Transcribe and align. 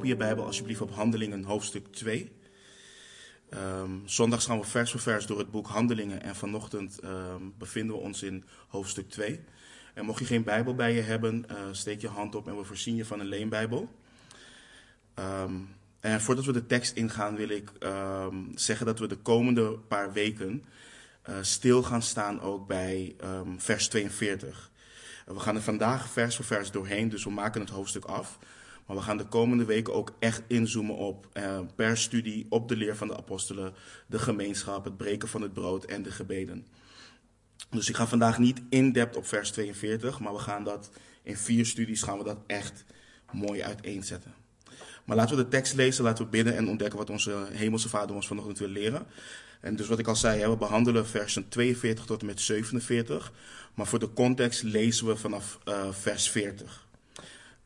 open 0.00 0.12
je 0.12 0.24
Bijbel 0.24 0.44
alsjeblieft 0.44 0.80
op 0.80 0.94
Handelingen 0.94 1.44
hoofdstuk 1.44 1.86
2. 1.86 2.30
Ehm, 3.50 3.90
zondags 4.04 4.46
gaan 4.46 4.58
we 4.58 4.64
vers 4.64 4.90
voor 4.90 5.00
vers 5.00 5.26
door 5.26 5.38
het 5.38 5.50
boek 5.50 5.66
Handelingen 5.66 6.22
en 6.22 6.36
vanochtend 6.36 6.98
ehm, 6.98 7.42
bevinden 7.58 7.96
we 7.96 8.02
ons 8.02 8.22
in 8.22 8.44
hoofdstuk 8.68 9.10
2. 9.10 9.40
En 9.94 10.04
mocht 10.04 10.18
je 10.18 10.24
geen 10.24 10.44
Bijbel 10.44 10.74
bij 10.74 10.94
je 10.94 11.00
hebben, 11.00 11.44
uh, 11.50 11.56
steek 11.70 12.00
je 12.00 12.08
hand 12.08 12.34
op 12.34 12.48
en 12.48 12.56
we 12.56 12.64
voorzien 12.64 12.96
je 12.96 13.04
van 13.04 13.20
een 13.20 13.26
leenbijbel. 13.26 13.88
Ehm, 15.14 15.54
en 16.00 16.20
voordat 16.20 16.44
we 16.44 16.52
de 16.52 16.66
tekst 16.66 16.96
ingaan 16.96 17.36
wil 17.36 17.48
ik 17.48 17.70
zeggen 18.54 18.86
dat 18.86 18.98
we 18.98 19.06
de 19.06 19.16
komende 19.16 19.78
paar 19.78 20.12
weken 20.12 20.64
uh, 21.28 21.34
stil 21.40 21.82
gaan 21.82 22.02
staan 22.02 22.40
ook 22.40 22.66
bij 22.66 23.16
vers 23.56 23.88
42. 23.88 24.70
we 25.26 25.40
gaan 25.40 25.56
er 25.56 25.62
vandaag 25.62 26.08
vers 26.08 26.36
voor 26.36 26.44
vers 26.44 26.70
doorheen, 26.70 27.08
dus 27.08 27.24
we 27.24 27.30
maken 27.30 27.60
het 27.60 27.70
hoofdstuk 27.70 28.04
af. 28.04 28.38
Maar 28.90 28.98
we 28.98 29.04
gaan 29.04 29.16
de 29.16 29.26
komende 29.26 29.64
weken 29.64 29.94
ook 29.94 30.12
echt 30.18 30.42
inzoomen 30.46 30.96
op 30.96 31.28
eh, 31.32 31.60
per 31.74 31.96
studie 31.96 32.46
op 32.48 32.68
de 32.68 32.76
leer 32.76 32.96
van 32.96 33.08
de 33.08 33.16
apostelen, 33.16 33.72
de 34.06 34.18
gemeenschap, 34.18 34.84
het 34.84 34.96
breken 34.96 35.28
van 35.28 35.42
het 35.42 35.52
brood 35.52 35.84
en 35.84 36.02
de 36.02 36.10
gebeden. 36.10 36.66
Dus 37.70 37.88
ik 37.88 37.96
ga 37.96 38.06
vandaag 38.06 38.38
niet 38.38 38.62
in-depth 38.68 39.16
op 39.16 39.26
vers 39.26 39.50
42, 39.50 40.20
maar 40.20 40.32
we 40.32 40.38
gaan 40.38 40.64
dat 40.64 40.90
in 41.22 41.36
vier 41.36 41.66
studies 41.66 42.02
gaan 42.02 42.18
we 42.18 42.24
dat 42.24 42.38
echt 42.46 42.84
mooi 43.32 43.62
uiteenzetten. 43.62 44.34
Maar 45.04 45.16
laten 45.16 45.36
we 45.36 45.42
de 45.42 45.48
tekst 45.48 45.74
lezen, 45.74 46.04
laten 46.04 46.24
we 46.24 46.30
bidden 46.30 46.56
en 46.56 46.68
ontdekken 46.68 46.98
wat 46.98 47.10
onze 47.10 47.46
hemelse 47.50 47.88
vader 47.88 48.16
ons 48.16 48.26
vanochtend 48.26 48.58
wil 48.58 48.68
leren. 48.68 49.06
En 49.60 49.76
dus 49.76 49.88
wat 49.88 49.98
ik 49.98 50.08
al 50.08 50.16
zei, 50.16 50.50
we 50.50 50.56
behandelen 50.56 51.06
versen 51.06 51.48
42 51.48 52.04
tot 52.04 52.20
en 52.20 52.26
met 52.26 52.40
47. 52.40 53.32
Maar 53.74 53.86
voor 53.86 53.98
de 53.98 54.12
context 54.12 54.62
lezen 54.62 55.06
we 55.06 55.16
vanaf 55.16 55.58
uh, 55.68 55.92
vers 55.92 56.30
40 56.30 56.88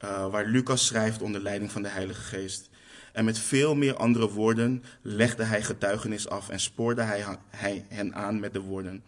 uh, 0.05 0.31
waar 0.31 0.47
Lucas 0.47 0.87
schrijft 0.87 1.23
onder 1.23 1.41
leiding 1.41 1.73
van 1.73 1.83
de 1.83 1.89
Heilige 1.89 2.21
Geest. 2.21 2.71
En 3.13 3.25
met 3.25 3.39
veel 3.39 3.75
meer 3.75 3.97
andere 3.97 4.31
woorden 4.31 4.85
legde 5.03 5.45
hij 5.45 5.63
getuigenis 5.63 6.29
af 6.29 6.49
en 6.49 6.61
spoorde 6.61 7.03
hij, 7.03 7.25
hij 7.49 7.85
hen 7.89 8.15
aan 8.15 8.41
met 8.41 8.53
de 8.53 8.61
woorden: 8.61 9.05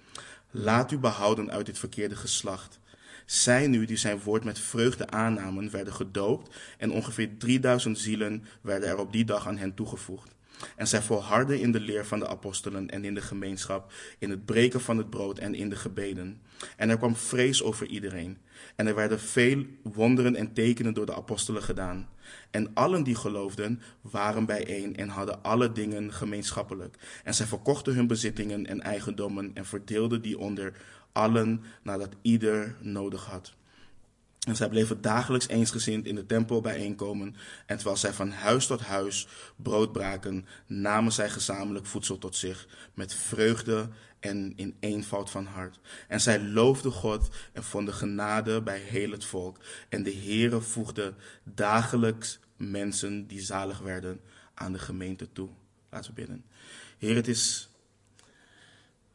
Laat 0.51 0.93
u 0.93 0.99
behouden 0.99 1.51
uit 1.51 1.67
dit 1.67 1.79
verkeerde 1.79 2.17
geslacht. 2.17 2.79
Zij 3.27 3.67
nu 3.67 3.85
die 3.85 3.97
zijn 3.97 4.21
woord 4.23 4.45
met 4.45 4.59
vreugde 4.59 5.07
aannamen, 5.11 5.71
werden 5.71 5.95
gedoopt 5.95 6.57
en 6.79 6.91
ongeveer 6.91 7.37
3000 7.39 7.99
zielen 7.99 8.45
werden 8.61 8.89
er 8.89 8.99
op 8.99 9.13
die 9.13 9.25
dag 9.25 9.47
aan 9.47 9.59
hen 9.59 9.75
toegevoegd. 9.75 10.36
En 10.77 10.87
zij 10.87 11.03
volharden 11.03 11.61
in 11.61 11.73
de 11.73 11.81
leer 11.81 12.07
van 12.07 12.19
de 12.19 12.29
apostelen 12.29 12.91
en 12.91 13.05
in 13.05 13.15
de 13.15 13.21
gemeenschap, 13.21 13.93
in 14.19 14.31
het 14.31 14.45
breken 14.45 14.81
van 14.81 14.99
het 14.99 15.11
brood 15.11 15.39
en 15.39 15.55
in 15.55 15.69
de 15.69 15.77
gebeden. 15.77 16.41
En 16.77 16.91
er 16.91 16.97
kwam 16.97 17.17
vrees 17.17 17.63
over 17.63 17.87
iedereen. 17.87 18.39
En 18.77 18.87
er 18.87 18.95
werden 18.95 19.21
veel 19.21 19.65
wonderen 19.83 20.37
en 20.37 20.53
tekenen 20.53 20.95
door 20.95 21.07
de 21.07 21.15
apostelen 21.15 21.63
gedaan. 21.63 22.09
En 22.51 22.75
allen 22.75 23.03
die 23.03 23.15
geloofden 23.15 23.83
waren 24.01 24.47
bijeen 24.47 24.97
en 24.97 25.09
hadden 25.09 25.43
alle 25.43 25.73
dingen 25.73 26.13
gemeenschappelijk. 26.13 26.97
En 27.25 27.35
zij 27.35 27.47
verkochten 27.47 27.95
hun 27.95 28.07
bezittingen 28.07 28.67
en 28.67 28.81
eigendommen 28.81 29.51
en 29.55 29.67
verdeelden 29.67 30.23
die 30.23 30.39
onder 30.39 30.73
allen 31.13 31.65
nadat 31.83 32.15
ieder 32.23 32.77
nodig 32.81 33.25
had. 33.25 33.55
En 34.47 34.57
zij 34.57 34.69
bleven 34.69 35.01
dagelijks 35.01 35.49
eensgezind 35.49 36.07
in 36.07 36.15
de 36.15 36.27
tempel 36.27 36.61
bijeenkomen. 36.61 37.37
En 37.67 37.77
terwijl 37.77 37.97
zij 37.97 38.13
van 38.13 38.31
huis 38.31 38.67
tot 38.67 38.81
huis 38.81 39.27
brood 39.57 39.93
braken, 39.93 40.47
namen 40.67 41.13
zij 41.13 41.31
gezamenlijk 41.31 41.87
voedsel 41.87 42.19
tot 42.19 42.37
zich, 42.37 42.69
met 42.95 43.15
vreugde 43.15 43.89
en 44.21 44.53
in 44.57 44.77
eenvoud 44.81 45.31
van 45.31 45.47
hart. 45.47 45.79
En 46.09 46.21
zij 46.21 46.43
loofden 46.43 46.93
God 46.93 47.29
en 47.53 47.65
vonden 47.65 47.95
genade 47.95 48.63
bij 48.63 48.79
heel 48.79 49.11
het 49.11 49.25
volk. 49.25 49.59
En 49.89 50.03
de 50.03 50.15
Heere 50.15 50.61
voegde 50.61 51.15
dagelijks 51.43 52.39
mensen 52.57 53.27
die 53.27 53.41
zalig 53.41 53.79
werden 53.79 54.21
aan 54.55 54.73
de 54.73 54.79
gemeente 54.79 55.33
toe. 55.33 55.49
Laten 55.91 56.11
we 56.11 56.21
bidden. 56.21 56.45
Heer, 56.99 57.15
het 57.15 57.29
is, 57.29 57.69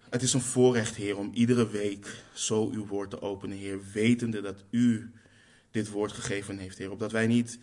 het 0.10 0.22
is 0.22 0.34
een 0.34 0.42
voorrecht, 0.42 0.96
Heer, 0.96 1.18
om 1.18 1.32
iedere 1.34 1.70
week 1.70 2.24
zo 2.34 2.70
uw 2.70 2.88
woord 2.88 3.10
te 3.10 3.22
openen, 3.22 3.58
Heer, 3.58 3.80
wetende 3.94 4.42
dat 4.42 4.64
u 4.70 5.12
dit 5.72 5.90
woord 5.90 6.12
gegeven 6.12 6.58
heeft, 6.58 6.78
Heer. 6.78 6.92
Opdat 6.92 7.12
wij 7.12 7.28
niet 7.28 7.60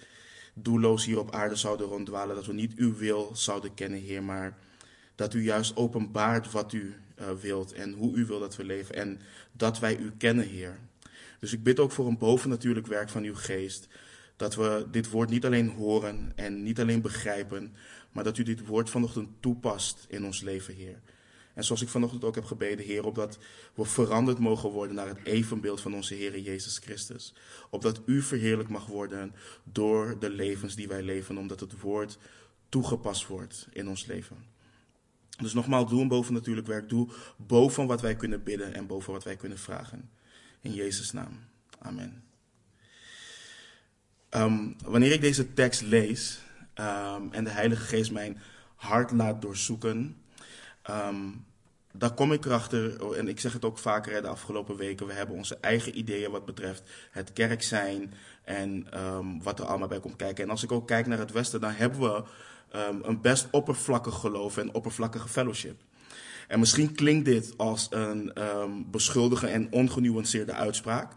doelloos 0.54 1.04
hier 1.04 1.18
op 1.18 1.34
aarde 1.34 1.56
zouden 1.56 1.86
ronddwalen, 1.86 2.34
dat 2.34 2.46
we 2.46 2.52
niet 2.52 2.74
uw 2.76 2.96
wil 2.96 3.30
zouden 3.34 3.74
kennen, 3.74 4.00
Heer, 4.00 4.22
maar 4.22 4.58
dat 5.14 5.34
u 5.34 5.42
juist 5.42 5.76
openbaart 5.76 6.50
wat 6.50 6.72
u 6.72 6.94
uh, 7.20 7.30
wilt 7.40 7.72
en 7.72 7.92
hoe 7.92 8.16
u 8.16 8.26
wilt 8.26 8.40
dat 8.40 8.56
we 8.56 8.64
leven 8.64 8.94
en 8.94 9.20
dat 9.52 9.78
wij 9.78 9.96
u 9.96 10.12
kennen, 10.18 10.48
Heer. 10.48 10.78
Dus 11.38 11.52
ik 11.52 11.62
bid 11.62 11.78
ook 11.78 11.92
voor 11.92 12.06
een 12.06 12.18
bovennatuurlijk 12.18 12.86
werk 12.86 13.08
van 13.08 13.22
uw 13.22 13.34
geest, 13.34 13.88
dat 14.36 14.54
we 14.54 14.86
dit 14.90 15.10
woord 15.10 15.30
niet 15.30 15.44
alleen 15.44 15.68
horen 15.68 16.32
en 16.34 16.62
niet 16.62 16.80
alleen 16.80 17.00
begrijpen, 17.00 17.74
maar 18.12 18.24
dat 18.24 18.38
u 18.38 18.42
dit 18.42 18.66
woord 18.66 18.90
vanochtend 18.90 19.28
toepast 19.40 20.06
in 20.08 20.24
ons 20.24 20.40
leven, 20.40 20.74
Heer. 20.74 21.00
En 21.58 21.64
zoals 21.64 21.82
ik 21.82 21.88
vanochtend 21.88 22.24
ook 22.24 22.34
heb 22.34 22.44
gebeden, 22.44 22.84
Heer, 22.84 23.04
opdat 23.04 23.38
we 23.74 23.84
veranderd 23.84 24.38
mogen 24.38 24.70
worden 24.70 24.96
naar 24.96 25.08
het 25.08 25.24
evenbeeld 25.24 25.80
van 25.80 25.94
onze 25.94 26.14
Heer 26.14 26.38
Jezus 26.38 26.78
Christus. 26.78 27.34
Opdat 27.70 28.00
U 28.06 28.22
verheerlijk 28.22 28.68
mag 28.68 28.86
worden 28.86 29.34
door 29.64 30.18
de 30.18 30.30
levens 30.30 30.74
die 30.74 30.88
wij 30.88 31.02
leven, 31.02 31.38
omdat 31.38 31.60
het 31.60 31.80
woord 31.80 32.18
toegepast 32.68 33.26
wordt 33.26 33.68
in 33.72 33.88
ons 33.88 34.06
leven. 34.06 34.36
Dus 35.38 35.52
nogmaals, 35.52 35.90
doe 35.90 36.00
een 36.00 36.08
boven 36.08 36.34
natuurlijk 36.34 36.66
werk. 36.66 36.88
Doe 36.88 37.08
boven 37.36 37.86
wat 37.86 38.00
wij 38.00 38.16
kunnen 38.16 38.42
bidden 38.42 38.74
en 38.74 38.86
boven 38.86 39.12
wat 39.12 39.24
wij 39.24 39.36
kunnen 39.36 39.58
vragen. 39.58 40.10
In 40.60 40.74
Jezus' 40.74 41.12
naam. 41.12 41.40
Amen. 41.78 42.22
Um, 44.30 44.76
wanneer 44.84 45.12
ik 45.12 45.20
deze 45.20 45.54
tekst 45.54 45.82
lees 45.82 46.40
um, 46.74 47.32
en 47.32 47.44
de 47.44 47.50
Heilige 47.50 47.84
Geest 47.84 48.10
mijn 48.10 48.38
hart 48.74 49.10
laat 49.10 49.42
doorzoeken, 49.42 50.22
um, 50.90 51.46
daar 51.92 52.14
kom 52.14 52.32
ik 52.32 52.44
erachter, 52.44 53.12
en 53.14 53.28
ik 53.28 53.40
zeg 53.40 53.52
het 53.52 53.64
ook 53.64 53.78
vaker 53.78 54.22
de 54.22 54.28
afgelopen 54.28 54.76
weken, 54.76 55.06
we 55.06 55.12
hebben 55.12 55.36
onze 55.36 55.58
eigen 55.60 55.98
ideeën 55.98 56.30
wat 56.30 56.44
betreft 56.44 56.82
het 57.10 57.32
kerk 57.32 57.62
zijn 57.62 58.14
en 58.44 58.86
um, 59.04 59.42
wat 59.42 59.58
er 59.58 59.64
allemaal 59.64 59.88
bij 59.88 60.00
komt 60.00 60.16
kijken. 60.16 60.44
En 60.44 60.50
als 60.50 60.62
ik 60.62 60.72
ook 60.72 60.86
kijk 60.86 61.06
naar 61.06 61.18
het 61.18 61.32
Westen, 61.32 61.60
dan 61.60 61.72
hebben 61.72 62.00
we 62.00 62.22
um, 62.76 63.00
een 63.02 63.20
best 63.20 63.48
oppervlakkig 63.50 64.14
geloof 64.14 64.56
en 64.56 64.74
oppervlakkige 64.74 65.28
fellowship. 65.28 65.80
En 66.48 66.58
misschien 66.58 66.94
klinkt 66.94 67.24
dit 67.24 67.54
als 67.56 67.86
een 67.90 68.42
um, 68.42 68.90
beschuldige 68.90 69.46
en 69.46 69.72
ongenuanceerde 69.72 70.52
uitspraak, 70.52 71.12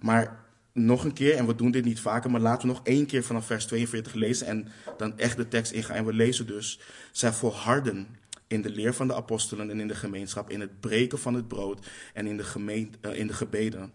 maar 0.00 0.44
nog 0.72 1.04
een 1.04 1.12
keer, 1.12 1.36
en 1.36 1.46
we 1.46 1.54
doen 1.54 1.70
dit 1.70 1.84
niet 1.84 2.00
vaker, 2.00 2.30
maar 2.30 2.40
laten 2.40 2.68
we 2.68 2.74
nog 2.74 2.84
één 2.84 3.06
keer 3.06 3.24
vanaf 3.24 3.46
vers 3.46 3.66
42 3.66 4.14
lezen 4.14 4.46
en 4.46 4.68
dan 4.96 5.18
echt 5.18 5.36
de 5.36 5.48
tekst 5.48 5.72
ingaan. 5.72 5.96
En 5.96 6.04
we 6.04 6.12
lezen 6.12 6.46
dus, 6.46 6.80
zij 7.12 7.32
volharden 7.32 8.06
in 8.46 8.62
de 8.62 8.70
leer 8.70 8.94
van 8.94 9.08
de 9.08 9.14
apostelen 9.14 9.70
en 9.70 9.80
in 9.80 9.88
de 9.88 9.94
gemeenschap, 9.94 10.50
in 10.50 10.60
het 10.60 10.80
breken 10.80 11.18
van 11.18 11.34
het 11.34 11.48
brood 11.48 11.86
en 12.12 12.26
in 12.26 12.36
de, 12.36 12.88
uh, 13.02 13.18
in 13.18 13.26
de 13.26 13.32
gebeden. 13.32 13.92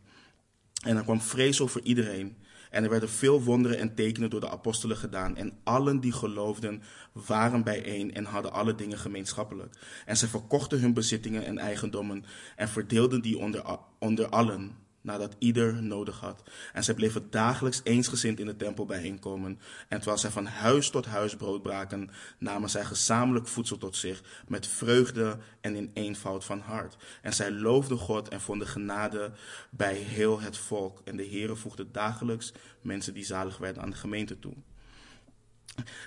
En 0.83 0.97
er 0.97 1.03
kwam 1.03 1.21
vrees 1.21 1.61
over 1.61 1.81
iedereen. 1.83 2.37
En 2.69 2.83
er 2.83 2.89
werden 2.89 3.09
veel 3.09 3.43
wonderen 3.43 3.77
en 3.77 3.95
tekenen 3.95 4.29
door 4.29 4.39
de 4.39 4.49
apostelen 4.49 4.97
gedaan. 4.97 5.37
En 5.37 5.59
allen 5.63 5.99
die 5.99 6.11
geloofden 6.11 6.81
waren 7.11 7.63
bijeen 7.63 8.13
en 8.13 8.25
hadden 8.25 8.51
alle 8.51 8.75
dingen 8.75 8.97
gemeenschappelijk. 8.97 9.75
En 10.05 10.17
ze 10.17 10.27
verkochten 10.27 10.79
hun 10.79 10.93
bezittingen 10.93 11.45
en 11.45 11.57
eigendommen 11.57 12.25
en 12.55 12.69
verdeelden 12.69 13.21
die 13.21 13.37
onder, 13.37 13.77
onder 13.99 14.29
allen 14.29 14.77
nadat 15.01 15.35
ieder 15.39 15.83
nodig 15.83 16.19
had. 16.19 16.43
En 16.73 16.83
zij 16.83 16.93
bleven 16.93 17.27
dagelijks 17.29 17.81
eensgezind 17.83 18.39
in 18.39 18.45
de 18.45 18.55
tempel 18.55 18.85
bijeenkomen. 18.85 19.59
En 19.87 19.97
terwijl 19.97 20.17
zij 20.17 20.29
van 20.29 20.45
huis 20.45 20.89
tot 20.89 21.05
huis 21.05 21.35
brood 21.35 21.61
braken, 21.61 22.09
namen 22.37 22.69
zij 22.69 22.85
gezamenlijk 22.85 23.47
voedsel 23.47 23.77
tot 23.77 23.95
zich, 23.95 24.23
met 24.47 24.67
vreugde 24.67 25.37
en 25.61 25.75
in 25.75 25.91
eenvoud 25.93 26.45
van 26.45 26.59
hart. 26.59 26.97
En 27.21 27.33
zij 27.33 27.51
loofden 27.51 27.97
God 27.97 28.27
en 28.27 28.41
vonden 28.41 28.67
genade 28.67 29.31
bij 29.69 29.95
heel 29.95 30.39
het 30.39 30.57
volk. 30.57 31.01
En 31.05 31.17
de 31.17 31.27
Heere 31.27 31.55
voegde 31.55 31.91
dagelijks 31.91 32.53
mensen 32.81 33.13
die 33.13 33.25
zalig 33.25 33.57
werden 33.57 33.83
aan 33.83 33.89
de 33.89 33.95
gemeente 33.95 34.39
toe. 34.39 34.53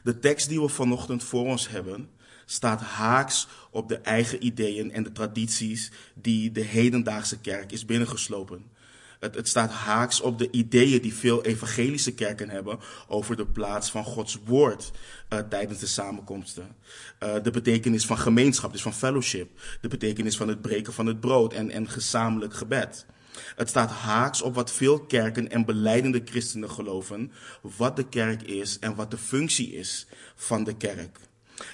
De 0.02 0.18
tekst 0.18 0.48
die 0.48 0.60
we 0.60 0.68
vanochtend 0.68 1.24
voor 1.24 1.46
ons 1.46 1.68
hebben, 1.68 2.10
staat 2.44 2.80
haaks 2.80 3.48
op 3.70 3.88
de 3.88 3.98
eigen 3.98 4.44
ideeën 4.44 4.92
en 4.92 5.02
de 5.02 5.12
tradities 5.12 5.90
die 6.14 6.52
de 6.52 6.60
hedendaagse 6.60 7.40
kerk 7.40 7.72
is 7.72 7.84
binnengeslopen. 7.84 8.70
Het, 9.22 9.34
het, 9.34 9.48
staat 9.48 9.70
haaks 9.70 10.20
op 10.20 10.38
de 10.38 10.50
ideeën 10.50 11.02
die 11.02 11.14
veel 11.14 11.44
evangelische 11.44 12.14
kerken 12.14 12.50
hebben 12.50 12.78
over 13.08 13.36
de 13.36 13.46
plaats 13.46 13.90
van 13.90 14.04
Gods 14.04 14.38
woord 14.44 14.90
uh, 15.32 15.38
tijdens 15.38 15.78
de 15.78 15.86
samenkomsten. 15.86 16.76
Uh, 17.22 17.34
de 17.42 17.50
betekenis 17.50 18.06
van 18.06 18.18
gemeenschap, 18.18 18.72
dus 18.72 18.82
van 18.82 18.94
fellowship. 18.94 19.50
De 19.80 19.88
betekenis 19.88 20.36
van 20.36 20.48
het 20.48 20.60
breken 20.60 20.92
van 20.92 21.06
het 21.06 21.20
brood 21.20 21.52
en, 21.52 21.70
en 21.70 21.88
gezamenlijk 21.88 22.54
gebed. 22.54 23.06
Het 23.56 23.68
staat 23.68 23.90
haaks 23.90 24.42
op 24.42 24.54
wat 24.54 24.72
veel 24.72 25.00
kerken 25.00 25.50
en 25.50 25.64
beleidende 25.64 26.22
christenen 26.24 26.70
geloven, 26.70 27.32
wat 27.60 27.96
de 27.96 28.08
kerk 28.08 28.42
is 28.42 28.78
en 28.78 28.94
wat 28.94 29.10
de 29.10 29.18
functie 29.18 29.72
is 29.72 30.06
van 30.34 30.64
de 30.64 30.76
kerk. 30.76 31.18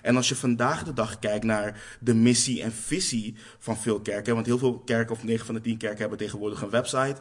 En 0.03 0.17
als 0.17 0.29
je 0.29 0.37
vandaag 0.37 0.85
de 0.85 0.93
dag 0.93 1.19
kijkt 1.19 1.45
naar 1.45 1.83
de 2.01 2.15
missie 2.15 2.63
en 2.63 2.73
visie 2.73 3.35
van 3.59 3.77
veel 3.77 4.01
kerken, 4.01 4.35
want 4.35 4.47
heel 4.47 4.59
veel 4.59 4.79
kerken, 4.79 5.15
of 5.15 5.25
9 5.25 5.47
van 5.47 5.55
de 5.55 5.61
10 5.61 5.77
kerken, 5.77 6.01
hebben 6.01 6.19
tegenwoordig 6.19 6.63
een 6.63 6.71
website, 6.71 7.17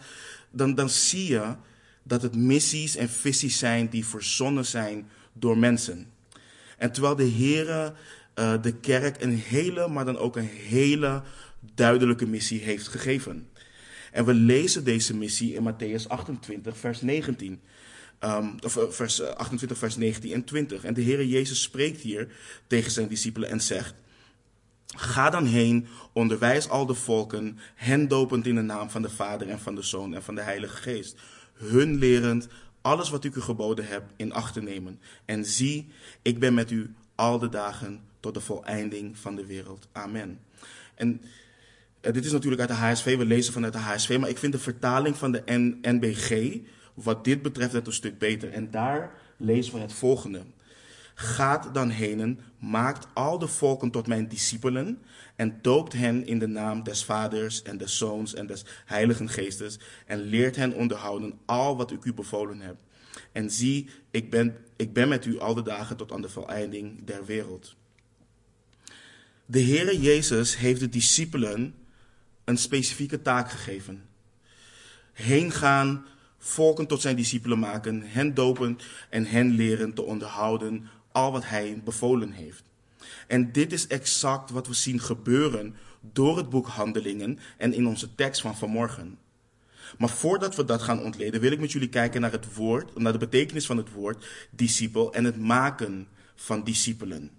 dan, 0.52 0.76
dan 0.76 0.90
zie 0.90 1.32
je 1.32 1.56
dat 2.04 2.22
het 2.22 2.36
missies 2.36 2.96
en 2.96 3.10
visies 3.10 3.58
zijn 3.58 3.90
die 3.90 4.06
verzonnen 4.06 4.66
zijn 4.66 5.08
door 5.34 5.58
mensen. 5.58 6.08
En 6.78 6.92
terwijl 6.92 7.16
de 7.16 7.24
Heer 7.24 7.94
uh, 8.40 8.62
de 8.62 8.74
kerk 8.74 9.22
een 9.22 9.36
hele, 9.36 9.88
maar 9.88 10.06
dan 10.06 10.18
ook 10.18 10.36
een 10.36 10.50
hele 10.68 11.24
duidelijke 11.76 12.28
missie 12.28 12.62
heeft 12.62 12.88
gegeven. 12.88 13.48
En 14.12 14.26
we 14.26 14.34
lezen 14.34 14.84
deze 14.84 15.16
missie 15.16 15.54
in 15.54 15.74
Matthäus 15.74 16.08
28, 16.08 16.78
vers 16.78 17.02
19. 17.02 17.60
Um, 18.20 18.56
eh, 18.60 18.70
vers 18.90 19.22
28, 19.22 19.78
eh, 19.78 19.84
vers 19.84 19.96
19 19.96 20.34
en 20.34 20.44
20. 20.44 20.84
En 20.84 20.94
de 20.94 21.02
Heer 21.02 21.26
Jezus 21.26 21.62
spreekt 21.62 22.02
hier 22.02 22.28
tegen 22.68 22.92
zijn 22.92 23.08
discipelen 23.08 23.50
en 23.50 23.62
zegt: 23.62 23.94
Ga 24.96 25.30
dan 25.30 25.46
heen, 25.46 25.88
onderwijs 26.14 26.70
al 26.70 26.86
de 26.86 26.94
volken, 26.94 27.58
hen 27.76 28.08
dopend 28.08 28.48
in 28.48 28.56
de 28.56 28.62
naam 28.62 28.90
van 28.90 29.02
de 29.02 29.10
Vader 29.10 29.50
en 29.50 29.60
van 29.60 29.76
de 29.76 29.82
Zoon 29.82 30.14
en 30.14 30.24
van 30.24 30.36
de 30.36 30.42
Heilige 30.42 30.78
Geest. 30.78 31.16
Hun 31.54 31.98
lerend 31.98 32.48
alles 32.82 33.10
wat 33.10 33.24
ik 33.24 33.36
u 33.36 33.42
geboden 33.42 33.88
heb 33.88 34.04
in 34.16 34.34
acht 34.34 34.54
te 34.54 34.62
nemen. 34.62 35.00
En 35.26 35.46
zie, 35.46 35.88
ik 36.22 36.40
ben 36.40 36.54
met 36.54 36.72
u 36.72 36.94
al 37.16 37.40
de 37.40 37.50
dagen 37.50 38.02
tot 38.20 38.34
de 38.34 38.42
voleinding 38.42 39.18
van 39.18 39.36
de 39.36 39.46
wereld. 39.46 39.88
Amen. 39.92 40.40
En 40.96 41.22
uh, 42.02 42.14
dit 42.14 42.26
is 42.26 42.32
natuurlijk 42.32 42.62
uit 42.62 42.70
de 42.70 42.76
HSV, 42.76 43.18
we 43.18 43.26
lezen 43.26 43.54
vanuit 43.54 43.74
de 43.74 43.80
HSV, 43.80 44.18
maar 44.20 44.30
ik 44.30 44.38
vind 44.38 44.54
de 44.54 44.60
vertaling 44.60 45.18
van 45.18 45.32
de 45.32 45.44
NBG, 45.82 46.60
wat 47.04 47.24
dit 47.24 47.42
betreft, 47.42 47.74
net 47.74 47.88
een 47.88 47.94
stuk 47.94 48.18
beter. 48.18 48.52
En 48.52 48.72
daar 48.72 49.14
lezen 49.38 49.74
we 49.74 49.80
het 49.80 49.94
volgende. 49.94 50.42
Gaat 51.14 51.74
dan 51.74 51.90
heen, 51.90 52.40
maakt 52.60 53.08
al 53.14 53.40
de 53.40 53.48
volken 53.48 53.92
tot 53.92 54.08
mijn 54.08 54.28
discipelen 54.28 55.02
en 55.36 55.60
doopt 55.62 55.94
hen 55.94 56.26
in 56.26 56.40
de 56.40 56.48
naam 56.48 56.84
des 56.84 57.04
Vaders 57.04 57.62
en 57.62 57.78
des 57.78 57.98
Zoons 57.98 58.34
en 58.34 58.48
des 58.48 58.66
Heiligen 58.86 59.30
Geestes 59.30 59.80
en 60.06 60.20
leert 60.20 60.56
hen 60.56 60.74
onderhouden 60.74 61.40
al 61.46 61.78
wat 61.78 61.92
ik 61.92 62.04
u 62.04 62.14
bevolen 62.14 62.60
heb. 62.60 62.76
En 63.32 63.52
zie, 63.52 63.90
ik 64.12 64.30
ben, 64.30 64.56
ik 64.76 64.94
ben 64.94 65.08
met 65.08 65.26
u 65.26 65.40
al 65.40 65.54
de 65.54 65.62
dagen 65.62 65.98
tot 65.98 66.12
aan 66.12 66.22
de 66.22 66.30
voleinding 66.30 67.06
der 67.06 67.26
wereld. 67.26 67.76
De 69.46 69.62
Heere 69.62 70.00
Jezus 70.00 70.58
heeft 70.58 70.80
de 70.80 70.90
discipelen 70.90 71.76
een 72.44 72.58
specifieke 72.58 73.22
taak 73.22 73.52
gegeven. 73.52 74.06
Heen 75.14 75.52
gaan, 75.52 76.06
volken 76.38 76.88
tot 76.88 77.02
zijn 77.02 77.16
discipelen 77.16 77.60
maken, 77.60 78.02
hen 78.06 78.34
dopen 78.34 78.78
en 79.10 79.26
hen 79.26 79.50
leren 79.50 79.94
te 79.94 80.04
onderhouden 80.04 80.90
al 81.12 81.32
wat 81.32 81.46
hij 81.46 81.82
bevolen 81.84 82.32
heeft. 82.32 82.64
En 83.28 83.52
dit 83.52 83.74
is 83.74 83.88
exact 83.88 84.50
wat 84.50 84.68
we 84.68 84.74
zien 84.74 85.00
gebeuren 85.00 85.76
door 86.02 86.38
het 86.38 86.50
boek 86.50 86.68
Handelingen 86.68 87.40
en 87.58 87.74
in 87.74 87.88
onze 87.88 88.16
tekst 88.16 88.42
van 88.42 88.58
vanmorgen. 88.58 89.18
Maar 89.98 90.10
voordat 90.10 90.56
we 90.56 90.66
dat 90.66 90.82
gaan 90.82 91.04
ontleden, 91.04 91.42
wil 91.42 91.52
ik 91.52 91.60
met 91.60 91.72
jullie 91.72 91.90
kijken 91.90 92.22
naar 92.22 92.32
het 92.32 92.54
woord, 92.56 93.00
naar 93.00 93.12
de 93.12 93.18
betekenis 93.18 93.66
van 93.66 93.78
het 93.78 93.92
woord 93.92 94.28
discipel 94.50 95.14
en 95.14 95.24
het 95.24 95.40
maken 95.40 96.08
van 96.36 96.64
discipelen. 96.64 97.32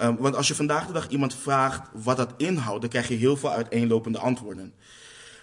Um, 0.00 0.16
want 0.16 0.36
als 0.36 0.48
je 0.48 0.54
vandaag 0.54 0.86
de 0.86 0.92
dag 0.92 1.08
iemand 1.08 1.34
vraagt 1.34 1.88
wat 1.92 2.16
dat 2.16 2.34
inhoudt, 2.36 2.80
dan 2.80 2.90
krijg 2.90 3.08
je 3.08 3.14
heel 3.14 3.36
veel 3.36 3.50
uiteenlopende 3.50 4.18
antwoorden. 4.18 4.74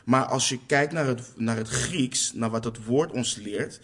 Maar 0.10 0.26
als 0.26 0.50
je 0.50 0.60
kijkt 0.66 0.94
naar 0.94 1.06
het, 1.06 1.34
naar 1.36 1.58
het 1.58 1.68
Grieks, 1.68 2.34
naar 2.34 2.50
wat 2.50 2.64
het 2.64 2.86
woord 2.86 3.12
ons 3.12 3.36
leert, 3.36 3.80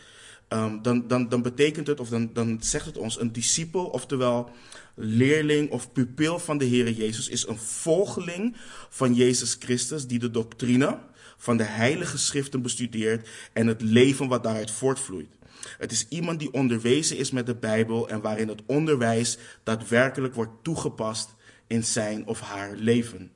um, 0.50 0.82
dan, 0.82 1.08
dan, 1.08 1.30
dan 1.30 1.42
betekent 1.42 1.88
het, 1.88 2.00
of 2.00 2.10
dan, 2.10 2.30
dan 2.34 2.58
zegt 2.62 2.86
het 2.86 2.98
ons, 2.98 3.20
een 3.20 3.32
discipel, 3.32 3.86
oftewel 3.86 4.50
leerling 4.96 5.70
of 5.70 5.92
pupil 5.92 6.40
van 6.40 6.58
de 6.58 6.66
Heer 6.66 6.92
Jezus, 6.92 7.30
is 7.30 7.48
een 7.48 7.58
volgeling 7.58 8.56
van 8.90 9.14
Jezus 9.14 9.56
Christus 9.60 10.08
die 10.08 10.20
de 10.20 10.32
doctrine 10.32 11.00
van 11.38 11.58
de 11.58 11.64
Heilige 11.64 12.18
Schriften 12.18 12.62
bestudeert 12.62 13.30
en 13.54 13.68
het 13.68 13.82
leven 13.82 14.28
wat 14.28 14.44
daaruit 14.44 14.72
voortvloeit. 14.72 15.36
Het 15.78 15.92
is 15.92 16.06
iemand 16.10 16.40
die 16.40 16.54
onderwezen 16.54 17.18
is 17.18 17.32
met 17.32 17.46
de 17.46 17.56
Bijbel 17.56 18.10
en 18.10 18.22
waarin 18.22 18.48
het 18.48 18.62
onderwijs 18.66 19.38
daadwerkelijk 19.64 20.34
wordt 20.34 20.64
toegepast 20.64 21.36
in 21.68 21.84
zijn 21.84 22.28
of 22.28 22.40
haar 22.40 22.76
leven. 22.76 23.32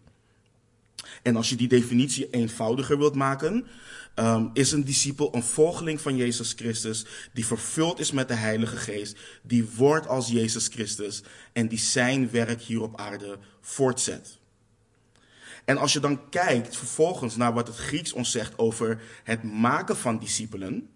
En 1.24 1.36
als 1.36 1.50
je 1.50 1.56
die 1.56 1.68
definitie 1.68 2.30
eenvoudiger 2.30 2.98
wilt 2.98 3.16
maken, 3.16 3.68
um, 4.16 4.50
is 4.54 4.72
een 4.72 4.84
discipel 4.84 5.36
een 5.36 5.44
volgeling 5.44 6.02
van 6.02 6.16
Jezus 6.16 6.54
Christus, 6.54 7.06
die 7.34 7.46
vervuld 7.46 8.00
is 8.00 8.12
met 8.12 8.28
de 8.28 8.34
Heilige 8.34 8.78
Geest, 8.78 9.18
die 9.44 9.70
wordt 9.76 10.08
als 10.08 10.28
Jezus 10.28 10.68
Christus 10.68 11.24
en 11.54 11.68
die 11.68 11.80
zijn 11.80 12.32
werk 12.32 12.62
hier 12.62 12.82
op 12.82 13.00
aarde 13.00 13.38
voortzet. 13.62 14.38
En 15.66 15.78
als 15.78 15.94
je 15.94 16.00
dan 16.00 16.30
kijkt 16.30 16.78
vervolgens 16.78 17.36
naar 17.36 17.54
wat 17.54 17.68
het 17.68 17.78
Grieks 17.78 18.14
ons 18.14 18.32
zegt 18.32 18.58
over 18.58 19.02
het 19.24 19.44
maken 19.44 19.98
van 19.98 20.20
discipelen, 20.20 20.90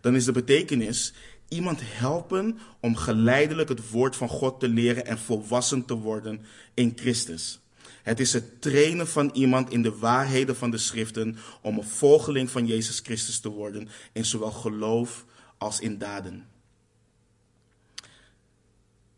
dan 0.00 0.14
is 0.14 0.24
de 0.24 0.32
betekenis 0.32 1.12
iemand 1.48 1.80
helpen 1.82 2.58
om 2.80 2.96
geleidelijk 2.96 3.68
het 3.68 3.90
woord 3.90 4.16
van 4.16 4.28
God 4.28 4.60
te 4.60 4.68
leren 4.68 5.06
en 5.06 5.18
volwassen 5.18 5.84
te 5.84 5.94
worden 5.94 6.40
in 6.74 6.92
Christus. 6.96 7.60
Het 8.08 8.20
is 8.20 8.32
het 8.32 8.62
trainen 8.62 9.08
van 9.08 9.30
iemand 9.32 9.70
in 9.70 9.82
de 9.82 9.98
waarheden 9.98 10.56
van 10.56 10.70
de 10.70 10.78
schriften 10.78 11.36
om 11.62 11.78
een 11.78 11.84
volgeling 11.84 12.50
van 12.50 12.66
Jezus 12.66 13.00
Christus 13.00 13.40
te 13.40 13.48
worden 13.48 13.88
in 14.12 14.24
zowel 14.24 14.50
geloof 14.50 15.24
als 15.58 15.80
in 15.80 15.98
daden. 15.98 16.46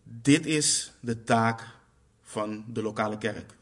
Dit 0.02 0.46
is 0.46 0.92
de 1.00 1.22
taak 1.22 1.66
van 2.22 2.64
de 2.68 2.82
lokale 2.82 3.18
kerk. 3.18 3.54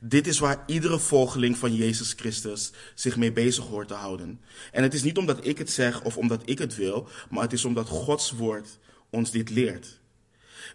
Dit 0.00 0.26
is 0.26 0.38
waar 0.38 0.62
iedere 0.66 0.98
volgeling 0.98 1.58
van 1.58 1.74
Jezus 1.74 2.12
Christus 2.12 2.72
zich 2.94 3.16
mee 3.16 3.32
bezig 3.32 3.64
hoort 3.64 3.88
te 3.88 3.94
houden. 3.94 4.40
En 4.72 4.82
het 4.82 4.94
is 4.94 5.02
niet 5.02 5.18
omdat 5.18 5.46
ik 5.46 5.58
het 5.58 5.70
zeg 5.70 6.02
of 6.02 6.16
omdat 6.16 6.42
ik 6.44 6.58
het 6.58 6.76
wil, 6.76 7.08
maar 7.30 7.42
het 7.42 7.52
is 7.52 7.64
omdat 7.64 7.88
Gods 7.88 8.30
woord 8.30 8.78
ons 9.10 9.30
dit 9.30 9.50
leert. 9.50 9.99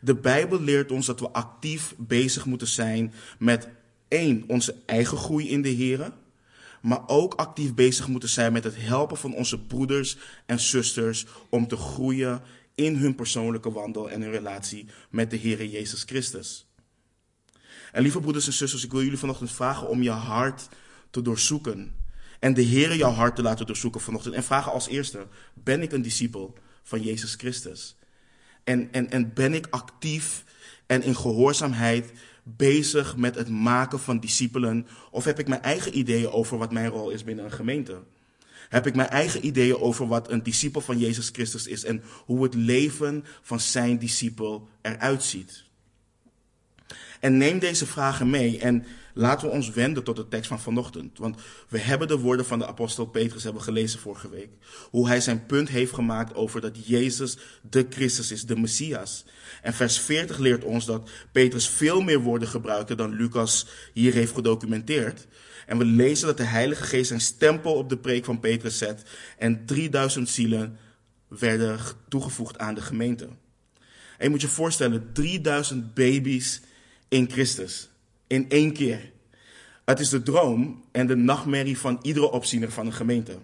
De 0.01 0.15
Bijbel 0.15 0.61
leert 0.61 0.91
ons 0.91 1.05
dat 1.05 1.19
we 1.19 1.29
actief 1.29 1.93
bezig 1.97 2.45
moeten 2.45 2.67
zijn 2.67 3.13
met 3.39 3.67
één, 4.07 4.43
onze 4.47 4.75
eigen 4.85 5.17
groei 5.17 5.49
in 5.49 5.61
de 5.61 5.75
Here, 5.75 6.11
maar 6.81 7.07
ook 7.07 7.33
actief 7.33 7.73
bezig 7.73 8.07
moeten 8.07 8.29
zijn 8.29 8.53
met 8.53 8.63
het 8.63 8.75
helpen 8.77 9.17
van 9.17 9.33
onze 9.33 9.59
broeders 9.59 10.17
en 10.45 10.59
zusters 10.59 11.25
om 11.49 11.67
te 11.67 11.77
groeien 11.77 12.41
in 12.75 12.95
hun 12.95 13.15
persoonlijke 13.15 13.71
wandel 13.71 14.09
en 14.09 14.21
hun 14.21 14.31
relatie 14.31 14.85
met 15.09 15.29
de 15.29 15.35
Heer 15.35 15.65
Jezus 15.65 16.03
Christus. 16.03 16.67
En 17.91 18.01
lieve 18.01 18.19
broeders 18.19 18.47
en 18.47 18.53
zusters, 18.53 18.83
ik 18.83 18.91
wil 18.91 19.03
jullie 19.03 19.17
vanochtend 19.17 19.51
vragen 19.51 19.87
om 19.87 20.03
je 20.03 20.09
hart 20.09 20.67
te 21.09 21.21
doorzoeken. 21.21 21.93
En 22.39 22.53
de 22.53 22.61
Heer 22.61 22.95
jouw 22.95 23.11
hart 23.11 23.35
te 23.35 23.41
laten 23.41 23.65
doorzoeken 23.65 24.01
vanochtend. 24.01 24.35
En 24.35 24.43
vragen 24.43 24.71
als 24.71 24.87
eerste, 24.87 25.27
ben 25.53 25.81
ik 25.81 25.91
een 25.91 26.01
discipel 26.01 26.53
van 26.83 27.01
Jezus 27.01 27.35
Christus? 27.35 27.95
En, 28.65 28.89
en, 28.91 29.11
en 29.11 29.33
ben 29.33 29.53
ik 29.53 29.67
actief 29.69 30.43
en 30.85 31.03
in 31.03 31.15
gehoorzaamheid 31.15 32.11
bezig 32.43 33.17
met 33.17 33.35
het 33.35 33.49
maken 33.49 33.99
van 33.99 34.19
discipelen? 34.19 34.87
Of 35.11 35.23
heb 35.23 35.39
ik 35.39 35.47
mijn 35.47 35.61
eigen 35.61 35.97
ideeën 35.97 36.29
over 36.29 36.57
wat 36.57 36.71
mijn 36.71 36.89
rol 36.89 37.09
is 37.09 37.23
binnen 37.23 37.45
een 37.45 37.51
gemeente? 37.51 38.03
Heb 38.69 38.87
ik 38.87 38.95
mijn 38.95 39.09
eigen 39.09 39.45
ideeën 39.45 39.77
over 39.77 40.07
wat 40.07 40.31
een 40.31 40.43
discipel 40.43 40.81
van 40.81 40.97
Jezus 40.97 41.29
Christus 41.29 41.67
is 41.67 41.83
en 41.83 42.03
hoe 42.25 42.43
het 42.43 42.53
leven 42.53 43.25
van 43.41 43.59
zijn 43.59 43.97
discipel 43.97 44.67
eruit 44.81 45.23
ziet? 45.23 45.63
En 47.25 47.37
neem 47.37 47.59
deze 47.59 47.85
vragen 47.85 48.29
mee 48.29 48.59
en 48.59 48.85
laten 49.13 49.47
we 49.47 49.53
ons 49.53 49.69
wenden 49.69 50.03
tot 50.03 50.15
de 50.15 50.27
tekst 50.27 50.47
van 50.47 50.59
vanochtend. 50.59 51.17
Want 51.17 51.41
we 51.69 51.79
hebben 51.79 52.07
de 52.07 52.17
woorden 52.17 52.45
van 52.45 52.59
de 52.59 52.67
apostel 52.67 53.05
Petrus 53.05 53.43
hebben 53.43 53.61
gelezen 53.61 53.99
vorige 53.99 54.29
week. 54.29 54.49
Hoe 54.89 55.07
hij 55.07 55.21
zijn 55.21 55.45
punt 55.45 55.69
heeft 55.69 55.93
gemaakt 55.93 56.35
over 56.35 56.61
dat 56.61 56.87
Jezus 56.87 57.37
de 57.69 57.85
Christus 57.89 58.31
is, 58.31 58.45
de 58.45 58.55
Messias. 58.55 59.25
En 59.61 59.73
vers 59.73 59.99
40 59.99 60.37
leert 60.37 60.63
ons 60.63 60.85
dat 60.85 61.09
Petrus 61.31 61.69
veel 61.69 62.01
meer 62.01 62.19
woorden 62.19 62.47
gebruikte 62.47 62.95
dan 62.95 63.15
Lucas 63.15 63.67
hier 63.93 64.13
heeft 64.13 64.33
gedocumenteerd. 64.33 65.27
En 65.65 65.77
we 65.77 65.85
lezen 65.85 66.27
dat 66.27 66.37
de 66.37 66.43
Heilige 66.43 66.83
Geest 66.83 67.07
zijn 67.07 67.21
stempel 67.21 67.73
op 67.73 67.89
de 67.89 67.97
preek 67.97 68.25
van 68.25 68.39
Petrus 68.39 68.77
zet 68.77 69.03
en 69.37 69.65
3000 69.65 70.29
zielen 70.29 70.77
werden 71.27 71.79
toegevoegd 72.09 72.57
aan 72.57 72.75
de 72.75 72.81
gemeente. 72.81 73.25
En 74.17 74.23
je 74.23 74.29
moet 74.29 74.41
je 74.41 74.47
voorstellen, 74.47 75.09
3000 75.13 75.93
baby's 75.93 76.61
in 77.07 77.31
Christus. 77.31 77.89
In 78.27 78.49
één 78.49 78.73
keer. 78.73 79.11
Het 79.85 79.99
is 79.99 80.09
de 80.09 80.23
droom 80.23 80.83
en 80.91 81.07
de 81.07 81.15
nachtmerrie 81.15 81.77
van 81.77 81.99
iedere 82.01 82.31
opziener 82.31 82.71
van 82.71 82.85
een 82.85 82.93
gemeente. 82.93 83.37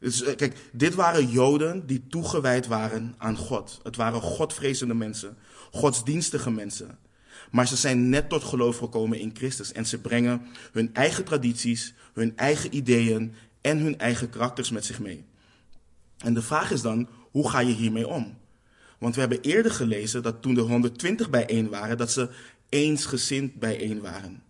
Dus 0.00 0.22
eh, 0.22 0.36
kijk, 0.36 0.56
dit 0.72 0.94
waren 0.94 1.30
Joden 1.30 1.86
die 1.86 2.06
toegewijd 2.08 2.66
waren 2.66 3.14
aan 3.18 3.36
God. 3.36 3.80
Het 3.82 3.96
waren 3.96 4.20
Godvrezende 4.20 4.94
mensen, 4.94 5.36
godsdienstige 5.70 6.50
mensen. 6.50 6.98
Maar 7.50 7.66
ze 7.66 7.76
zijn 7.76 8.08
net 8.08 8.28
tot 8.28 8.44
geloof 8.44 8.78
gekomen 8.78 9.18
in 9.18 9.30
Christus 9.34 9.72
en 9.72 9.86
ze 9.86 10.00
brengen 10.00 10.46
hun 10.72 10.94
eigen 10.94 11.24
tradities, 11.24 11.94
hun 12.12 12.36
eigen 12.36 12.76
ideeën 12.76 13.34
en 13.60 13.78
hun 13.78 13.98
eigen 13.98 14.30
karakters 14.30 14.70
met 14.70 14.84
zich 14.84 14.98
mee. 14.98 15.24
En 16.18 16.34
de 16.34 16.42
vraag 16.42 16.70
is 16.70 16.82
dan, 16.82 17.08
hoe 17.30 17.50
ga 17.50 17.58
je 17.58 17.72
hiermee 17.72 18.08
om? 18.08 18.36
Want 18.98 19.14
we 19.14 19.20
hebben 19.20 19.40
eerder 19.40 19.72
gelezen 19.72 20.22
dat 20.22 20.42
toen 20.42 20.54
de 20.54 20.60
120 20.60 21.30
bijeen 21.30 21.68
waren, 21.68 21.96
dat 21.96 22.12
ze 22.12 22.28
eensgezind 22.68 23.54
bijeen 23.54 24.00
waren. 24.00 24.42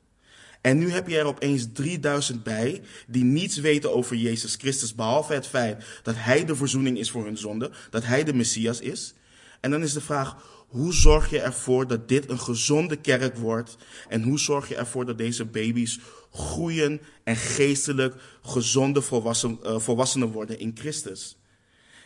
En 0.61 0.79
nu 0.79 0.91
heb 0.91 1.09
je 1.09 1.19
er 1.19 1.25
opeens 1.25 1.67
3000 1.73 2.43
bij 2.43 2.83
die 3.07 3.25
niets 3.25 3.57
weten 3.57 3.95
over 3.95 4.17
Jezus 4.17 4.55
Christus, 4.55 4.95
behalve 4.95 5.33
het 5.33 5.47
feit 5.47 5.85
dat 6.03 6.15
Hij 6.19 6.45
de 6.45 6.57
verzoening 6.57 6.99
is 6.99 7.11
voor 7.11 7.25
hun 7.25 7.39
zonde, 7.39 7.71
dat 7.91 8.05
Hij 8.05 8.25
de 8.25 8.35
Messias 8.35 8.81
is. 8.81 9.15
En 9.61 9.71
dan 9.71 9.83
is 9.83 9.93
de 9.93 10.01
vraag, 10.01 10.37
hoe 10.69 10.93
zorg 10.93 11.31
je 11.31 11.41
ervoor 11.41 11.87
dat 11.87 12.09
dit 12.09 12.31
een 12.31 12.39
gezonde 12.39 12.97
kerk 12.97 13.37
wordt? 13.37 13.77
En 14.09 14.23
hoe 14.23 14.39
zorg 14.39 14.69
je 14.69 14.77
ervoor 14.77 15.07
dat 15.07 15.19
deze 15.19 15.45
baby's 15.45 15.99
groeien 16.33 17.01
en 17.25 17.37
geestelijk 17.37 18.15
gezonde 18.43 19.03
volwassen, 19.03 19.59
uh, 19.63 19.79
volwassenen 19.79 20.29
worden 20.29 20.59
in 20.59 20.77
Christus? 20.79 21.37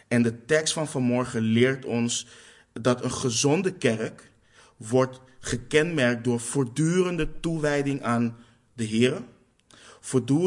En 0.09 0.23
de 0.23 0.45
tekst 0.45 0.73
van 0.73 0.89
vanmorgen 0.89 1.41
leert 1.41 1.85
ons 1.85 2.27
dat 2.73 3.05
een 3.05 3.13
gezonde 3.13 3.73
kerk 3.73 4.31
wordt 4.77 5.21
gekenmerkt 5.45 6.25
door 6.25 6.41
voortdurende 6.41 7.41
toewijding 7.41 8.03
aan 8.03 8.37
de 8.73 8.85
Heer, 8.85 9.23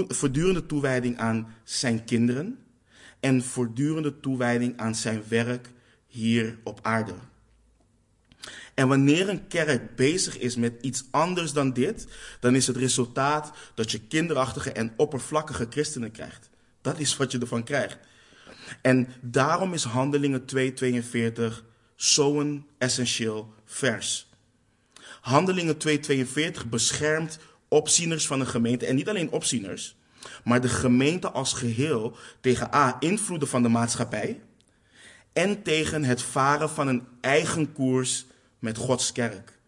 voortdurende 0.07 0.65
toewijding 0.65 1.17
aan 1.17 1.55
zijn 1.63 2.03
kinderen 2.03 2.59
en 3.19 3.43
voortdurende 3.43 4.19
toewijding 4.19 4.77
aan 4.77 4.95
zijn 4.95 5.23
werk 5.27 5.69
hier 6.07 6.57
op 6.63 6.79
aarde. 6.81 7.13
En 8.73 8.87
wanneer 8.87 9.29
een 9.29 9.47
kerk 9.47 9.95
bezig 9.95 10.37
is 10.37 10.55
met 10.55 10.73
iets 10.81 11.03
anders 11.11 11.53
dan 11.53 11.73
dit, 11.73 12.07
dan 12.39 12.55
is 12.55 12.67
het 12.67 12.77
resultaat 12.77 13.51
dat 13.73 13.91
je 13.91 13.99
kinderachtige 13.99 14.71
en 14.71 14.93
oppervlakkige 14.97 15.67
christenen 15.69 16.11
krijgt. 16.11 16.49
Dat 16.81 16.99
is 16.99 17.17
wat 17.17 17.31
je 17.31 17.39
ervan 17.39 17.63
krijgt. 17.63 17.97
En 18.81 19.07
daarom 19.21 19.73
is 19.73 19.83
Handelingen 19.83 20.45
2:42 20.45 21.63
zo'n 21.95 22.65
essentieel 22.77 23.53
vers. 23.65 24.33
Handelingen 25.25 25.77
2:42 25.77 26.69
beschermt 26.69 27.39
opzieners 27.67 28.27
van 28.27 28.39
een 28.39 28.47
gemeente 28.47 28.85
en 28.85 28.95
niet 28.95 29.09
alleen 29.09 29.31
opzieners, 29.31 29.95
maar 30.43 30.61
de 30.61 30.69
gemeente 30.69 31.31
als 31.31 31.53
geheel 31.53 32.17
tegen 32.41 32.73
a 32.73 32.95
invloeden 32.99 33.47
van 33.47 33.63
de 33.63 33.69
maatschappij 33.69 34.41
en 35.33 35.63
tegen 35.63 36.03
het 36.03 36.21
varen 36.21 36.69
van 36.69 36.87
een 36.87 37.03
eigen 37.21 37.73
koers 37.73 38.25
met 38.59 38.77
Gods 38.77 39.11
kerk. 39.11 39.59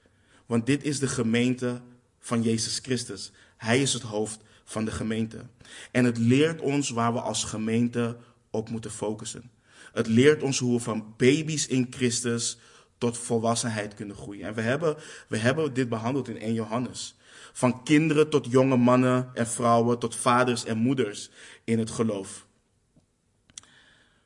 Want 0.45 0.65
dit 0.65 0.83
is 0.83 0.99
de 0.99 1.07
gemeente 1.07 1.81
van 2.19 2.41
Jezus 2.41 2.79
Christus. 2.79 3.31
Hij 3.57 3.81
is 3.81 3.93
het 3.93 4.03
hoofd 4.03 4.39
van 4.65 4.85
de 4.85 4.91
gemeente. 4.91 5.45
En 5.91 6.05
het 6.05 6.17
leert 6.17 6.61
ons 6.61 6.89
waar 6.89 7.13
we 7.13 7.21
als 7.21 7.43
gemeente 7.43 8.17
op 8.49 8.69
moeten 8.69 8.91
focussen. 8.91 9.51
Het 9.93 10.07
leert 10.07 10.43
ons 10.43 10.59
hoe 10.59 10.77
we 10.77 10.83
van 10.83 11.13
baby's 11.17 11.67
in 11.67 11.87
Christus 11.89 12.57
tot 12.97 13.17
volwassenheid 13.17 13.93
kunnen 13.93 14.15
groeien. 14.15 14.47
En 14.47 14.53
we 14.53 14.61
hebben, 14.61 14.95
we 15.27 15.37
hebben 15.37 15.73
dit 15.73 15.89
behandeld 15.89 16.27
in 16.27 16.39
1 16.39 16.53
Johannes. 16.53 17.15
Van 17.53 17.83
kinderen 17.83 18.29
tot 18.29 18.51
jonge 18.51 18.77
mannen 18.77 19.29
en 19.33 19.47
vrouwen, 19.47 19.99
tot 19.99 20.15
vaders 20.15 20.65
en 20.65 20.77
moeders 20.77 21.29
in 21.63 21.79
het 21.79 21.91
geloof. 21.91 22.45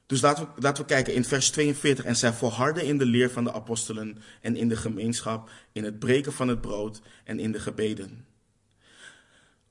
Dus 0.05 0.21
laten 0.21 0.43
we, 0.43 0.61
laten 0.61 0.83
we 0.83 0.89
kijken 0.89 1.13
in 1.13 1.23
vers 1.23 1.49
42. 1.49 2.05
En 2.05 2.15
zij 2.15 2.33
volharden 2.33 2.85
in 2.85 2.97
de 2.97 3.05
leer 3.05 3.29
van 3.29 3.43
de 3.43 3.53
apostelen 3.53 4.17
en 4.41 4.55
in 4.55 4.69
de 4.69 4.75
gemeenschap, 4.75 5.49
in 5.71 5.83
het 5.83 5.99
breken 5.99 6.33
van 6.33 6.47
het 6.47 6.61
brood 6.61 7.01
en 7.23 7.39
in 7.39 7.51
de 7.51 7.59
gebeden. 7.59 8.25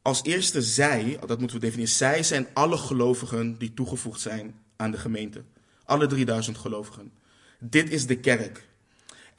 Als 0.02 0.22
eerste 0.22 0.62
zij, 0.62 1.18
dat 1.26 1.38
moeten 1.38 1.56
we 1.56 1.62
definiëren, 1.62 1.94
zij 1.94 2.22
zijn 2.22 2.48
alle 2.52 2.76
gelovigen 2.76 3.58
die 3.58 3.74
toegevoegd 3.74 4.20
zijn 4.20 4.54
aan 4.76 4.90
de 4.90 4.98
gemeente. 4.98 5.42
Alle 5.84 6.06
3000 6.06 6.58
gelovigen. 6.58 7.12
Dit 7.58 7.90
is 7.90 8.06
de 8.06 8.16
kerk. 8.20 8.68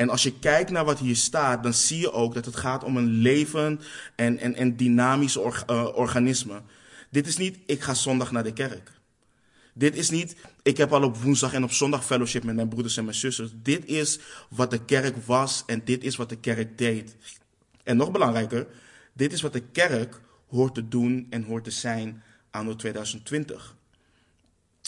En 0.02 0.10
als 0.10 0.24
je 0.24 0.40
kijkt 0.40 0.70
naar 0.70 0.86
wat 0.86 1.00
hier 1.00 1.16
staat, 1.16 1.64
dan 1.64 1.74
zie 1.74 2.00
je 2.00 2.12
ook 2.12 2.34
dat 2.34 2.46
het 2.46 2.56
gaat 2.56 2.84
om 2.84 2.98
een 2.98 3.10
levend 3.10 3.84
en, 4.16 4.38
en, 4.38 4.56
en 4.56 4.76
dynamisch 4.76 5.36
uh, 5.36 5.88
organisme. 5.94 6.62
Dit 7.10 7.28
is 7.28 7.38
niet, 7.38 7.58
ik 7.66 7.82
ga 7.82 7.94
zondag 7.94 8.32
naar 8.32 8.44
de 8.44 8.54
kerk. 8.54 8.92
Dit 9.74 9.96
is 9.96 10.10
niet, 10.10 10.36
ik 10.62 10.78
heb 10.78 10.94
al 10.94 11.04
op 11.04 11.18
woensdag 11.18 11.54
en 11.54 11.64
op 11.64 11.72
zondag 11.72 12.06
fellowship 12.06 12.44
met 12.44 12.56
mijn 12.56 12.68
broeders 12.68 12.98
en 12.98 13.04
mijn 13.04 13.16
zusters. 13.16 13.52
Dit 13.56 13.86
is 13.86 14.20
wat 14.50 14.72
de 14.72 14.86
kerk 14.86 15.26
was 15.26 15.64
en 15.66 15.82
dit 15.86 16.04
is 16.04 16.16
wat 16.16 16.30
de 16.30 16.38
kerk 16.38 16.78
deed. 16.78 17.16
En 17.84 17.98
nog 17.98 18.12
belangrijker, 18.12 18.68
dit 19.14 19.34
is 19.34 19.42
wat 19.42 19.54
de 19.54 19.64
kerk 19.72 20.22
hoort 20.48 20.74
te 20.74 20.88
doen 20.88 21.28
en 21.30 21.44
hoort 21.44 21.64
te 21.64 21.72
zijn 21.72 22.24
anno 22.52 22.76
2020. 22.76 23.76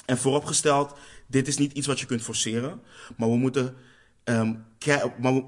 En 0.06 0.18
vooropgesteld, 0.18 0.96
dit 1.28 1.48
is 1.48 1.58
niet 1.58 1.74
iets 1.74 1.88
wat 1.88 2.00
je 2.00 2.06
kunt 2.06 2.22
forceren, 2.22 2.82
maar 3.18 3.30
we 3.30 3.36
moeten, 3.36 3.76
um, 4.24 4.66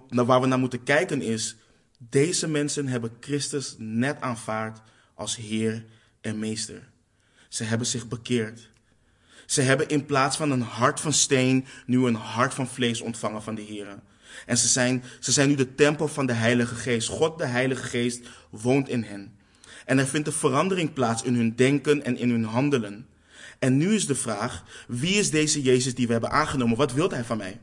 maar 0.09 0.25
waar 0.25 0.41
we 0.41 0.47
naar 0.47 0.59
moeten 0.59 0.83
kijken 0.83 1.21
is, 1.21 1.55
deze 1.97 2.47
mensen 2.47 2.87
hebben 2.87 3.11
Christus 3.19 3.75
net 3.77 4.21
aanvaard 4.21 4.81
als 5.13 5.35
Heer 5.35 5.85
en 6.21 6.39
Meester. 6.39 6.87
Ze 7.49 7.63
hebben 7.63 7.87
zich 7.87 8.07
bekeerd. 8.07 8.69
Ze 9.45 9.61
hebben 9.61 9.87
in 9.87 10.05
plaats 10.05 10.37
van 10.37 10.51
een 10.51 10.61
hart 10.61 10.99
van 10.99 11.13
steen 11.13 11.65
nu 11.85 12.05
een 12.05 12.15
hart 12.15 12.53
van 12.53 12.67
vlees 12.67 13.01
ontvangen 13.01 13.43
van 13.43 13.55
de 13.55 13.61
Heer. 13.61 13.87
En 14.45 14.57
ze 14.57 14.67
zijn, 14.67 15.03
ze 15.19 15.31
zijn 15.31 15.49
nu 15.49 15.55
de 15.55 15.75
tempel 15.75 16.07
van 16.07 16.25
de 16.25 16.33
Heilige 16.33 16.75
Geest. 16.75 17.07
God, 17.07 17.37
de 17.37 17.45
Heilige 17.45 17.83
Geest, 17.83 18.21
woont 18.49 18.89
in 18.89 19.03
hen. 19.03 19.37
En 19.85 19.97
er 19.97 20.07
vindt 20.07 20.27
een 20.27 20.33
verandering 20.33 20.93
plaats 20.93 21.23
in 21.23 21.35
hun 21.35 21.55
denken 21.55 22.03
en 22.03 22.17
in 22.17 22.29
hun 22.29 22.43
handelen. 22.43 23.07
En 23.59 23.77
nu 23.77 23.93
is 23.93 24.05
de 24.05 24.15
vraag, 24.15 24.63
wie 24.87 25.15
is 25.15 25.29
deze 25.29 25.61
Jezus 25.61 25.95
die 25.95 26.05
we 26.05 26.11
hebben 26.11 26.31
aangenomen? 26.31 26.77
Wat 26.77 26.93
wil 26.93 27.09
hij 27.09 27.23
van 27.23 27.37
mij? 27.37 27.59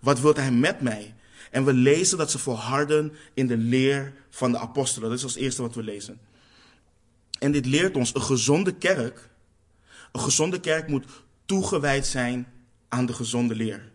Wat 0.00 0.20
wil 0.20 0.34
hij 0.34 0.50
met 0.50 0.80
mij? 0.80 1.14
En 1.50 1.64
we 1.64 1.72
lezen 1.72 2.18
dat 2.18 2.30
ze 2.30 2.38
volharden 2.38 3.12
in 3.34 3.46
de 3.46 3.56
leer 3.56 4.12
van 4.30 4.52
de 4.52 4.58
apostelen. 4.58 5.08
Dat 5.08 5.18
is 5.18 5.24
als 5.24 5.36
eerste 5.36 5.62
wat 5.62 5.74
we 5.74 5.82
lezen. 5.82 6.20
En 7.38 7.52
dit 7.52 7.66
leert 7.66 7.96
ons, 7.96 8.14
een 8.14 8.22
gezonde 8.22 8.74
kerk, 8.74 9.30
een 10.12 10.20
gezonde 10.20 10.60
kerk 10.60 10.88
moet 10.88 11.04
toegewijd 11.44 12.06
zijn 12.06 12.46
aan 12.88 13.06
de 13.06 13.12
gezonde 13.12 13.54
leer. 13.54 13.92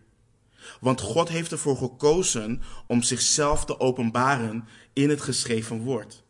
Want 0.80 1.00
God 1.00 1.28
heeft 1.28 1.52
ervoor 1.52 1.76
gekozen 1.76 2.62
om 2.86 3.02
zichzelf 3.02 3.64
te 3.64 3.80
openbaren 3.80 4.68
in 4.92 5.10
het 5.10 5.20
geschreven 5.20 5.80
woord. 5.80 6.22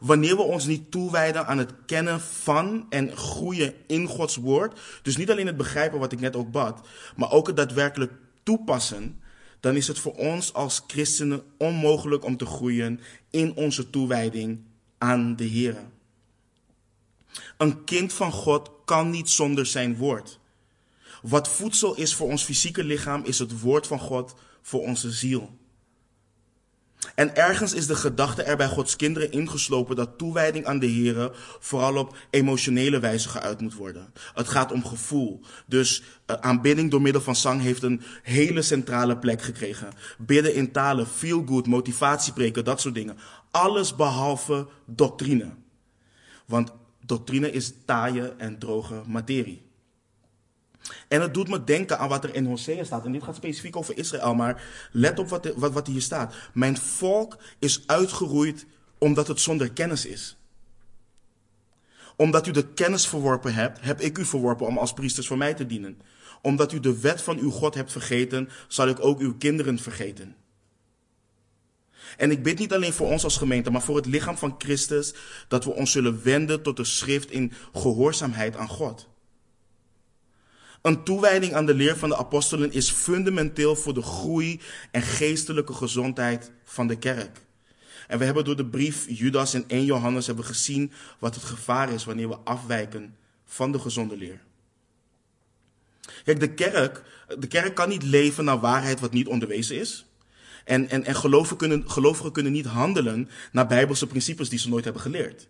Wanneer 0.00 0.36
we 0.36 0.42
ons 0.42 0.66
niet 0.66 0.90
toewijden 0.90 1.46
aan 1.46 1.58
het 1.58 1.72
kennen 1.86 2.20
van 2.20 2.86
en 2.88 3.16
groeien 3.16 3.74
in 3.86 4.06
Gods 4.06 4.36
woord, 4.36 4.80
dus 5.02 5.16
niet 5.16 5.30
alleen 5.30 5.46
het 5.46 5.56
begrijpen 5.56 5.98
wat 5.98 6.12
ik 6.12 6.20
net 6.20 6.36
ook 6.36 6.50
bad, 6.50 6.88
maar 7.16 7.30
ook 7.30 7.46
het 7.46 7.56
daadwerkelijk 7.56 8.12
toepassen, 8.42 9.20
dan 9.60 9.76
is 9.76 9.88
het 9.88 9.98
voor 9.98 10.14
ons 10.14 10.52
als 10.52 10.82
christenen 10.86 11.42
onmogelijk 11.58 12.24
om 12.24 12.36
te 12.36 12.46
groeien 12.46 13.00
in 13.30 13.54
onze 13.54 13.90
toewijding 13.90 14.60
aan 14.98 15.36
de 15.36 15.44
Heer. 15.44 15.76
Een 17.56 17.84
kind 17.84 18.12
van 18.12 18.32
God 18.32 18.70
kan 18.84 19.10
niet 19.10 19.30
zonder 19.30 19.66
zijn 19.66 19.96
woord. 19.96 20.40
Wat 21.22 21.48
voedsel 21.48 21.94
is 21.94 22.14
voor 22.14 22.28
ons 22.28 22.44
fysieke 22.44 22.84
lichaam, 22.84 23.24
is 23.24 23.38
het 23.38 23.60
woord 23.60 23.86
van 23.86 23.98
God 23.98 24.34
voor 24.62 24.80
onze 24.80 25.10
ziel. 25.10 25.58
En 27.14 27.36
ergens 27.36 27.72
is 27.72 27.86
de 27.86 27.96
gedachte 27.96 28.42
er 28.42 28.56
bij 28.56 28.68
Gods 28.68 28.96
kinderen 28.96 29.32
ingeslopen 29.32 29.96
dat 29.96 30.18
toewijding 30.18 30.64
aan 30.64 30.78
de 30.78 30.86
Heer 30.86 31.30
vooral 31.60 31.96
op 31.96 32.16
emotionele 32.30 32.98
wijze 32.98 33.28
geuit 33.28 33.60
moet 33.60 33.74
worden. 33.74 34.12
Het 34.34 34.48
gaat 34.48 34.72
om 34.72 34.84
gevoel. 34.84 35.40
Dus 35.66 36.02
uh, 36.26 36.36
aanbidding 36.36 36.90
door 36.90 37.02
middel 37.02 37.22
van 37.22 37.36
zang 37.36 37.60
heeft 37.60 37.82
een 37.82 38.02
hele 38.22 38.62
centrale 38.62 39.18
plek 39.18 39.42
gekregen. 39.42 39.92
Bidden 40.18 40.54
in 40.54 40.72
talen, 40.72 41.06
feel 41.06 41.42
good, 41.46 41.66
motivatiepreken, 41.66 42.64
dat 42.64 42.80
soort 42.80 42.94
dingen. 42.94 43.16
Alles 43.50 43.96
behalve 43.96 44.68
doctrine. 44.86 45.50
Want 46.46 46.72
doctrine 47.00 47.50
is 47.50 47.72
taaie 47.84 48.34
en 48.38 48.58
droge 48.58 49.02
materie. 49.06 49.62
En 51.08 51.20
het 51.20 51.34
doet 51.34 51.48
me 51.48 51.64
denken 51.64 51.98
aan 51.98 52.08
wat 52.08 52.24
er 52.24 52.34
in 52.34 52.46
Hosea 52.46 52.84
staat. 52.84 53.04
En 53.04 53.12
dit 53.12 53.22
gaat 53.22 53.36
specifiek 53.36 53.76
over 53.76 53.98
Israël, 53.98 54.34
maar 54.34 54.62
let 54.92 55.18
op 55.18 55.28
wat, 55.28 55.52
wat, 55.56 55.72
wat 55.72 55.86
hier 55.86 56.02
staat. 56.02 56.34
Mijn 56.54 56.76
volk 56.76 57.36
is 57.58 57.82
uitgeroeid 57.86 58.66
omdat 58.98 59.28
het 59.28 59.40
zonder 59.40 59.72
kennis 59.72 60.06
is. 60.06 60.36
Omdat 62.16 62.46
u 62.46 62.50
de 62.50 62.72
kennis 62.72 63.06
verworpen 63.06 63.54
hebt, 63.54 63.80
heb 63.80 64.00
ik 64.00 64.18
u 64.18 64.24
verworpen 64.24 64.66
om 64.66 64.78
als 64.78 64.92
priesters 64.92 65.26
voor 65.26 65.38
mij 65.38 65.54
te 65.54 65.66
dienen. 65.66 66.00
Omdat 66.42 66.72
u 66.72 66.80
de 66.80 67.00
wet 67.00 67.22
van 67.22 67.38
uw 67.38 67.50
God 67.50 67.74
hebt 67.74 67.92
vergeten, 67.92 68.48
zal 68.68 68.88
ik 68.88 69.04
ook 69.04 69.20
uw 69.20 69.36
kinderen 69.36 69.78
vergeten. 69.78 70.36
En 72.16 72.30
ik 72.30 72.42
bid 72.42 72.58
niet 72.58 72.72
alleen 72.72 72.92
voor 72.92 73.08
ons 73.08 73.24
als 73.24 73.36
gemeente, 73.36 73.70
maar 73.70 73.82
voor 73.82 73.96
het 73.96 74.06
lichaam 74.06 74.36
van 74.36 74.54
Christus, 74.58 75.14
dat 75.48 75.64
we 75.64 75.74
ons 75.74 75.92
zullen 75.92 76.22
wenden 76.22 76.62
tot 76.62 76.76
de 76.76 76.84
schrift 76.84 77.30
in 77.30 77.52
gehoorzaamheid 77.72 78.56
aan 78.56 78.68
God. 78.68 79.08
Een 80.82 81.04
toewijding 81.04 81.54
aan 81.54 81.66
de 81.66 81.74
leer 81.74 81.96
van 81.96 82.08
de 82.08 82.16
apostelen 82.16 82.72
is 82.72 82.90
fundamenteel 82.90 83.76
voor 83.76 83.94
de 83.94 84.02
groei 84.02 84.60
en 84.90 85.02
geestelijke 85.02 85.72
gezondheid 85.72 86.50
van 86.64 86.86
de 86.86 86.98
kerk. 86.98 87.40
En 88.08 88.18
we 88.18 88.24
hebben 88.24 88.44
door 88.44 88.56
de 88.56 88.66
brief 88.66 89.04
Judas 89.08 89.54
en 89.54 89.64
1 89.66 89.84
Johannes 89.84 90.26
hebben 90.26 90.44
gezien 90.44 90.92
wat 91.18 91.34
het 91.34 91.44
gevaar 91.44 91.92
is 91.92 92.04
wanneer 92.04 92.28
we 92.28 92.38
afwijken 92.44 93.16
van 93.44 93.72
de 93.72 93.78
gezonde 93.78 94.16
leer. 94.16 94.40
Kijk, 96.24 96.40
de 96.40 96.54
kerk, 96.54 97.02
de 97.38 97.46
kerk 97.46 97.74
kan 97.74 97.88
niet 97.88 98.02
leven 98.02 98.44
naar 98.44 98.60
waarheid 98.60 99.00
wat 99.00 99.12
niet 99.12 99.26
onderwezen 99.26 99.76
is. 99.76 100.06
En, 100.64 100.88
en, 100.88 101.04
en 101.04 101.14
gelovigen, 101.14 101.56
kunnen, 101.56 101.90
gelovigen 101.90 102.32
kunnen 102.32 102.52
niet 102.52 102.66
handelen 102.66 103.28
naar 103.52 103.66
bijbelse 103.66 104.06
principes 104.06 104.48
die 104.48 104.58
ze 104.58 104.68
nooit 104.68 104.84
hebben 104.84 105.02
geleerd. 105.02 105.48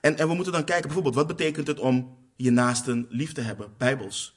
En, 0.00 0.16
en 0.16 0.28
we 0.28 0.34
moeten 0.34 0.52
dan 0.52 0.64
kijken 0.64 0.84
bijvoorbeeld, 0.84 1.14
wat 1.14 1.26
betekent 1.26 1.66
het 1.66 1.78
om 1.78 2.16
je 2.38 2.50
naasten 2.50 3.06
lief 3.08 3.32
te 3.32 3.40
hebben, 3.40 3.72
bijbels. 3.76 4.36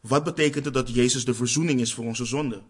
Wat 0.00 0.24
betekent 0.24 0.64
het 0.64 0.74
dat 0.74 0.94
Jezus 0.94 1.24
de 1.24 1.34
verzoening 1.34 1.80
is 1.80 1.94
voor 1.94 2.04
onze 2.04 2.24
zonde? 2.24 2.62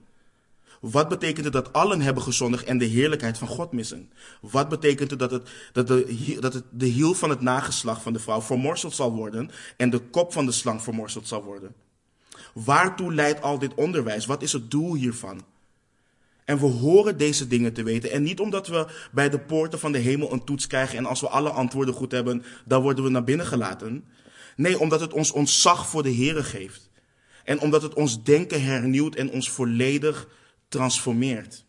Wat 0.80 1.08
betekent 1.08 1.44
het 1.44 1.52
dat 1.52 1.72
allen 1.72 2.00
hebben 2.00 2.22
gezondigd 2.22 2.64
en 2.64 2.78
de 2.78 2.84
heerlijkheid 2.84 3.38
van 3.38 3.48
God 3.48 3.72
missen? 3.72 4.10
Wat 4.40 4.68
betekent 4.68 5.10
het 5.10 5.18
dat, 5.18 5.30
het, 5.30 5.48
dat, 5.72 5.86
de, 5.86 6.36
dat 6.40 6.62
de 6.70 6.86
hiel 6.86 7.14
van 7.14 7.30
het 7.30 7.40
nageslacht 7.40 8.02
van 8.02 8.12
de 8.12 8.18
vrouw 8.18 8.40
vermorseld 8.42 8.94
zal 8.94 9.12
worden 9.12 9.50
en 9.76 9.90
de 9.90 9.98
kop 9.98 10.32
van 10.32 10.46
de 10.46 10.52
slang 10.52 10.82
vermorseld 10.82 11.28
zal 11.28 11.42
worden? 11.42 11.74
Waartoe 12.52 13.14
leidt 13.14 13.42
al 13.42 13.58
dit 13.58 13.74
onderwijs? 13.74 14.26
Wat 14.26 14.42
is 14.42 14.52
het 14.52 14.70
doel 14.70 14.94
hiervan? 14.94 15.44
En 16.44 16.58
we 16.58 16.66
horen 16.66 17.18
deze 17.18 17.46
dingen 17.46 17.72
te 17.72 17.82
weten. 17.82 18.10
En 18.10 18.22
niet 18.22 18.40
omdat 18.40 18.66
we 18.66 18.86
bij 19.12 19.30
de 19.30 19.38
poorten 19.38 19.78
van 19.78 19.92
de 19.92 19.98
hemel 19.98 20.32
een 20.32 20.44
toets 20.44 20.66
krijgen 20.66 20.98
en 20.98 21.06
als 21.06 21.20
we 21.20 21.28
alle 21.28 21.50
antwoorden 21.50 21.94
goed 21.94 22.12
hebben, 22.12 22.44
dan 22.64 22.82
worden 22.82 23.04
we 23.04 23.10
naar 23.10 23.24
binnen 23.24 23.46
gelaten. 23.46 24.04
Nee, 24.56 24.78
omdat 24.78 25.00
het 25.00 25.12
ons 25.12 25.30
ontzag 25.30 25.88
voor 25.88 26.02
de 26.02 26.14
Here 26.14 26.42
geeft. 26.42 26.90
En 27.44 27.60
omdat 27.60 27.82
het 27.82 27.94
ons 27.94 28.22
denken 28.22 28.62
hernieuwt 28.62 29.14
en 29.14 29.30
ons 29.30 29.50
volledig 29.50 30.28
transformeert. 30.68 31.64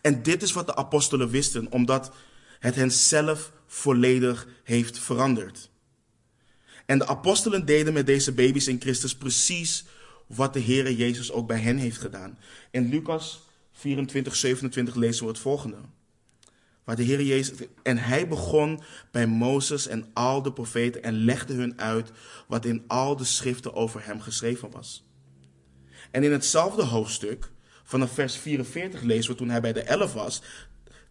En 0.00 0.22
dit 0.22 0.42
is 0.42 0.52
wat 0.52 0.66
de 0.66 0.76
apostelen 0.76 1.30
wisten, 1.30 1.72
omdat 1.72 2.12
het 2.58 2.74
hen 2.74 2.92
zelf 2.92 3.52
volledig 3.66 4.48
heeft 4.64 4.98
veranderd. 4.98 5.70
En 6.86 6.98
de 6.98 7.06
apostelen 7.06 7.66
deden 7.66 7.92
met 7.92 8.06
deze 8.06 8.32
baby's 8.32 8.66
in 8.66 8.80
Christus 8.80 9.16
precies 9.16 9.84
wat 10.26 10.52
de 10.52 10.60
Heere 10.60 10.96
Jezus 10.96 11.32
ook 11.32 11.46
bij 11.46 11.60
hen 11.60 11.76
heeft 11.76 11.98
gedaan. 11.98 12.38
In 12.70 12.88
Lucas 12.88 13.40
24, 13.72 14.36
27 14.36 14.94
lezen 14.94 15.24
we 15.24 15.30
het 15.30 15.40
volgende. 15.40 15.76
Waar 16.86 16.96
de 16.96 17.02
Heer 17.02 17.22
Jezus. 17.22 17.66
En 17.82 17.98
hij 17.98 18.28
begon 18.28 18.80
bij 19.10 19.26
Mozes 19.26 19.86
en 19.86 20.06
al 20.12 20.42
de 20.42 20.52
profeten 20.52 21.02
en 21.02 21.24
legde 21.24 21.54
hun 21.54 21.80
uit 21.80 22.10
wat 22.48 22.64
in 22.64 22.84
al 22.86 23.16
de 23.16 23.24
schriften 23.24 23.74
over 23.74 24.06
hem 24.06 24.20
geschreven 24.20 24.70
was. 24.70 25.06
En 26.10 26.22
in 26.22 26.32
hetzelfde 26.32 26.82
hoofdstuk, 26.82 27.50
vanaf 27.84 28.12
vers 28.12 28.36
44, 28.36 29.02
lezen 29.02 29.30
we 29.30 29.36
toen 29.36 29.48
hij 29.48 29.60
bij 29.60 29.72
de 29.72 29.82
elf 29.82 30.12
was, 30.12 30.42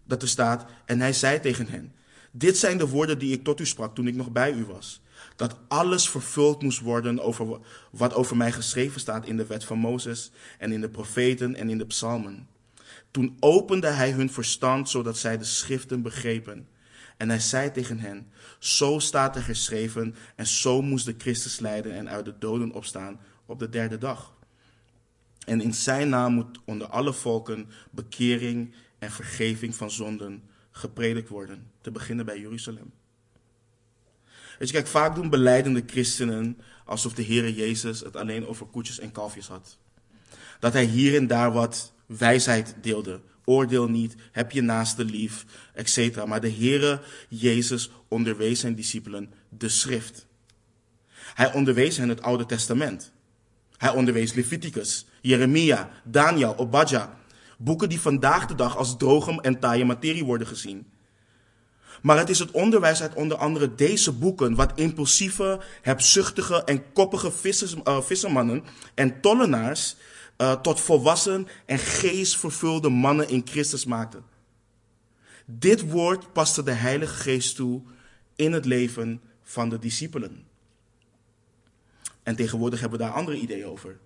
dat 0.03 0.21
er 0.21 0.27
staat: 0.27 0.65
En 0.85 0.99
hij 0.99 1.13
zei 1.13 1.39
tegen 1.39 1.67
hen: 1.67 1.93
Dit 2.31 2.57
zijn 2.57 2.77
de 2.77 2.87
woorden 2.87 3.19
die 3.19 3.33
ik 3.33 3.43
tot 3.43 3.59
u 3.59 3.65
sprak 3.65 3.95
toen 3.95 4.07
ik 4.07 4.15
nog 4.15 4.31
bij 4.31 4.51
u 4.51 4.65
was. 4.65 5.01
Dat 5.35 5.57
alles 5.67 6.09
vervuld 6.09 6.61
moest 6.61 6.79
worden 6.79 7.19
over 7.19 7.59
wat 7.91 8.13
over 8.13 8.37
mij 8.37 8.51
geschreven 8.51 8.99
staat 8.99 9.25
in 9.25 9.37
de 9.37 9.45
wet 9.45 9.63
van 9.63 9.77
Mozes 9.77 10.31
en 10.57 10.71
in 10.71 10.81
de 10.81 10.89
profeten 10.89 11.55
en 11.55 11.69
in 11.69 11.77
de 11.77 11.85
psalmen. 11.85 12.47
Toen 13.15 13.37
opende 13.39 13.87
hij 13.87 14.11
hun 14.11 14.29
verstand 14.29 14.89
zodat 14.89 15.17
zij 15.17 15.37
de 15.37 15.43
schriften 15.43 16.01
begrepen. 16.01 16.67
En 17.17 17.29
hij 17.29 17.39
zei 17.39 17.71
tegen 17.71 17.99
hen: 17.99 18.27
Zo 18.59 18.99
staat 18.99 19.35
er 19.35 19.41
geschreven, 19.41 20.15
en 20.35 20.47
zo 20.47 20.81
moest 20.81 21.05
de 21.05 21.15
Christus 21.17 21.59
lijden 21.59 21.93
en 21.93 22.09
uit 22.09 22.25
de 22.25 22.37
doden 22.39 22.71
opstaan 22.71 23.19
op 23.45 23.59
de 23.59 23.69
derde 23.69 23.97
dag. 23.97 24.35
En 25.45 25.61
in 25.61 25.73
zijn 25.73 26.09
naam 26.09 26.33
moet 26.33 26.59
onder 26.65 26.87
alle 26.87 27.13
volken 27.13 27.69
bekering 27.91 28.73
en 28.99 29.11
vergeving 29.11 29.75
van 29.75 29.91
zonden 29.91 30.43
gepredikt 30.71 31.29
worden, 31.29 31.71
te 31.81 31.91
beginnen 31.91 32.25
bij 32.25 32.39
Jeruzalem. 32.39 32.91
Weet 34.59 34.67
je, 34.67 34.73
kijk, 34.73 34.87
vaak 34.87 35.15
doen 35.15 35.29
beleidende 35.29 35.83
christenen 35.85 36.57
alsof 36.85 37.13
de 37.13 37.25
Heere 37.25 37.53
Jezus 37.53 37.99
het 37.99 38.15
alleen 38.15 38.47
over 38.47 38.65
koetjes 38.65 38.99
en 38.99 39.11
kalfjes 39.11 39.47
had. 39.47 39.77
Dat 40.59 40.73
hij 40.73 40.85
hier 40.85 41.15
en 41.15 41.27
daar 41.27 41.51
wat 41.51 41.93
wijsheid 42.05 42.75
deelde. 42.81 43.21
Oordeel 43.45 43.89
niet, 43.89 44.15
heb 44.31 44.51
je 44.51 44.61
naaste 44.61 45.05
lief, 45.05 45.45
etc. 45.73 46.25
Maar 46.25 46.41
de 46.41 46.51
Heere 46.51 47.01
Jezus 47.29 47.91
onderwees 48.07 48.59
zijn 48.59 48.75
discipelen 48.75 49.33
de 49.49 49.69
schrift. 49.69 50.25
Hij 51.33 51.53
onderwees 51.53 51.97
hen 51.97 52.09
het 52.09 52.21
Oude 52.21 52.45
Testament. 52.45 53.11
Hij 53.77 53.89
onderwees 53.89 54.33
Leviticus, 54.33 55.05
Jeremia, 55.21 55.89
Daniel, 56.03 56.57
Obadja. 56.57 57.19
Boeken 57.57 57.89
die 57.89 58.01
vandaag 58.01 58.45
de 58.45 58.55
dag 58.55 58.77
als 58.77 58.97
droge 58.97 59.41
en 59.41 59.59
taaie 59.59 59.85
materie 59.85 60.25
worden 60.25 60.47
gezien. 60.47 60.87
Maar 62.01 62.17
het 62.17 62.29
is 62.29 62.39
het 62.39 62.51
onderwijs 62.51 63.01
uit 63.01 63.13
onder 63.13 63.37
andere 63.37 63.75
deze 63.75 64.11
boeken 64.11 64.55
wat 64.55 64.71
impulsieve, 64.75 65.59
hebzuchtige 65.81 66.63
en 66.63 66.93
koppige 66.93 67.31
vissers, 67.31 67.75
uh, 67.75 68.01
vissermannen 68.01 68.63
en 68.93 69.21
tollenaars 69.21 69.95
uh, 70.37 70.53
tot 70.61 70.79
volwassen 70.79 71.47
en 71.65 71.79
geestvervulde 71.79 72.89
mannen 72.89 73.29
in 73.29 73.41
Christus 73.45 73.85
maakte. 73.85 74.21
Dit 75.45 75.89
woord 75.89 76.33
paste 76.33 76.63
de 76.63 76.71
Heilige 76.71 77.15
Geest 77.15 77.55
toe 77.55 77.81
in 78.35 78.53
het 78.53 78.65
leven 78.65 79.21
van 79.43 79.69
de 79.69 79.79
discipelen. 79.79 80.43
En 82.23 82.35
tegenwoordig 82.35 82.79
hebben 82.79 82.99
we 82.99 83.05
daar 83.05 83.13
andere 83.13 83.37
ideeën 83.37 83.65
over. 83.65 83.97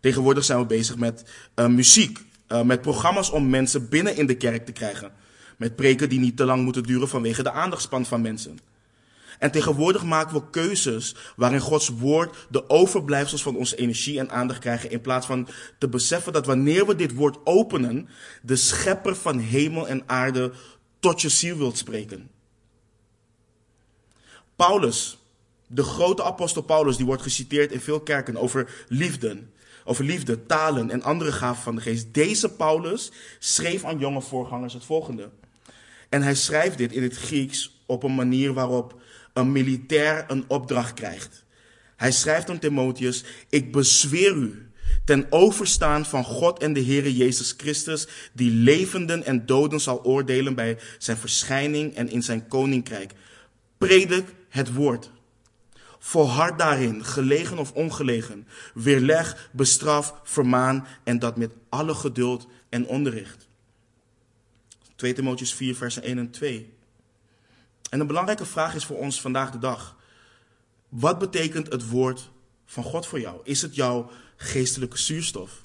Tegenwoordig 0.00 0.44
zijn 0.44 0.58
we 0.58 0.66
bezig 0.66 0.96
met 0.96 1.24
uh, 1.56 1.66
muziek, 1.66 2.18
uh, 2.48 2.62
met 2.62 2.80
programma's 2.80 3.30
om 3.30 3.50
mensen 3.50 3.88
binnen 3.88 4.16
in 4.16 4.26
de 4.26 4.36
kerk 4.36 4.66
te 4.66 4.72
krijgen. 4.72 5.12
Met 5.56 5.76
preken 5.76 6.08
die 6.08 6.20
niet 6.20 6.36
te 6.36 6.44
lang 6.44 6.64
moeten 6.64 6.82
duren 6.82 7.08
vanwege 7.08 7.42
de 7.42 7.50
aandachtspan 7.50 8.06
van 8.06 8.20
mensen. 8.20 8.58
En 9.38 9.50
tegenwoordig 9.50 10.04
maken 10.04 10.34
we 10.34 10.50
keuzes 10.50 11.14
waarin 11.36 11.60
Gods 11.60 11.88
woord 11.88 12.46
de 12.50 12.68
overblijfsels 12.68 13.42
van 13.42 13.56
onze 13.56 13.76
energie 13.76 14.18
en 14.18 14.30
aandacht 14.30 14.60
krijgen. 14.60 14.90
In 14.90 15.00
plaats 15.00 15.26
van 15.26 15.48
te 15.78 15.88
beseffen 15.88 16.32
dat 16.32 16.46
wanneer 16.46 16.86
we 16.86 16.96
dit 16.96 17.14
woord 17.14 17.38
openen, 17.44 18.08
de 18.42 18.56
schepper 18.56 19.16
van 19.16 19.38
hemel 19.38 19.88
en 19.88 20.02
aarde 20.06 20.52
tot 20.98 21.20
je 21.20 21.28
ziel 21.28 21.56
wilt 21.56 21.78
spreken. 21.78 22.30
Paulus, 24.56 25.18
de 25.66 25.82
grote 25.82 26.24
apostel 26.24 26.62
Paulus, 26.62 26.96
die 26.96 27.06
wordt 27.06 27.22
geciteerd 27.22 27.72
in 27.72 27.80
veel 27.80 28.00
kerken 28.00 28.36
over 28.36 28.84
liefde. 28.88 29.42
Over 29.84 30.04
liefde, 30.04 30.46
talen 30.46 30.90
en 30.90 31.02
andere 31.02 31.32
gaven 31.32 31.62
van 31.62 31.74
de 31.74 31.80
geest. 31.80 32.14
Deze 32.14 32.48
Paulus 32.48 33.12
schreef 33.38 33.84
aan 33.84 33.98
jonge 33.98 34.20
voorgangers 34.20 34.72
het 34.72 34.84
volgende. 34.84 35.30
En 36.08 36.22
hij 36.22 36.34
schrijft 36.34 36.78
dit 36.78 36.92
in 36.92 37.02
het 37.02 37.16
Grieks 37.16 37.80
op 37.86 38.02
een 38.02 38.14
manier 38.14 38.52
waarop 38.52 39.00
een 39.40 39.52
militair 39.52 40.24
een 40.28 40.44
opdracht 40.48 40.94
krijgt. 40.94 41.44
Hij 41.96 42.12
schrijft 42.12 42.50
aan 42.50 42.58
Timotheus: 42.58 43.24
Ik 43.48 43.72
bezweer 43.72 44.34
u 44.34 44.70
ten 45.04 45.26
overstaan 45.30 46.06
van 46.06 46.24
God 46.24 46.58
en 46.58 46.72
de 46.72 46.84
Heere 46.84 47.16
Jezus 47.16 47.54
Christus, 47.56 48.08
die 48.32 48.50
levenden 48.50 49.24
en 49.24 49.46
doden 49.46 49.80
zal 49.80 50.04
oordelen 50.04 50.54
bij 50.54 50.78
zijn 50.98 51.16
verschijning 51.16 51.94
en 51.94 52.08
in 52.08 52.22
zijn 52.22 52.48
koninkrijk. 52.48 53.12
Predik 53.78 54.24
het 54.48 54.74
woord. 54.74 55.10
Volhard 55.98 56.58
daarin, 56.58 57.04
gelegen 57.04 57.58
of 57.58 57.72
ongelegen. 57.72 58.46
Weerleg, 58.74 59.50
bestraf, 59.52 60.14
vermaan 60.24 60.86
en 61.04 61.18
dat 61.18 61.36
met 61.36 61.52
alle 61.68 61.94
geduld 61.94 62.46
en 62.68 62.86
onderricht. 62.86 63.48
2 64.96 65.12
Timotheus 65.12 65.54
4, 65.54 65.76
versen 65.76 66.02
1 66.02 66.18
en 66.18 66.30
2. 66.30 66.72
En 67.90 68.00
een 68.00 68.06
belangrijke 68.06 68.44
vraag 68.44 68.74
is 68.74 68.84
voor 68.84 68.98
ons 68.98 69.20
vandaag 69.20 69.50
de 69.50 69.58
dag. 69.58 69.96
Wat 70.88 71.18
betekent 71.18 71.72
het 71.72 71.88
woord 71.88 72.30
van 72.66 72.84
God 72.84 73.06
voor 73.06 73.20
jou? 73.20 73.40
Is 73.44 73.62
het 73.62 73.74
jouw 73.74 74.10
geestelijke 74.36 74.98
zuurstof? 74.98 75.60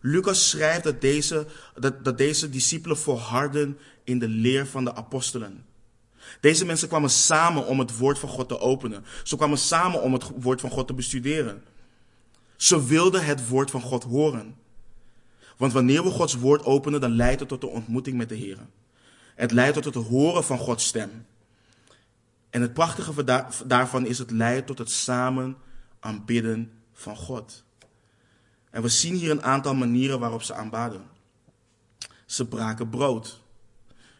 Lucas 0.00 0.48
schrijft 0.48 0.84
dat 0.84 1.00
deze, 1.00 1.46
dat, 1.74 2.04
dat 2.04 2.18
deze 2.18 2.50
discipelen 2.50 2.98
volharden 2.98 3.78
in 4.04 4.18
de 4.18 4.28
leer 4.28 4.66
van 4.66 4.84
de 4.84 4.94
apostelen. 4.94 5.64
Deze 6.40 6.64
mensen 6.64 6.88
kwamen 6.88 7.10
samen 7.10 7.66
om 7.66 7.78
het 7.78 7.96
woord 7.96 8.18
van 8.18 8.28
God 8.28 8.48
te 8.48 8.58
openen. 8.58 9.04
Ze 9.24 9.36
kwamen 9.36 9.58
samen 9.58 10.02
om 10.02 10.12
het 10.12 10.24
woord 10.36 10.60
van 10.60 10.70
God 10.70 10.86
te 10.86 10.94
bestuderen. 10.94 11.62
Ze 12.56 12.86
wilden 12.86 13.24
het 13.24 13.48
woord 13.48 13.70
van 13.70 13.80
God 13.80 14.04
horen. 14.04 14.56
Want 15.56 15.72
wanneer 15.72 16.02
we 16.02 16.10
Gods 16.10 16.34
woord 16.34 16.64
openen, 16.64 17.00
dan 17.00 17.10
leidt 17.10 17.40
het 17.40 17.48
tot 17.48 17.60
de 17.60 17.66
ontmoeting 17.66 18.16
met 18.16 18.28
de 18.28 18.34
Heer. 18.34 18.58
Het 19.40 19.52
leidt 19.52 19.82
tot 19.82 19.94
het 19.94 20.06
horen 20.06 20.44
van 20.44 20.58
Gods 20.58 20.86
stem. 20.86 21.26
En 22.50 22.62
het 22.62 22.74
prachtige 22.74 23.24
daarvan 23.66 24.06
is 24.06 24.18
het 24.18 24.30
leidt 24.30 24.66
tot 24.66 24.78
het 24.78 24.90
samen 24.90 25.56
aanbidden 26.00 26.72
van 26.92 27.16
God. 27.16 27.64
En 28.70 28.82
we 28.82 28.88
zien 28.88 29.14
hier 29.14 29.30
een 29.30 29.42
aantal 29.42 29.74
manieren 29.74 30.20
waarop 30.20 30.42
ze 30.42 30.54
aanbaden. 30.54 31.02
Ze 32.26 32.48
braken 32.48 32.88
brood. 32.88 33.40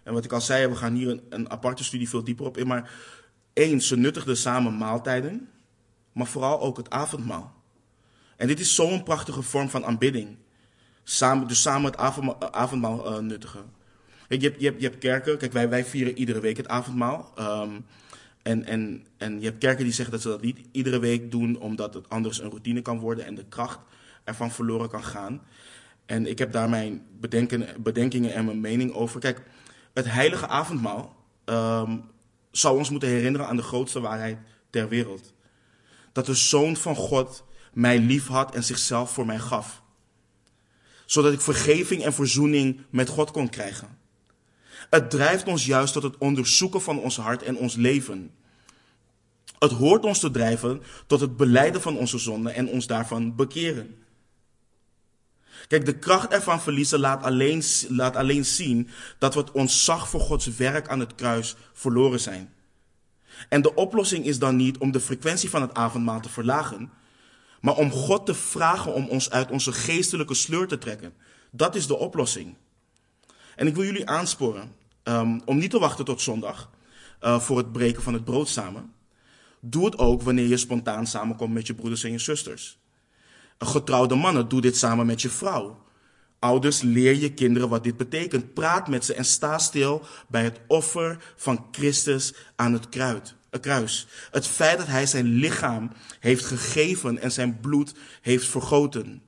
En 0.02 0.12
wat 0.12 0.24
ik 0.24 0.32
al 0.32 0.40
zei, 0.40 0.66
we 0.66 0.76
gaan 0.76 0.94
hier 0.94 1.20
een, 1.28 1.50
aparte 1.50 1.84
studie 1.84 2.08
veel 2.08 2.24
dieper 2.24 2.46
op 2.46 2.56
in. 2.56 2.66
Maar 2.66 2.90
één, 3.52 3.80
ze 3.80 3.96
nuttigden 3.96 4.36
samen 4.36 4.76
maaltijden, 4.76 5.48
maar 6.12 6.26
vooral 6.26 6.60
ook 6.60 6.76
het 6.76 6.90
avondmaal. 6.90 7.52
En 8.36 8.46
dit 8.46 8.60
is 8.60 8.74
zo'n 8.74 9.02
prachtige 9.02 9.42
vorm 9.42 9.70
van 9.70 9.84
aanbidding. 9.84 10.36
Samen, 11.02 11.48
dus 11.48 11.62
samen 11.62 11.90
het 11.90 11.96
avondmaal, 12.52 13.12
uh, 13.12 13.18
nuttigen. 13.18 13.78
Je 14.38 14.48
hebt, 14.48 14.60
je, 14.60 14.74
je 14.78 14.90
kerken, 14.90 15.38
kijk, 15.38 15.52
wij, 15.52 15.68
wij 15.68 15.84
vieren 15.84 16.18
iedere 16.18 16.40
week 16.40 16.56
het 16.56 16.68
avondmaal. 16.68 17.32
Um, 17.38 17.84
en, 18.42 18.64
en, 18.64 19.06
en 19.16 19.40
je 19.40 19.46
hebt 19.46 19.58
kerken 19.58 19.84
die 19.84 19.92
zeggen 19.92 20.12
dat 20.12 20.22
ze 20.22 20.28
dat 20.28 20.42
niet 20.42 20.58
iedere 20.72 20.98
week 20.98 21.30
doen, 21.30 21.58
omdat 21.58 21.94
het 21.94 22.08
anders 22.08 22.40
een 22.40 22.48
routine 22.48 22.82
kan 22.82 22.98
worden 22.98 23.24
en 23.24 23.34
de 23.34 23.44
kracht 23.48 23.78
ervan 24.24 24.50
verloren 24.50 24.88
kan 24.88 25.04
gaan. 25.04 25.42
En 26.06 26.26
ik 26.26 26.38
heb 26.38 26.52
daar 26.52 26.68
mijn 26.68 27.06
bedenken, 27.20 27.82
bedenkingen 27.82 28.34
en 28.34 28.44
mijn 28.44 28.60
mening 28.60 28.92
over. 28.92 29.20
Kijk, 29.20 29.42
het 29.92 30.10
heilige 30.10 30.46
avondmaal 30.46 31.16
um, 31.44 32.04
zou 32.50 32.78
ons 32.78 32.90
moeten 32.90 33.08
herinneren 33.08 33.46
aan 33.46 33.56
de 33.56 33.62
grootste 33.62 34.00
waarheid 34.00 34.38
ter 34.70 34.88
wereld. 34.88 35.32
dat 36.12 36.26
de 36.26 36.34
Zoon 36.34 36.76
van 36.76 36.96
God 36.96 37.44
mij 37.72 37.98
lief 37.98 38.26
had 38.26 38.54
en 38.54 38.64
zichzelf 38.64 39.10
voor 39.10 39.26
mij 39.26 39.38
gaf. 39.38 39.82
Zodat 41.06 41.32
ik 41.32 41.40
vergeving 41.40 42.04
en 42.04 42.12
verzoening 42.12 42.80
met 42.90 43.08
God 43.08 43.30
kon 43.30 43.48
krijgen. 43.48 43.98
Het 44.90 45.10
drijft 45.10 45.46
ons 45.46 45.66
juist 45.66 45.92
tot 45.92 46.02
het 46.02 46.18
onderzoeken 46.18 46.82
van 46.82 46.98
ons 46.98 47.16
hart 47.16 47.42
en 47.42 47.56
ons 47.56 47.74
leven. 47.74 48.30
Het 49.58 49.70
hoort 49.70 50.04
ons 50.04 50.18
te 50.18 50.30
drijven 50.30 50.82
tot 51.06 51.20
het 51.20 51.36
beleiden 51.36 51.82
van 51.82 51.96
onze 51.96 52.18
zonden 52.18 52.54
en 52.54 52.68
ons 52.68 52.86
daarvan 52.86 53.36
bekeren. 53.36 54.04
Kijk, 55.68 55.84
de 55.84 55.98
kracht 55.98 56.32
ervan 56.32 56.60
verliezen 56.60 56.98
laat 56.98 57.22
alleen, 57.22 57.62
laat 57.88 58.16
alleen 58.16 58.44
zien 58.44 58.88
dat 59.18 59.34
we 59.34 59.40
het 59.40 59.50
ontzag 59.50 60.08
voor 60.08 60.20
Gods 60.20 60.46
werk 60.46 60.88
aan 60.88 61.00
het 61.00 61.14
kruis 61.14 61.56
verloren 61.72 62.20
zijn. 62.20 62.52
En 63.48 63.62
de 63.62 63.74
oplossing 63.74 64.24
is 64.24 64.38
dan 64.38 64.56
niet 64.56 64.78
om 64.78 64.90
de 64.90 65.00
frequentie 65.00 65.50
van 65.50 65.62
het 65.62 65.74
avondmaal 65.74 66.20
te 66.20 66.28
verlagen, 66.28 66.90
maar 67.60 67.76
om 67.76 67.90
God 67.90 68.26
te 68.26 68.34
vragen 68.34 68.94
om 68.94 69.08
ons 69.08 69.30
uit 69.30 69.50
onze 69.50 69.72
geestelijke 69.72 70.34
sleur 70.34 70.66
te 70.66 70.78
trekken. 70.78 71.14
Dat 71.50 71.74
is 71.74 71.86
de 71.86 71.96
oplossing. 71.96 72.56
En 73.56 73.66
ik 73.66 73.74
wil 73.74 73.84
jullie 73.84 74.08
aansporen 74.08 74.78
um, 75.04 75.40
om 75.44 75.58
niet 75.58 75.70
te 75.70 75.78
wachten 75.78 76.04
tot 76.04 76.20
zondag 76.20 76.70
uh, 77.22 77.40
voor 77.40 77.58
het 77.58 77.72
breken 77.72 78.02
van 78.02 78.12
het 78.12 78.24
brood 78.24 78.48
samen. 78.48 78.92
Doe 79.60 79.84
het 79.84 79.98
ook 79.98 80.22
wanneer 80.22 80.46
je 80.46 80.56
spontaan 80.56 81.06
samenkomt 81.06 81.52
met 81.52 81.66
je 81.66 81.74
broeders 81.74 82.04
en 82.04 82.10
je 82.12 82.18
zusters. 82.18 82.78
Getrouwde 83.58 84.14
mannen, 84.14 84.48
doe 84.48 84.60
dit 84.60 84.76
samen 84.76 85.06
met 85.06 85.22
je 85.22 85.30
vrouw. 85.30 85.82
Ouders, 86.38 86.80
leer 86.80 87.16
je 87.16 87.34
kinderen 87.34 87.68
wat 87.68 87.84
dit 87.84 87.96
betekent. 87.96 88.54
Praat 88.54 88.88
met 88.88 89.04
ze 89.04 89.14
en 89.14 89.24
sta 89.24 89.58
stil 89.58 90.02
bij 90.28 90.44
het 90.44 90.60
offer 90.66 91.32
van 91.36 91.66
Christus 91.70 92.34
aan 92.56 92.72
het 92.72 92.88
kruis. 93.60 94.06
Het 94.30 94.46
feit 94.46 94.78
dat 94.78 94.86
hij 94.86 95.06
zijn 95.06 95.26
lichaam 95.26 95.90
heeft 96.20 96.44
gegeven 96.44 97.18
en 97.18 97.32
zijn 97.32 97.60
bloed 97.60 97.94
heeft 98.20 98.46
vergoten. 98.46 99.22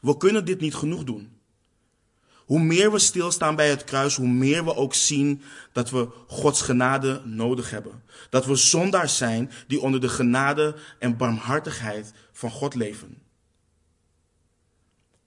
We 0.00 0.16
kunnen 0.16 0.44
dit 0.44 0.60
niet 0.60 0.74
genoeg 0.74 1.04
doen. 1.04 1.33
Hoe 2.44 2.60
meer 2.60 2.92
we 2.92 2.98
stilstaan 2.98 3.56
bij 3.56 3.68
het 3.68 3.84
kruis, 3.84 4.16
hoe 4.16 4.28
meer 4.28 4.64
we 4.64 4.74
ook 4.74 4.94
zien 4.94 5.42
dat 5.72 5.90
we 5.90 6.08
Gods 6.26 6.62
genade 6.62 7.20
nodig 7.24 7.70
hebben. 7.70 8.02
Dat 8.30 8.46
we 8.46 8.54
zondaars 8.54 9.16
zijn 9.16 9.50
die 9.66 9.80
onder 9.80 10.00
de 10.00 10.08
genade 10.08 10.76
en 10.98 11.16
barmhartigheid 11.16 12.12
van 12.32 12.50
God 12.50 12.74
leven. 12.74 13.22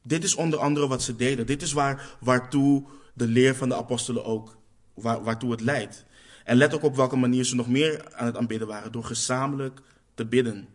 Dit 0.02 0.24
is 0.24 0.36
onder 0.36 0.60
andere 0.60 0.88
wat 0.88 1.04
ze 1.04 1.16
deden. 1.16 1.46
Dit 1.46 1.62
is 1.62 1.74
waar, 1.74 2.18
waartoe 2.20 2.84
de 3.14 3.28
leer 3.28 3.56
van 3.56 3.70
de 3.70 3.76
apostelen 3.76 4.26
ook, 4.26 4.58
waar, 4.94 5.24
waartoe 5.24 5.52
het 5.52 5.62
leidt. 5.62 6.06
En 6.44 6.58
let 6.58 6.74
ook 6.74 6.84
op 6.84 6.96
welke 6.96 7.16
manier 7.16 7.44
ze 7.44 7.56
nog 7.56 7.68
meer 7.68 8.14
aan 8.14 8.26
het 8.26 8.38
aanbidden 8.38 8.68
waren. 8.68 8.92
Door 8.92 9.04
gezamenlijk 9.04 9.82
te 10.14 10.26
bidden. 10.26 10.68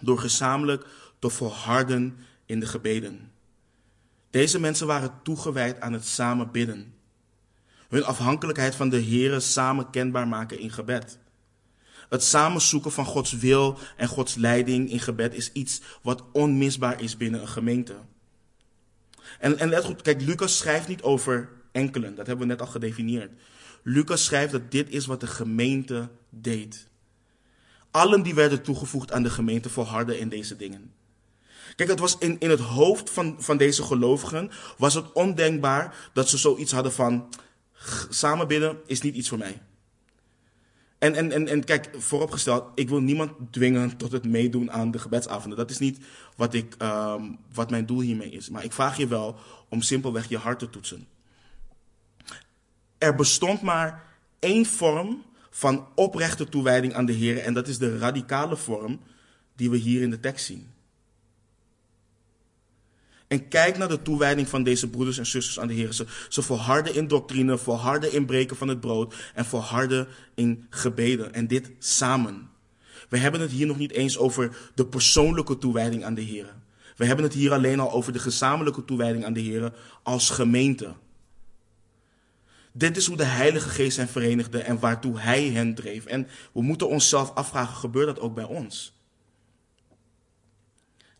Door 0.00 0.18
gezamenlijk 0.18 0.86
te 1.18 1.30
volharden 1.30 2.16
in 2.46 2.60
de 2.60 2.66
gebeden. 2.66 3.32
Deze 4.30 4.60
mensen 4.60 4.86
waren 4.86 5.20
toegewijd 5.22 5.80
aan 5.80 5.92
het 5.92 6.06
samen 6.06 6.50
bidden. 6.50 6.94
Hun 7.88 8.04
afhankelijkheid 8.04 8.74
van 8.74 8.88
de 8.88 9.02
Here 9.02 9.40
samen 9.40 9.90
kenbaar 9.90 10.28
maken 10.28 10.58
in 10.58 10.70
gebed. 10.70 11.18
Het 12.08 12.22
samenzoeken 12.22 12.92
van 12.92 13.04
Gods 13.04 13.32
wil 13.32 13.78
en 13.96 14.08
Gods 14.08 14.34
leiding 14.34 14.90
in 14.90 15.00
gebed 15.00 15.34
is 15.34 15.52
iets 15.52 15.80
wat 16.02 16.24
onmisbaar 16.32 17.02
is 17.02 17.16
binnen 17.16 17.40
een 17.40 17.48
gemeente. 17.48 17.96
En, 19.38 19.58
en 19.58 19.68
let 19.68 19.84
goed, 19.84 20.02
kijk, 20.02 20.20
Lucas 20.20 20.56
schrijft 20.56 20.88
niet 20.88 21.02
over 21.02 21.48
enkelen, 21.72 22.14
dat 22.14 22.26
hebben 22.26 22.46
we 22.46 22.52
net 22.52 22.60
al 22.60 22.66
gedefinieerd. 22.66 23.30
Lucas 23.82 24.24
schrijft 24.24 24.52
dat 24.52 24.70
dit 24.70 24.90
is 24.90 25.06
wat 25.06 25.20
de 25.20 25.26
gemeente 25.26 26.08
deed. 26.30 26.86
Allen 27.90 28.22
die 28.22 28.34
werden 28.34 28.62
toegevoegd 28.62 29.12
aan 29.12 29.22
de 29.22 29.30
gemeente 29.30 29.70
volharden 29.70 30.18
in 30.18 30.28
deze 30.28 30.56
dingen. 30.56 30.92
Kijk, 31.78 31.90
het 31.90 31.98
was 31.98 32.18
in, 32.18 32.36
in 32.38 32.50
het 32.50 32.60
hoofd 32.60 33.10
van, 33.10 33.36
van 33.38 33.56
deze 33.56 33.82
gelovigen 33.82 34.50
was 34.76 34.94
het 34.94 35.12
ondenkbaar 35.12 36.10
dat 36.12 36.28
ze 36.28 36.38
zoiets 36.38 36.72
hadden 36.72 36.92
van 36.92 37.28
samen 38.08 38.48
bidden 38.48 38.78
is 38.86 39.00
niet 39.00 39.14
iets 39.14 39.28
voor 39.28 39.38
mij. 39.38 39.62
En, 40.98 41.14
en, 41.14 41.32
en, 41.32 41.48
en 41.48 41.64
kijk, 41.64 41.90
vooropgesteld, 41.96 42.64
ik 42.74 42.88
wil 42.88 43.00
niemand 43.00 43.32
dwingen 43.50 43.96
tot 43.96 44.12
het 44.12 44.24
meedoen 44.24 44.72
aan 44.72 44.90
de 44.90 44.98
gebedsavonden. 44.98 45.58
Dat 45.58 45.70
is 45.70 45.78
niet 45.78 45.98
wat, 46.36 46.54
ik, 46.54 46.74
um, 46.82 47.38
wat 47.54 47.70
mijn 47.70 47.86
doel 47.86 48.00
hiermee 48.00 48.30
is. 48.30 48.50
Maar 48.50 48.64
ik 48.64 48.72
vraag 48.72 48.96
je 48.96 49.06
wel 49.06 49.36
om 49.68 49.82
simpelweg 49.82 50.28
je 50.28 50.38
hart 50.38 50.58
te 50.58 50.70
toetsen. 50.70 51.06
Er 52.98 53.14
bestond 53.14 53.62
maar 53.62 54.04
één 54.38 54.66
vorm 54.66 55.22
van 55.50 55.86
oprechte 55.94 56.48
toewijding 56.48 56.94
aan 56.94 57.06
de 57.06 57.12
Heer. 57.12 57.38
En 57.38 57.54
dat 57.54 57.68
is 57.68 57.78
de 57.78 57.98
radicale 57.98 58.56
vorm 58.56 59.00
die 59.56 59.70
we 59.70 59.76
hier 59.76 60.02
in 60.02 60.10
de 60.10 60.20
tekst 60.20 60.46
zien. 60.46 60.76
En 63.28 63.48
kijk 63.48 63.78
naar 63.78 63.88
de 63.88 64.02
toewijding 64.02 64.48
van 64.48 64.62
deze 64.62 64.90
broeders 64.90 65.18
en 65.18 65.26
zusters 65.26 65.60
aan 65.60 65.68
de 65.68 65.74
Heer. 65.74 65.92
Ze, 65.92 66.06
ze 66.28 66.42
volharden 66.42 66.94
in 66.94 67.08
doctrine, 67.08 67.58
volharden 67.58 68.12
in 68.12 68.26
breken 68.26 68.56
van 68.56 68.68
het 68.68 68.80
brood 68.80 69.14
en 69.34 69.44
volharden 69.44 70.08
in 70.34 70.66
gebeden. 70.70 71.34
En 71.34 71.46
dit 71.46 71.70
samen. 71.78 72.50
We 73.08 73.18
hebben 73.18 73.40
het 73.40 73.50
hier 73.50 73.66
nog 73.66 73.78
niet 73.78 73.92
eens 73.92 74.18
over 74.18 74.70
de 74.74 74.86
persoonlijke 74.86 75.58
toewijding 75.58 76.04
aan 76.04 76.14
de 76.14 76.20
Heer. 76.20 76.54
We 76.96 77.04
hebben 77.04 77.24
het 77.24 77.34
hier 77.34 77.52
alleen 77.52 77.80
al 77.80 77.92
over 77.92 78.12
de 78.12 78.18
gezamenlijke 78.18 78.84
toewijding 78.84 79.24
aan 79.24 79.32
de 79.32 79.40
Heer 79.40 79.72
als 80.02 80.30
gemeente. 80.30 80.94
Dit 82.72 82.96
is 82.96 83.06
hoe 83.06 83.16
de 83.16 83.24
Heilige 83.24 83.68
Geest 83.68 83.96
hen 83.96 84.08
verenigde 84.08 84.58
en 84.58 84.78
waartoe 84.78 85.20
Hij 85.20 85.44
hen 85.48 85.74
dreef. 85.74 86.04
En 86.04 86.28
we 86.52 86.62
moeten 86.62 86.88
onszelf 86.88 87.34
afvragen, 87.34 87.76
gebeurt 87.76 88.06
dat 88.06 88.20
ook 88.20 88.34
bij 88.34 88.44
ons? 88.44 88.97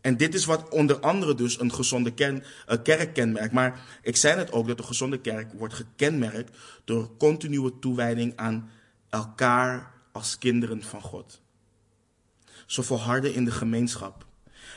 En 0.01 0.17
dit 0.17 0.33
is 0.33 0.45
wat 0.45 0.69
onder 0.69 0.99
andere 0.99 1.35
dus 1.35 1.59
een 1.59 1.73
gezonde 1.73 2.13
ken, 2.13 2.43
uh, 2.69 2.77
kerk 2.83 3.13
kenmerkt. 3.13 3.53
Maar 3.53 3.99
ik 4.01 4.15
zei 4.15 4.35
net 4.35 4.51
ook 4.51 4.67
dat 4.67 4.79
een 4.79 4.85
gezonde 4.85 5.19
kerk 5.19 5.53
wordt 5.53 5.73
gekenmerkt 5.73 6.57
door 6.85 7.17
continue 7.17 7.79
toewijding 7.79 8.33
aan 8.35 8.69
elkaar 9.09 9.91
als 10.11 10.37
kinderen 10.37 10.83
van 10.83 11.01
God. 11.01 11.41
Zo 12.65 12.81
volharden 12.81 13.33
in 13.33 13.45
de 13.45 13.51
gemeenschap. 13.51 14.25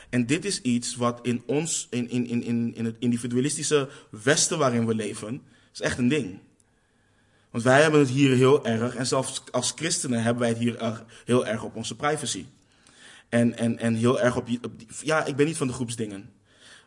En 0.09 0.25
dit 0.25 0.45
is 0.45 0.61
iets 0.61 0.95
wat 0.95 1.19
in 1.21 1.43
ons, 1.45 1.87
in, 1.89 2.09
in, 2.09 2.43
in, 2.43 2.75
in 2.75 2.85
het 2.85 2.95
individualistische 2.99 3.89
Westen 4.09 4.57
waarin 4.57 4.85
we 4.85 4.95
leven, 4.95 5.41
is 5.73 5.81
echt 5.81 5.97
een 5.97 6.07
ding. 6.07 6.39
Want 7.49 7.63
wij 7.63 7.81
hebben 7.81 7.99
het 7.99 8.09
hier 8.09 8.35
heel 8.35 8.65
erg, 8.65 8.95
en 8.95 9.05
zelfs 9.05 9.43
als 9.51 9.73
christenen 9.75 10.23
hebben 10.23 10.41
wij 10.41 10.49
het 10.49 10.57
hier 10.57 11.03
heel 11.25 11.45
erg 11.45 11.63
op 11.63 11.75
onze 11.75 11.95
privacy. 11.95 12.45
En, 13.33 13.57
en, 13.57 13.79
en 13.79 13.95
heel 13.95 14.21
erg 14.21 14.35
op, 14.35 14.47
ja, 15.01 15.25
ik 15.25 15.35
ben 15.35 15.45
niet 15.45 15.57
van 15.57 15.67
de 15.67 15.73
groepsdingen. 15.73 16.29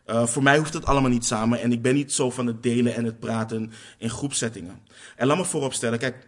Uh, 0.05 0.27
voor 0.27 0.43
mij 0.43 0.57
hoeft 0.57 0.73
het 0.73 0.85
allemaal 0.85 1.09
niet 1.09 1.25
samen 1.25 1.61
en 1.61 1.71
ik 1.71 1.81
ben 1.81 1.95
niet 1.95 2.11
zo 2.11 2.29
van 2.29 2.47
het 2.47 2.63
delen 2.63 2.95
en 2.95 3.05
het 3.05 3.19
praten 3.19 3.71
in 3.97 4.09
groepsettingen. 4.09 4.79
En 5.15 5.27
laat 5.27 5.37
me 5.37 5.45
vooropstellen, 5.45 5.99
kijk, 5.99 6.27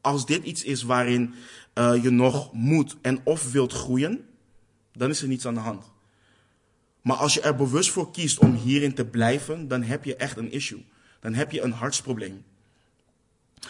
als 0.00 0.26
dit 0.26 0.44
iets 0.44 0.62
is 0.62 0.82
waarin 0.82 1.34
uh, 1.74 2.02
je 2.02 2.10
nog 2.10 2.52
moet 2.52 2.96
en 3.02 3.20
of 3.24 3.52
wilt 3.52 3.72
groeien, 3.72 4.24
dan 4.92 5.10
is 5.10 5.22
er 5.22 5.28
niets 5.28 5.46
aan 5.46 5.54
de 5.54 5.60
hand. 5.60 5.92
Maar 7.02 7.16
als 7.16 7.34
je 7.34 7.40
er 7.40 7.56
bewust 7.56 7.90
voor 7.90 8.10
kiest 8.10 8.38
om 8.38 8.54
hierin 8.54 8.94
te 8.94 9.04
blijven, 9.04 9.68
dan 9.68 9.82
heb 9.82 10.04
je 10.04 10.16
echt 10.16 10.36
een 10.36 10.52
issue. 10.52 10.84
Dan 11.20 11.34
heb 11.34 11.50
je 11.50 11.62
een 11.62 11.72
hartsprobleem. 11.72 12.44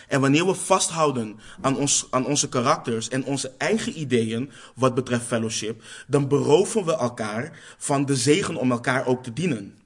En 0.08 0.20
wanneer 0.20 0.46
we 0.46 0.54
vasthouden 0.54 1.40
aan, 1.60 1.76
ons, 1.76 2.06
aan 2.10 2.26
onze 2.26 2.48
karakters 2.48 3.08
en 3.08 3.24
onze 3.24 3.52
eigen 3.58 4.00
ideeën 4.00 4.50
wat 4.74 4.94
betreft 4.94 5.26
fellowship, 5.26 5.82
dan 6.06 6.28
beroven 6.28 6.84
we 6.84 6.96
elkaar 6.96 7.58
van 7.78 8.04
de 8.04 8.16
zegen 8.16 8.56
om 8.56 8.70
elkaar 8.70 9.06
ook 9.06 9.22
te 9.22 9.32
dienen. 9.32 9.78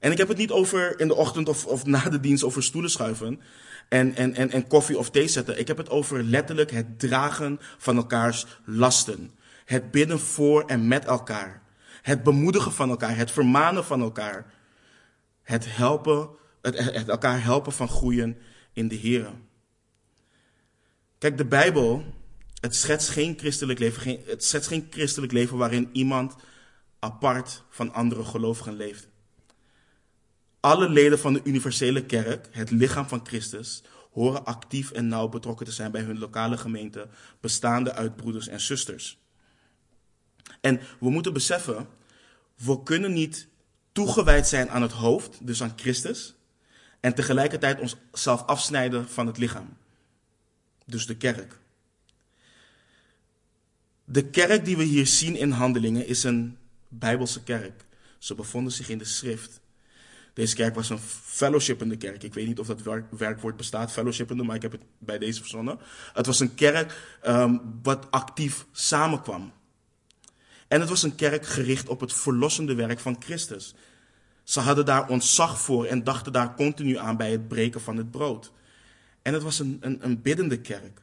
En 0.00 0.12
ik 0.12 0.18
heb 0.18 0.28
het 0.28 0.36
niet 0.36 0.50
over 0.50 1.00
in 1.00 1.08
de 1.08 1.14
ochtend 1.14 1.48
of, 1.48 1.66
of 1.66 1.84
na 1.86 2.08
de 2.08 2.20
dienst 2.20 2.44
over 2.44 2.62
stoelen 2.62 2.90
schuiven 2.90 3.40
en, 3.88 4.14
en, 4.14 4.34
en, 4.34 4.50
en 4.50 4.66
koffie 4.66 4.98
of 4.98 5.10
thee 5.10 5.28
zetten. 5.28 5.58
Ik 5.58 5.68
heb 5.68 5.76
het 5.76 5.90
over 5.90 6.22
letterlijk 6.22 6.70
het 6.70 6.98
dragen 6.98 7.60
van 7.78 7.96
elkaars 7.96 8.46
lasten. 8.64 9.30
Het 9.64 9.90
bidden 9.90 10.20
voor 10.20 10.64
en 10.64 10.88
met 10.88 11.04
elkaar. 11.04 11.62
Het 12.02 12.22
bemoedigen 12.22 12.72
van 12.72 12.90
elkaar. 12.90 13.16
Het 13.16 13.30
vermanen 13.30 13.84
van 13.84 14.00
elkaar. 14.00 14.52
Het 15.42 15.76
helpen, 15.76 16.28
het, 16.62 16.78
het 16.78 17.08
elkaar 17.08 17.42
helpen 17.42 17.72
van 17.72 17.88
groeien 17.88 18.36
in 18.74 18.88
de 18.88 18.94
Heer. 18.94 19.32
Kijk, 21.18 21.36
de 21.36 21.44
Bijbel, 21.44 22.04
het 22.60 22.76
schetst 22.76 23.08
geen 23.08 23.38
christelijk 23.38 23.78
leven, 23.78 24.02
geen, 24.02 24.20
het 24.26 24.44
schetst 24.44 24.68
geen 24.68 24.86
christelijk 24.90 25.32
leven 25.32 25.56
waarin 25.56 25.88
iemand 25.92 26.34
apart 26.98 27.62
van 27.68 27.92
andere 27.92 28.24
gelovigen 28.24 28.76
leeft. 28.76 29.08
Alle 30.60 30.88
leden 30.88 31.18
van 31.18 31.32
de 31.32 31.40
universele 31.44 32.04
kerk, 32.04 32.48
het 32.50 32.70
lichaam 32.70 33.08
van 33.08 33.26
Christus, 33.26 33.82
horen 34.10 34.44
actief 34.44 34.90
en 34.90 35.08
nauw 35.08 35.28
betrokken 35.28 35.66
te 35.66 35.72
zijn 35.72 35.90
bij 35.90 36.02
hun 36.02 36.18
lokale 36.18 36.56
gemeente, 36.56 37.08
bestaande 37.40 37.92
uit 37.92 38.16
broeders 38.16 38.48
en 38.48 38.60
zusters. 38.60 39.18
En 40.60 40.80
we 41.00 41.10
moeten 41.10 41.32
beseffen, 41.32 41.88
we 42.56 42.82
kunnen 42.82 43.12
niet 43.12 43.48
toegewijd 43.92 44.48
zijn 44.48 44.70
aan 44.70 44.82
het 44.82 44.92
hoofd, 44.92 45.46
dus 45.46 45.62
aan 45.62 45.72
Christus, 45.76 46.34
en 47.04 47.14
tegelijkertijd 47.14 47.80
onszelf 47.80 48.46
afsnijden 48.46 49.08
van 49.08 49.26
het 49.26 49.38
lichaam. 49.38 49.76
Dus 50.86 51.06
de 51.06 51.16
kerk. 51.16 51.58
De 54.04 54.24
kerk 54.24 54.64
die 54.64 54.76
we 54.76 54.82
hier 54.82 55.06
zien 55.06 55.36
in 55.36 55.50
handelingen 55.50 56.06
is 56.06 56.24
een 56.24 56.58
Bijbelse 56.88 57.42
kerk. 57.42 57.84
Ze 58.18 58.34
bevonden 58.34 58.72
zich 58.72 58.88
in 58.88 58.98
de 58.98 59.04
schrift. 59.04 59.60
Deze 60.34 60.54
kerk 60.54 60.74
was 60.74 60.90
een 60.90 60.98
fellowshipende 61.24 61.96
kerk. 61.96 62.22
Ik 62.22 62.34
weet 62.34 62.46
niet 62.46 62.58
of 62.58 62.66
dat 62.66 63.04
werkwoord 63.10 63.56
bestaat, 63.56 63.92
fellowshipende, 63.92 64.42
maar 64.42 64.56
ik 64.56 64.62
heb 64.62 64.72
het 64.72 64.82
bij 64.98 65.18
deze 65.18 65.40
verzonnen. 65.40 65.78
Het 66.12 66.26
was 66.26 66.40
een 66.40 66.54
kerk 66.54 67.18
um, 67.26 67.80
wat 67.82 68.10
actief 68.10 68.66
samenkwam. 68.72 69.52
En 70.68 70.80
het 70.80 70.88
was 70.88 71.02
een 71.02 71.14
kerk 71.14 71.46
gericht 71.46 71.88
op 71.88 72.00
het 72.00 72.12
verlossende 72.12 72.74
werk 72.74 73.00
van 73.00 73.16
Christus. 73.20 73.74
Ze 74.44 74.60
hadden 74.60 74.84
daar 74.84 75.08
ontzag 75.08 75.60
voor 75.60 75.84
en 75.84 76.04
dachten 76.04 76.32
daar 76.32 76.54
continu 76.54 76.98
aan 76.98 77.16
bij 77.16 77.30
het 77.30 77.48
breken 77.48 77.80
van 77.80 77.96
het 77.96 78.10
brood. 78.10 78.52
En 79.22 79.32
het 79.32 79.42
was 79.42 79.58
een, 79.58 79.76
een, 79.80 79.98
een 80.00 80.22
biddende 80.22 80.60
kerk. 80.60 81.02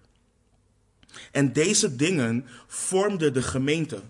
En 1.31 1.53
deze 1.53 1.95
dingen 1.95 2.45
vormden 2.67 3.33
de 3.33 3.41
gemeente. 3.41 4.01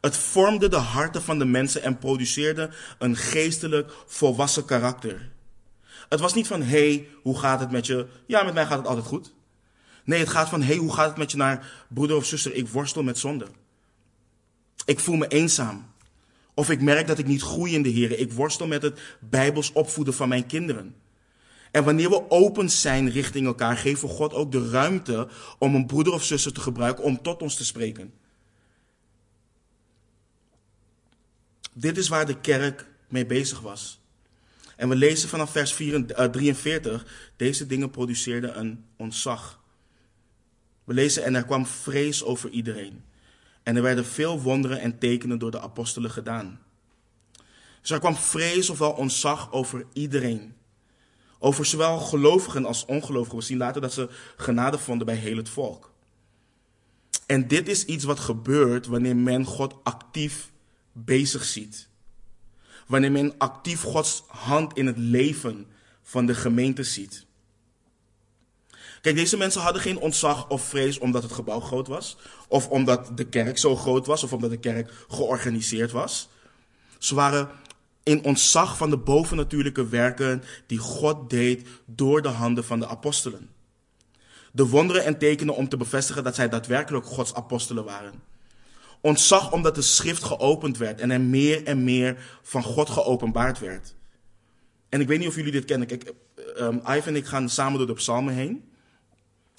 Het 0.00 0.16
vormde 0.16 0.68
de 0.68 0.76
harten 0.76 1.22
van 1.22 1.38
de 1.38 1.44
mensen 1.44 1.82
en 1.82 1.98
produceerde 1.98 2.70
een 2.98 3.16
geestelijk 3.16 3.92
volwassen 4.06 4.64
karakter. 4.64 5.30
Het 6.08 6.20
was 6.20 6.34
niet 6.34 6.46
van, 6.46 6.62
hé, 6.62 6.94
hey, 6.94 7.08
hoe 7.22 7.38
gaat 7.38 7.60
het 7.60 7.70
met 7.70 7.86
je? 7.86 8.06
Ja, 8.26 8.42
met 8.42 8.54
mij 8.54 8.66
gaat 8.66 8.78
het 8.78 8.86
altijd 8.86 9.06
goed. 9.06 9.32
Nee, 10.04 10.18
het 10.18 10.28
gaat 10.28 10.48
van, 10.48 10.60
hé, 10.60 10.66
hey, 10.66 10.76
hoe 10.76 10.92
gaat 10.92 11.08
het 11.08 11.16
met 11.16 11.30
je 11.30 11.36
naar 11.36 11.86
broeder 11.88 12.16
of 12.16 12.24
zuster? 12.24 12.54
Ik 12.54 12.68
worstel 12.68 13.02
met 13.02 13.18
zonde. 13.18 13.46
Ik 14.84 15.00
voel 15.00 15.16
me 15.16 15.28
eenzaam. 15.28 15.92
Of 16.58 16.70
ik 16.70 16.82
merk 16.82 17.06
dat 17.06 17.18
ik 17.18 17.26
niet 17.26 17.42
groei 17.42 17.74
in 17.74 17.82
de 17.82 17.88
Heer. 17.88 18.18
Ik 18.18 18.32
worstel 18.32 18.66
met 18.66 18.82
het 18.82 19.00
bijbels 19.20 19.72
opvoeden 19.72 20.14
van 20.14 20.28
mijn 20.28 20.46
kinderen. 20.46 20.94
En 21.70 21.84
wanneer 21.84 22.08
we 22.08 22.30
open 22.30 22.70
zijn 22.70 23.10
richting 23.10 23.46
elkaar, 23.46 23.76
geven 23.76 24.08
we 24.08 24.14
God 24.14 24.32
ook 24.32 24.52
de 24.52 24.70
ruimte 24.70 25.28
om 25.58 25.74
een 25.74 25.86
broeder 25.86 26.12
of 26.12 26.24
zuster 26.24 26.52
te 26.52 26.60
gebruiken 26.60 27.04
om 27.04 27.22
tot 27.22 27.42
ons 27.42 27.54
te 27.56 27.64
spreken. 27.64 28.12
Dit 31.72 31.98
is 31.98 32.08
waar 32.08 32.26
de 32.26 32.40
kerk 32.40 32.86
mee 33.08 33.26
bezig 33.26 33.60
was. 33.60 34.00
En 34.76 34.88
we 34.88 34.96
lezen 34.96 35.28
vanaf 35.28 35.50
vers 35.50 35.76
43, 36.30 37.02
eh, 37.02 37.10
deze 37.36 37.66
dingen 37.66 37.90
produceerden 37.90 38.58
een 38.58 38.84
ontzag. 38.96 39.60
We 40.84 40.94
lezen, 40.94 41.24
en 41.24 41.34
er 41.34 41.44
kwam 41.44 41.66
vrees 41.66 42.24
over 42.24 42.50
iedereen. 42.50 43.02
En 43.68 43.76
er 43.76 43.82
werden 43.82 44.06
veel 44.06 44.40
wonderen 44.40 44.80
en 44.80 44.98
tekenen 44.98 45.38
door 45.38 45.50
de 45.50 45.60
apostelen 45.60 46.10
gedaan. 46.10 46.60
Dus 47.80 47.90
er 47.90 47.98
kwam 47.98 48.16
vrees 48.16 48.70
ofwel 48.70 48.90
ontzag 48.90 49.52
over 49.52 49.86
iedereen. 49.92 50.54
Over 51.38 51.66
zowel 51.66 51.98
gelovigen 51.98 52.64
als 52.64 52.84
ongelovigen. 52.84 53.38
We 53.38 53.44
zien 53.44 53.58
later 53.58 53.80
dat 53.80 53.92
ze 53.92 54.08
genade 54.36 54.78
vonden 54.78 55.06
bij 55.06 55.14
heel 55.14 55.36
het 55.36 55.48
volk. 55.48 55.92
En 57.26 57.48
dit 57.48 57.68
is 57.68 57.84
iets 57.84 58.04
wat 58.04 58.20
gebeurt 58.20 58.86
wanneer 58.86 59.16
men 59.16 59.44
God 59.44 59.74
actief 59.82 60.52
bezig 60.92 61.44
ziet. 61.44 61.88
Wanneer 62.86 63.12
men 63.12 63.34
actief 63.38 63.82
Gods 63.82 64.24
hand 64.26 64.76
in 64.76 64.86
het 64.86 64.98
leven 64.98 65.66
van 66.02 66.26
de 66.26 66.34
gemeente 66.34 66.82
ziet. 66.82 67.26
Kijk, 69.00 69.16
deze 69.16 69.36
mensen 69.36 69.60
hadden 69.60 69.82
geen 69.82 69.98
ontzag 69.98 70.48
of 70.48 70.62
vrees 70.62 70.98
omdat 70.98 71.22
het 71.22 71.32
gebouw 71.32 71.60
groot 71.60 71.86
was, 71.86 72.16
of 72.48 72.68
omdat 72.68 73.10
de 73.14 73.24
kerk 73.24 73.58
zo 73.58 73.76
groot 73.76 74.06
was, 74.06 74.22
of 74.22 74.32
omdat 74.32 74.50
de 74.50 74.58
kerk 74.58 74.92
georganiseerd 75.08 75.90
was. 75.90 76.28
Ze 76.98 77.14
waren 77.14 77.48
in 78.02 78.24
ontzag 78.24 78.76
van 78.76 78.90
de 78.90 78.96
bovennatuurlijke 78.96 79.88
werken 79.88 80.42
die 80.66 80.78
God 80.78 81.30
deed 81.30 81.68
door 81.84 82.22
de 82.22 82.28
handen 82.28 82.64
van 82.64 82.80
de 82.80 82.88
apostelen. 82.88 83.50
De 84.52 84.66
wonderen 84.66 85.04
en 85.04 85.18
tekenen 85.18 85.54
om 85.54 85.68
te 85.68 85.76
bevestigen 85.76 86.24
dat 86.24 86.34
zij 86.34 86.48
daadwerkelijk 86.48 87.06
Gods 87.06 87.34
apostelen 87.34 87.84
waren. 87.84 88.22
Ontzag 89.00 89.52
omdat 89.52 89.74
de 89.74 89.82
schrift 89.82 90.24
geopend 90.24 90.78
werd 90.78 91.00
en 91.00 91.10
er 91.10 91.20
meer 91.20 91.64
en 91.64 91.84
meer 91.84 92.38
van 92.42 92.62
God 92.62 92.90
geopenbaard 92.90 93.58
werd. 93.58 93.94
En 94.88 95.00
ik 95.00 95.06
weet 95.06 95.18
niet 95.18 95.28
of 95.28 95.34
jullie 95.34 95.52
dit 95.52 95.64
kennen. 95.64 95.86
Kijk, 95.86 96.12
um, 96.58 96.80
Ivan 96.80 97.02
en 97.02 97.16
ik 97.16 97.26
gaan 97.26 97.48
samen 97.48 97.78
door 97.78 97.86
de 97.86 97.92
psalmen 97.92 98.34
heen. 98.34 98.67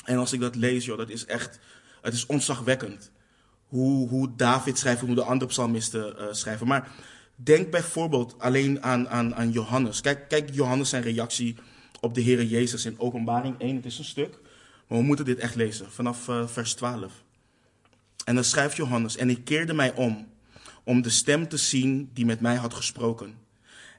En 0.10 0.18
als 0.18 0.34
ik 0.34 0.40
dat 0.40 0.56
lees, 0.56 0.86
joh, 0.86 0.98
dat 0.98 1.10
is 1.10 1.26
echt, 1.26 1.60
het 2.02 2.14
is 2.14 2.26
ontzagwekkend. 2.26 3.12
Hoe, 3.68 4.10
hoe 4.10 4.36
David 4.36 4.78
schrijft, 4.78 5.02
hoe 5.02 5.16
de 5.16 5.24
andere 5.24 5.50
psalmisten 5.50 6.16
uh, 6.20 6.26
schrijven. 6.32 6.68
Maar 6.68 6.92
denk 7.36 7.72
bijvoorbeeld 7.72 8.36
alleen 8.40 8.84
aan, 8.84 9.10
aan, 9.10 9.36
aan 9.36 9.52
Johannes. 9.52 10.02
Kijk, 10.02 10.30
kijk 10.30 10.50
Johannes 10.54 10.90
zijn 10.90 11.04
reactie 11.04 11.56
op 12.02 12.14
de 12.14 12.22
Heer 12.22 12.44
Jezus 12.44 12.86
in 12.86 13.00
openbaring 13.00 13.60
1. 13.60 13.76
Het 13.76 13.86
is 13.86 13.98
een 13.98 14.04
stuk, 14.04 14.40
maar 14.88 14.98
we 14.98 15.04
moeten 15.04 15.26
dit 15.26 15.40
echt 15.40 15.56
lezen, 15.56 15.92
vanaf 15.92 16.28
uh, 16.28 16.48
vers 16.48 16.74
12. 16.74 17.12
En 18.26 18.36
dan 18.36 18.44
schrijft 18.44 18.76
Johannes, 18.76 19.18
en 19.18 19.30
ik 19.30 19.46
keerde 19.46 19.74
mij 19.74 19.94
om, 19.94 20.28
om 20.84 21.02
de 21.02 21.10
stem 21.10 21.48
te 21.48 21.58
zien 21.58 22.10
die 22.14 22.26
met 22.26 22.40
mij 22.40 22.56
had 22.56 22.74
gesproken. 22.74 23.34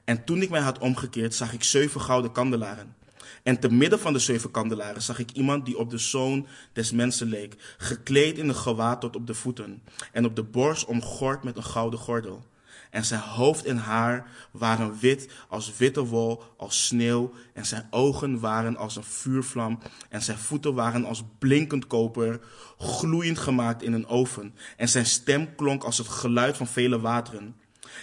En 0.03 0.23
toen 0.23 0.41
ik 0.41 0.49
mij 0.49 0.61
had 0.61 0.79
omgekeerd, 0.79 1.35
zag 1.35 1.53
ik 1.53 1.63
zeven 1.63 2.01
gouden 2.01 2.31
kandelaren. 2.31 2.95
En 3.43 3.59
te 3.59 3.71
midden 3.71 3.99
van 3.99 4.13
de 4.13 4.19
zeven 4.19 4.51
kandelaren 4.51 5.01
zag 5.01 5.19
ik 5.19 5.31
iemand 5.31 5.65
die 5.65 5.77
op 5.77 5.89
de 5.89 5.97
zoon 5.97 6.47
des 6.73 6.91
mensen 6.91 7.27
leek, 7.27 7.55
gekleed 7.77 8.37
in 8.37 8.49
een 8.49 8.55
gewaad 8.55 9.01
tot 9.01 9.15
op 9.15 9.27
de 9.27 9.33
voeten, 9.33 9.81
en 10.11 10.25
op 10.25 10.35
de 10.35 10.43
borst 10.43 10.85
omgord 10.85 11.43
met 11.43 11.57
een 11.57 11.63
gouden 11.63 11.99
gordel. 11.99 12.49
En 12.91 13.05
zijn 13.05 13.21
hoofd 13.21 13.65
en 13.65 13.77
haar 13.77 14.27
waren 14.51 14.99
wit 14.99 15.29
als 15.49 15.77
witte 15.77 16.05
wol, 16.05 16.43
als 16.57 16.85
sneeuw. 16.85 17.33
En 17.53 17.65
zijn 17.65 17.87
ogen 17.89 18.39
waren 18.39 18.77
als 18.77 18.95
een 18.95 19.03
vuurvlam. 19.03 19.79
En 20.09 20.21
zijn 20.21 20.37
voeten 20.37 20.73
waren 20.73 21.05
als 21.05 21.23
blinkend 21.39 21.87
koper, 21.87 22.39
gloeiend 22.77 23.39
gemaakt 23.39 23.81
in 23.81 23.93
een 23.93 24.07
oven. 24.07 24.55
En 24.77 24.89
zijn 24.89 25.05
stem 25.05 25.55
klonk 25.55 25.83
als 25.83 25.97
het 25.97 26.07
geluid 26.07 26.57
van 26.57 26.67
vele 26.67 26.99
wateren. 26.99 27.55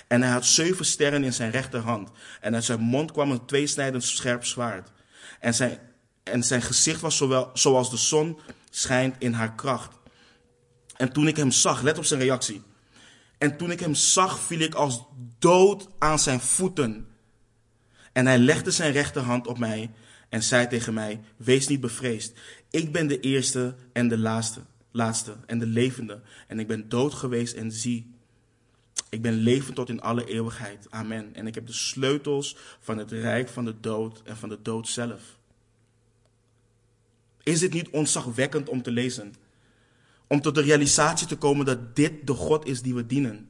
En 0.07 0.23
hij 0.23 0.31
had 0.31 0.45
zeven 0.45 0.85
sterren 0.85 1.25
in 1.25 1.33
zijn 1.33 1.51
rechterhand. 1.51 2.11
En 2.41 2.55
uit 2.55 2.65
zijn 2.65 2.81
mond 2.81 3.13
kwam 3.13 3.31
een 3.31 3.45
tweesnijdend 3.45 4.05
scherp 4.05 4.45
zwaard. 4.45 4.91
En 5.41 5.55
zijn, 5.55 5.79
en 6.23 6.43
zijn 6.43 6.63
gezicht 6.63 7.01
was 7.01 7.17
zowel, 7.17 7.51
zoals 7.55 7.91
de 7.91 7.97
zon 7.97 8.39
schijnt 8.71 9.17
in 9.19 9.33
haar 9.33 9.55
kracht. 9.55 9.97
En 10.97 11.13
toen 11.13 11.29
ik 11.29 11.37
hem 11.37 11.51
zag, 11.51 11.83
let 11.83 11.99
op 11.99 12.05
zijn 12.05 12.21
reactie. 12.21 12.63
En 13.39 13.57
toen 13.57 13.71
ik 13.71 13.81
hem 13.81 13.95
zag, 13.95 14.41
viel 14.41 14.61
ik 14.61 14.75
als 14.75 15.03
dood 15.39 15.89
aan 15.99 16.19
zijn 16.19 16.41
voeten. 16.41 17.09
En 18.13 18.27
hij 18.27 18.39
legde 18.39 18.71
zijn 18.71 18.93
rechterhand 18.93 19.47
op 19.47 19.59
mij 19.59 19.91
en 20.29 20.43
zei 20.43 20.67
tegen 20.67 20.95
mij: 20.95 21.21
Wees 21.37 21.69
niet 21.69 21.81
bevreesd. 21.81 22.33
Ik 22.71 22.93
ben 22.93 23.07
de 23.07 23.21
eerste 23.21 23.75
en 23.93 24.09
de 24.09 24.19
laatste, 24.19 24.61
laatste 24.91 25.37
en 25.47 25.59
de 25.59 25.67
levende. 25.67 26.23
En 26.47 26.59
ik 26.59 26.67
ben 26.67 26.89
dood 26.89 27.15
geweest 27.15 27.55
en 27.55 27.73
zie. 27.73 28.17
Ik 29.09 29.23
ben 29.23 29.33
levend 29.33 29.75
tot 29.75 29.89
in 29.89 30.01
alle 30.01 30.27
eeuwigheid. 30.27 30.87
Amen. 30.91 31.35
En 31.35 31.47
ik 31.47 31.55
heb 31.55 31.67
de 31.67 31.73
sleutels 31.73 32.57
van 32.81 32.99
het 32.99 33.13
rijk 33.13 33.49
van 33.49 33.65
de 33.65 33.81
dood 33.81 34.23
en 34.25 34.37
van 34.37 34.49
de 34.49 34.59
dood 34.63 34.89
zelf. 34.89 35.39
Is 37.43 37.61
dit 37.61 37.73
niet 37.73 37.91
ontzagwekkend 37.91 38.69
om 38.69 38.83
te 38.83 38.91
lezen? 38.91 39.35
Om 40.27 40.41
tot 40.41 40.55
de 40.55 40.61
realisatie 40.61 41.27
te 41.27 41.37
komen 41.37 41.67
dat 41.67 41.97
dit 41.97 42.27
de 42.27 42.35
God 42.35 42.67
is 42.67 42.83
die 42.83 42.95
we 42.95 43.07
dienen. 43.07 43.49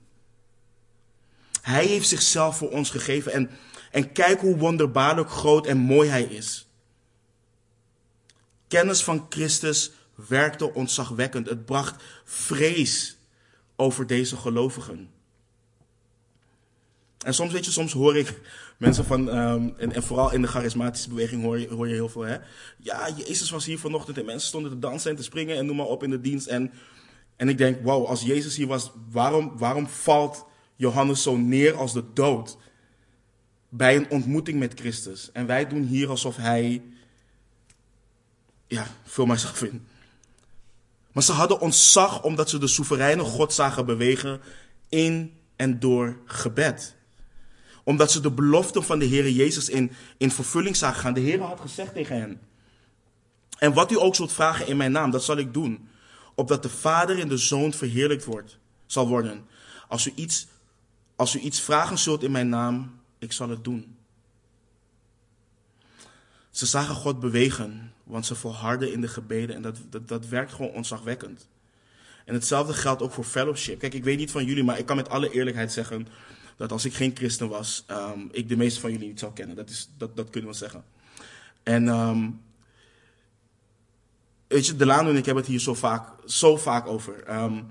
Hij 1.62 1.86
heeft 1.86 2.08
zichzelf 2.08 2.56
voor 2.56 2.70
ons 2.70 2.90
gegeven 2.90 3.32
en, 3.32 3.50
en 3.90 4.12
kijk 4.12 4.40
hoe 4.40 4.56
wonderbaarlijk 4.56 5.30
groot 5.30 5.66
en 5.66 5.76
mooi 5.76 6.08
hij 6.08 6.22
is. 6.22 6.68
Kennis 8.68 9.04
van 9.04 9.26
Christus 9.28 9.90
werkte 10.14 10.74
ontzagwekkend. 10.74 11.48
Het 11.48 11.64
bracht 11.64 12.02
vrees 12.24 13.16
over 13.76 14.06
deze 14.06 14.36
gelovigen. 14.36 15.10
En 17.18 17.34
soms, 17.34 17.52
weet 17.52 17.64
je, 17.64 17.70
soms 17.70 17.92
hoor 17.92 18.16
ik 18.16 18.40
mensen 18.76 19.04
van, 19.04 19.30
en, 19.30 19.92
en, 19.92 20.02
vooral 20.02 20.32
in 20.32 20.42
de 20.42 20.48
charismatische 20.48 21.08
beweging 21.08 21.42
hoor 21.42 21.58
je, 21.58 21.68
hoor 21.68 21.88
je 21.88 21.94
heel 21.94 22.08
veel, 22.08 22.22
hè. 22.22 22.36
Ja, 22.78 23.08
Jezus 23.16 23.50
was 23.50 23.64
hier 23.64 23.78
vanochtend 23.78 24.18
en 24.18 24.24
mensen 24.24 24.48
stonden 24.48 24.70
te 24.70 24.78
dansen 24.78 25.10
en 25.10 25.16
te 25.16 25.22
springen 25.22 25.56
en 25.56 25.66
noem 25.66 25.76
maar 25.76 25.86
op 25.86 26.02
in 26.02 26.10
de 26.10 26.20
dienst. 26.20 26.46
En, 26.46 26.72
en 27.36 27.48
ik 27.48 27.58
denk, 27.58 27.84
wauw, 27.84 28.06
als 28.06 28.22
Jezus 28.22 28.56
hier 28.56 28.66
was, 28.66 28.90
waarom, 29.10 29.58
waarom 29.58 29.86
valt 29.86 30.44
Johannes 30.76 31.22
zo 31.22 31.36
neer 31.36 31.74
als 31.74 31.92
de 31.92 32.04
dood? 32.12 32.56
Bij 33.68 33.96
een 33.96 34.10
ontmoeting 34.10 34.58
met 34.58 34.80
Christus. 34.80 35.30
En 35.32 35.46
wij 35.46 35.68
doen 35.68 35.82
hier 35.82 36.08
alsof 36.08 36.36
hij, 36.36 36.82
ja, 38.66 38.86
vul 39.04 39.26
mijzelf 39.26 39.62
in. 39.62 39.86
Maar 41.12 41.22
ze 41.22 41.32
hadden 41.32 41.60
ontzag 41.60 42.22
omdat 42.22 42.50
ze 42.50 42.58
de 42.58 42.66
soevereine 42.66 43.22
God 43.22 43.52
zagen 43.52 43.86
bewegen 43.86 44.40
in 44.88 45.32
en 45.56 45.80
door 45.80 46.16
gebed 46.24 46.96
omdat 47.88 48.12
ze 48.12 48.20
de 48.20 48.30
beloften 48.30 48.82
van 48.82 48.98
de 48.98 49.04
Heer 49.04 49.30
Jezus 49.30 49.68
in, 49.68 49.92
in 50.16 50.30
vervulling 50.30 50.76
zagen 50.76 51.00
gaan. 51.00 51.14
De 51.14 51.20
Heer 51.20 51.40
had 51.40 51.60
gezegd 51.60 51.94
tegen 51.94 52.20
hen. 52.20 52.40
En 53.58 53.72
wat 53.72 53.92
u 53.92 53.98
ook 53.98 54.14
zult 54.14 54.32
vragen 54.32 54.66
in 54.66 54.76
mijn 54.76 54.92
naam, 54.92 55.10
dat 55.10 55.24
zal 55.24 55.36
ik 55.36 55.54
doen. 55.54 55.88
Opdat 56.34 56.62
de 56.62 56.68
Vader 56.68 57.18
en 57.18 57.28
de 57.28 57.36
Zoon 57.36 57.72
verheerlijkt 57.72 58.24
wordt, 58.24 58.58
zal 58.86 59.08
worden. 59.08 59.46
Als 59.88 60.06
u, 60.06 60.12
iets, 60.14 60.46
als 61.16 61.34
u 61.34 61.38
iets 61.38 61.60
vragen 61.60 61.98
zult 61.98 62.22
in 62.22 62.30
mijn 62.30 62.48
naam, 62.48 63.00
ik 63.18 63.32
zal 63.32 63.48
het 63.48 63.64
doen. 63.64 63.96
Ze 66.50 66.66
zagen 66.66 66.94
God 66.94 67.20
bewegen, 67.20 67.92
want 68.04 68.26
ze 68.26 68.34
volharden 68.34 68.92
in 68.92 69.00
de 69.00 69.08
gebeden 69.08 69.56
en 69.56 69.62
dat, 69.62 69.76
dat, 69.90 70.08
dat 70.08 70.26
werkt 70.26 70.52
gewoon 70.52 70.72
ontzagwekkend. 70.72 71.48
En 72.24 72.34
hetzelfde 72.34 72.72
geldt 72.72 73.02
ook 73.02 73.12
voor 73.12 73.24
fellowship. 73.24 73.78
Kijk, 73.78 73.94
ik 73.94 74.04
weet 74.04 74.18
niet 74.18 74.30
van 74.30 74.44
jullie, 74.44 74.64
maar 74.64 74.78
ik 74.78 74.86
kan 74.86 74.96
met 74.96 75.08
alle 75.08 75.30
eerlijkheid 75.30 75.72
zeggen 75.72 76.08
dat 76.58 76.72
als 76.72 76.84
ik 76.84 76.94
geen 76.94 77.16
christen 77.16 77.48
was, 77.48 77.84
ehm, 77.86 78.20
ik 78.30 78.48
de 78.48 78.56
meeste 78.56 78.80
van 78.80 78.92
jullie 78.92 79.08
niet 79.08 79.18
zou 79.18 79.32
kennen. 79.32 79.56
Dat, 79.56 79.70
is, 79.70 79.90
dat, 79.96 80.16
dat 80.16 80.30
kunnen 80.30 80.50
we 80.50 80.56
zeggen. 80.56 80.84
En 81.62 81.88
ehm, 81.88 82.30
weet 84.46 84.66
je, 84.66 84.76
Delano 84.76 85.10
en 85.10 85.16
ik 85.16 85.24
hebben 85.24 85.42
het 85.42 85.52
hier 85.52 85.60
zo 85.60 85.74
vaak, 85.74 86.08
zo 86.26 86.56
vaak 86.56 86.86
over. 86.86 87.22
Ehm, 87.24 87.62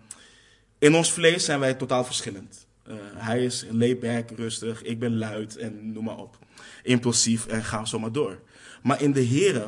in 0.78 0.96
ons 0.96 1.12
vlees 1.12 1.46
zijn 1.46 1.60
wij 1.60 1.74
totaal 1.74 2.04
verschillend. 2.04 2.66
Uh, 2.88 2.96
hij 3.14 3.44
is 3.44 3.66
laidback, 3.72 4.30
rustig, 4.30 4.84
ik 4.84 5.00
ben 5.00 5.18
luid 5.18 5.58
en 5.58 5.92
noem 5.92 6.04
maar 6.04 6.18
op. 6.18 6.38
Impulsief 6.84 7.48
en 7.48 7.64
ga 7.64 7.86
zo 7.86 8.00
maar 8.00 8.12
door. 8.12 8.40
Maar 8.82 9.02
in 9.02 9.12
de 9.12 9.26
Here 9.26 9.66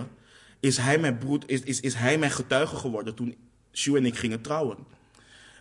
is 0.60 0.78
hij 0.78 0.98
mijn 0.98 1.18
broed, 1.18 1.44
is, 1.48 1.62
is, 1.62 1.80
is 1.80 1.94
hij 1.94 2.18
mijn 2.18 2.32
getuige 2.32 2.76
geworden 2.76 3.16
toen 3.16 3.36
Sue 3.72 3.98
en 3.98 4.06
ik 4.06 4.18
gingen 4.18 4.42
trouwen. 4.42 4.78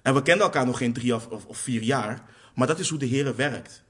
En 0.03 0.15
we 0.15 0.23
kenden 0.23 0.45
elkaar 0.45 0.67
nog 0.67 0.79
geen 0.79 0.93
drie 0.93 1.15
of, 1.15 1.27
of, 1.27 1.45
of 1.47 1.59
vier 1.59 1.83
jaar, 1.83 2.25
maar 2.59 2.67
dat 2.67 2.79
is 2.79 2.89
hoe 2.89 2.99
de 2.99 3.09
Here 3.09 3.35
werkt. 3.35 3.83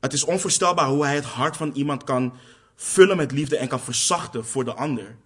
Het 0.00 0.12
is 0.12 0.24
onvoorstelbaar 0.24 0.88
hoe 0.88 1.04
hij 1.04 1.14
het 1.14 1.24
hart 1.24 1.56
van 1.56 1.72
iemand 1.72 2.04
kan 2.04 2.34
vullen 2.74 3.16
met 3.16 3.32
liefde 3.32 3.56
en 3.56 3.68
kan 3.68 3.80
verzachten 3.80 4.44
voor 4.44 4.64
de 4.64 4.74
ander. 4.74 5.16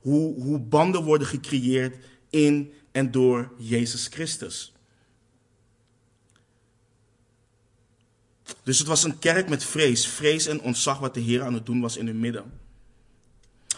Hoe, 0.00 0.42
hoe 0.42 0.58
banden 0.58 1.02
worden 1.02 1.26
gecreëerd 1.26 1.96
in 2.30 2.72
en 2.92 3.10
door 3.10 3.52
Jezus 3.56 4.06
Christus. 4.06 4.72
Dus 8.62 8.78
het 8.78 8.88
was 8.88 9.04
een 9.04 9.18
kerk 9.18 9.48
met 9.48 9.64
vrees, 9.64 10.06
vrees 10.06 10.46
en 10.46 10.60
ontzag 10.60 10.98
wat 10.98 11.14
de 11.14 11.20
Heer 11.20 11.42
aan 11.42 11.54
het 11.54 11.66
doen 11.66 11.80
was 11.80 11.96
in 11.96 12.06
hun 12.06 12.20
midden. 12.20 12.60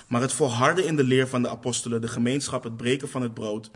Maar 0.09 0.21
het 0.21 0.33
volharden 0.33 0.87
in 0.87 0.97
de 0.97 1.05
leer 1.05 1.29
van 1.29 1.43
de 1.43 1.49
apostelen, 1.49 2.01
de 2.01 2.09
gemeenschap, 2.09 2.65
het 2.65 2.77
breken 2.77 3.09
van 3.09 3.23
het 3.23 3.35
brood 3.35 3.71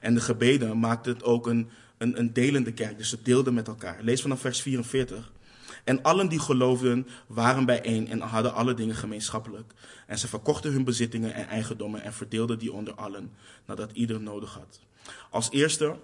en 0.00 0.14
de 0.14 0.20
gebeden 0.20 0.78
maakte 0.78 1.10
het 1.10 1.22
ook 1.22 1.46
een, 1.46 1.70
een, 2.00 2.18
een 2.18 2.32
delende 2.32 2.72
kerk. 2.72 2.98
Dus 2.98 3.08
ze 3.08 3.22
deelden 3.22 3.54
met 3.54 3.68
elkaar. 3.68 3.98
Lees 4.02 4.22
vanaf 4.22 4.40
vers 4.40 4.62
44. 4.62 5.32
En 5.84 6.02
allen 6.02 6.28
die 6.28 6.38
geloofden 6.38 7.06
waren 7.26 7.64
bijeen 7.64 8.08
en 8.08 8.20
hadden 8.20 8.54
alle 8.54 8.74
dingen 8.74 8.94
gemeenschappelijk. 8.94 9.72
En 10.06 10.18
ze 10.18 10.28
verkochten 10.28 10.72
hun 10.72 10.84
bezittingen 10.84 11.34
en 11.34 11.48
eigendommen 11.48 12.02
en 12.02 12.12
verdeelden 12.12 12.58
die 12.58 12.72
onder 12.72 12.94
allen, 12.94 13.32
nadat 13.66 13.92
ieder 13.92 14.20
nodig 14.20 14.54
had. 14.54 14.80
Als 15.30 15.50
eerste, 15.50 15.96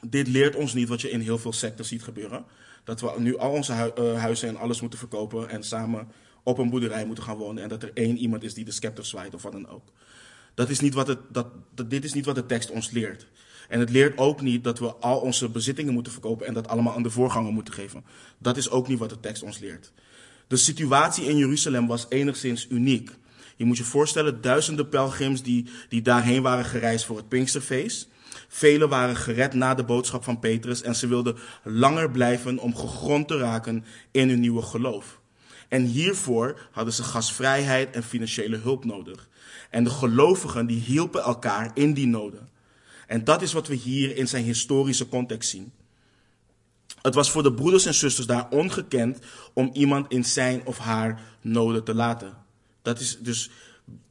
dit 0.00 0.28
leert 0.28 0.56
ons 0.56 0.74
niet 0.74 0.88
wat 0.88 1.00
je 1.00 1.10
in 1.10 1.20
heel 1.20 1.38
veel 1.38 1.52
secten 1.52 1.84
ziet 1.84 2.02
gebeuren. 2.02 2.44
Dat 2.84 3.00
we 3.00 3.12
nu 3.18 3.38
al 3.38 3.50
onze 3.50 3.72
eh, 3.72 4.20
huizen 4.20 4.48
en 4.48 4.56
alles 4.56 4.80
moeten 4.80 4.98
verkopen 4.98 5.48
en 5.48 5.62
samen 5.62 6.08
op 6.42 6.58
een 6.58 6.70
boerderij 6.70 7.06
moeten 7.06 7.24
gaan 7.24 7.36
wonen. 7.36 7.62
En 7.62 7.68
dat 7.68 7.82
er 7.82 7.90
één 7.94 8.16
iemand 8.16 8.42
is 8.42 8.54
die 8.54 8.64
de 8.64 8.70
scepter 8.70 9.04
zwaait 9.04 9.34
of 9.34 9.42
wat 9.42 9.52
dan 9.52 9.68
ook. 9.68 9.92
Dat 10.54 10.68
is 10.68 10.80
niet 10.80 10.94
wat 10.94 11.06
het, 11.06 11.18
dat, 11.28 11.46
dat, 11.74 11.90
dit 11.90 12.04
is 12.04 12.12
niet 12.12 12.24
wat 12.24 12.34
de 12.34 12.46
tekst 12.46 12.70
ons 12.70 12.90
leert. 12.90 13.26
En 13.68 13.80
het 13.80 13.90
leert 13.90 14.18
ook 14.18 14.40
niet 14.40 14.64
dat 14.64 14.78
we 14.78 14.94
al 14.94 15.20
onze 15.20 15.48
bezittingen 15.48 15.92
moeten 15.92 16.12
verkopen 16.12 16.46
en 16.46 16.54
dat 16.54 16.68
allemaal 16.68 16.94
aan 16.94 17.02
de 17.02 17.10
voorganger 17.10 17.52
moeten 17.52 17.74
geven. 17.74 18.04
Dat 18.38 18.56
is 18.56 18.70
ook 18.70 18.88
niet 18.88 18.98
wat 18.98 19.10
de 19.10 19.20
tekst 19.20 19.42
ons 19.42 19.58
leert. 19.58 19.92
De 20.46 20.56
situatie 20.56 21.24
in 21.24 21.36
Jeruzalem 21.36 21.86
was 21.86 22.06
enigszins 22.08 22.66
uniek. 22.70 23.10
Je 23.56 23.64
moet 23.64 23.76
je 23.76 23.84
voorstellen, 23.84 24.40
duizenden 24.40 24.88
pelgrims 24.88 25.42
die, 25.42 25.70
die 25.88 26.02
daarheen 26.02 26.42
waren 26.42 26.64
gereisd 26.64 27.04
voor 27.04 27.16
het 27.16 27.28
Pinksterfeest. 27.28 28.08
Velen 28.48 28.88
waren 28.88 29.16
gered 29.16 29.54
na 29.54 29.74
de 29.74 29.84
boodschap 29.84 30.24
van 30.24 30.38
Petrus 30.38 30.82
en 30.82 30.94
ze 30.94 31.06
wilden 31.06 31.36
langer 31.64 32.10
blijven 32.10 32.58
om 32.58 32.76
gegrond 32.76 33.28
te 33.28 33.38
raken 33.38 33.84
in 34.10 34.28
hun 34.28 34.40
nieuwe 34.40 34.62
geloof. 34.62 35.20
En 35.68 35.82
hiervoor 35.82 36.68
hadden 36.70 36.94
ze 36.94 37.02
gasvrijheid 37.02 37.94
en 37.94 38.02
financiële 38.02 38.56
hulp 38.56 38.84
nodig. 38.84 39.28
En 39.70 39.84
de 39.84 39.90
gelovigen 39.90 40.66
die 40.66 40.80
hielpen 40.80 41.22
elkaar 41.22 41.70
in 41.74 41.94
die 41.94 42.06
noden. 42.06 42.48
En 43.08 43.24
dat 43.24 43.42
is 43.42 43.52
wat 43.52 43.66
we 43.66 43.74
hier 43.74 44.16
in 44.16 44.28
zijn 44.28 44.44
historische 44.44 45.08
context 45.08 45.50
zien. 45.50 45.72
Het 47.02 47.14
was 47.14 47.30
voor 47.30 47.42
de 47.42 47.52
broeders 47.52 47.86
en 47.86 47.94
zusters 47.94 48.26
daar 48.26 48.50
ongekend 48.50 49.18
om 49.52 49.70
iemand 49.72 50.12
in 50.12 50.24
zijn 50.24 50.66
of 50.66 50.78
haar 50.78 51.20
noden 51.40 51.84
te 51.84 51.94
laten. 51.94 52.36
Dat 52.82 53.00
is 53.00 53.18
dus, 53.20 53.50